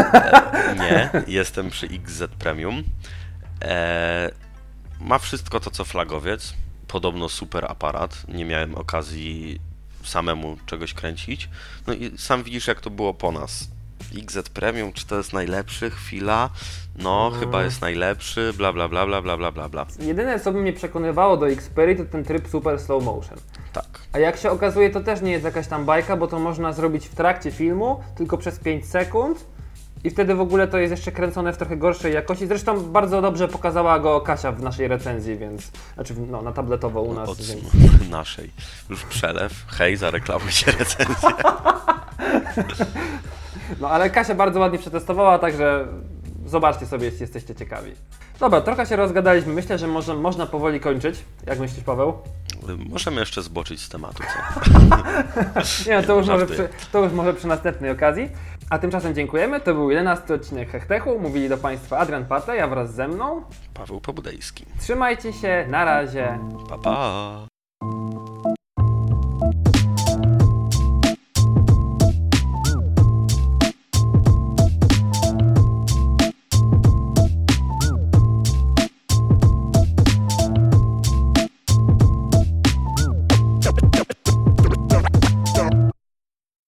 Nie, 0.81 1.11
jestem 1.39 1.71
przy 1.71 1.87
XZ 1.87 2.23
Premium. 2.39 2.83
E, 3.65 4.31
ma 5.01 5.19
wszystko 5.19 5.61
to, 5.61 5.71
co 5.71 5.85
flagowiec. 5.85 6.55
Podobno 6.89 7.29
super 7.29 7.65
aparat. 7.65 8.29
Nie 8.29 8.45
miałem 8.45 8.75
okazji 8.75 9.61
samemu 10.05 10.57
czegoś 10.67 10.95
kręcić. 10.95 11.49
No 11.87 11.93
i 11.95 12.19
sam 12.19 12.43
widzisz, 12.43 12.67
jak 12.67 12.81
to 12.81 12.91
było 12.91 13.15
po 13.15 13.33
nas. 13.33 13.69
XZ 14.17 14.49
Premium, 14.49 14.93
czy 14.93 15.07
to 15.07 15.17
jest 15.17 15.33
najlepszy, 15.33 15.91
chwila, 15.91 16.51
no 16.99 17.27
mhm. 17.27 17.41
chyba 17.41 17.63
jest 17.63 17.81
najlepszy, 17.81 18.53
bla 18.57 18.73
bla 18.73 18.89
bla 18.89 19.07
bla 19.07 19.23
bla 19.23 19.37
bla 19.37 19.69
bla. 19.69 19.87
Jedyne 20.01 20.41
co 20.41 20.53
by 20.53 20.61
mnie 20.61 20.73
przekonywało 20.73 21.37
do 21.37 21.49
Xperia 21.49 21.97
to 21.97 22.05
ten 22.05 22.25
tryb 22.25 22.49
super 22.49 22.81
slow 22.81 23.05
motion. 23.05 23.39
Tak. 23.73 23.87
A 24.13 24.19
jak 24.19 24.37
się 24.37 24.51
okazuje 24.51 24.91
to 24.91 25.01
też 25.01 25.21
nie 25.21 25.33
jest 25.33 25.45
jakaś 25.45 25.67
tam 25.67 25.85
bajka, 25.85 26.17
bo 26.17 26.27
to 26.27 26.39
można 26.39 26.73
zrobić 26.73 27.07
w 27.07 27.15
trakcie 27.15 27.51
filmu, 27.51 28.01
tylko 28.15 28.39
przez 28.39 28.59
5 28.59 28.87
sekund. 28.87 29.53
I 30.05 30.11
wtedy 30.11 30.35
w 30.35 30.41
ogóle 30.41 30.69
to 30.69 30.79
jest 30.79 30.91
jeszcze 30.91 31.13
kręcone 31.13 31.53
w 31.53 31.57
trochę 31.57 31.77
gorszej 31.77 32.15
jakości. 32.15 32.47
Zresztą 32.47 32.81
bardzo 32.81 33.23
dobrze 33.23 33.49
pokazała 33.49 33.99
go 33.99 34.21
Kasia 34.21 34.53
w 34.53 34.63
naszej 34.63 34.89
recenzji, 34.89 35.39
więc. 35.39 35.71
Znaczy, 35.95 36.15
no, 36.31 36.43
na 36.43 36.53
tabletowo 36.53 37.03
u 37.03 37.15
no, 37.15 37.21
nas. 37.21 37.29
Od 37.29 37.41
więc... 37.41 37.63
naszej. 38.11 38.51
Już 38.91 39.05
przelew. 39.05 39.65
Hej, 39.67 39.97
zareklamuj 39.97 40.53
się 40.53 40.73
recenzję. 40.73 41.29
No 43.81 43.91
ale 43.91 44.11
Kasia 44.11 44.35
bardzo 44.35 44.61
ładnie 44.61 44.79
przetestowała, 44.79 45.39
także 45.39 45.87
zobaczcie 46.47 46.87
sobie, 46.87 47.05
jeśli 47.05 47.21
jesteście 47.21 47.55
ciekawi. 47.55 47.93
Dobra, 48.41 48.61
trochę 48.61 48.87
się 48.87 48.97
rozgadaliśmy. 48.97 49.53
Myślę, 49.53 49.79
że 49.79 49.87
może, 49.87 50.15
można 50.15 50.47
powoli 50.47 50.81
kończyć. 50.81 51.25
Jak 51.47 51.59
myślisz, 51.59 51.85
Paweł? 51.85 52.19
Możemy 52.91 53.21
jeszcze 53.21 53.43
zboczyć 53.43 53.81
z 53.81 53.89
tematu, 53.89 54.23
co? 54.23 54.61
Nie, 55.91 55.97
no, 55.97 56.03
to 56.03 56.17
już, 56.17 56.27
może 56.27 56.47
przy, 56.47 56.69
to 56.93 57.05
już 57.05 57.13
może 57.13 57.35
przy 57.35 57.47
następnej 57.47 57.91
okazji. 57.91 58.29
A 58.71 58.79
tymczasem 58.79 59.15
dziękujemy. 59.15 59.61
To 59.61 59.75
był 59.75 59.91
11 59.91 60.35
odcinek 60.35 60.71
Hechtechu. 60.71 61.19
Mówili 61.21 61.49
do 61.49 61.59
Państwa 61.59 61.99
Adrian 61.99 62.25
Patej, 62.25 62.61
a 62.61 62.69
wraz 62.69 62.95
ze 62.95 63.09
mną. 63.09 63.43
Paweł 63.75 64.01
Pobudejski. 64.01 64.65
Trzymajcie 64.81 65.33
się, 65.33 65.67
na 65.69 65.85
razie. 65.85 66.39
Pa, 66.69 66.79
pa. 66.79 67.47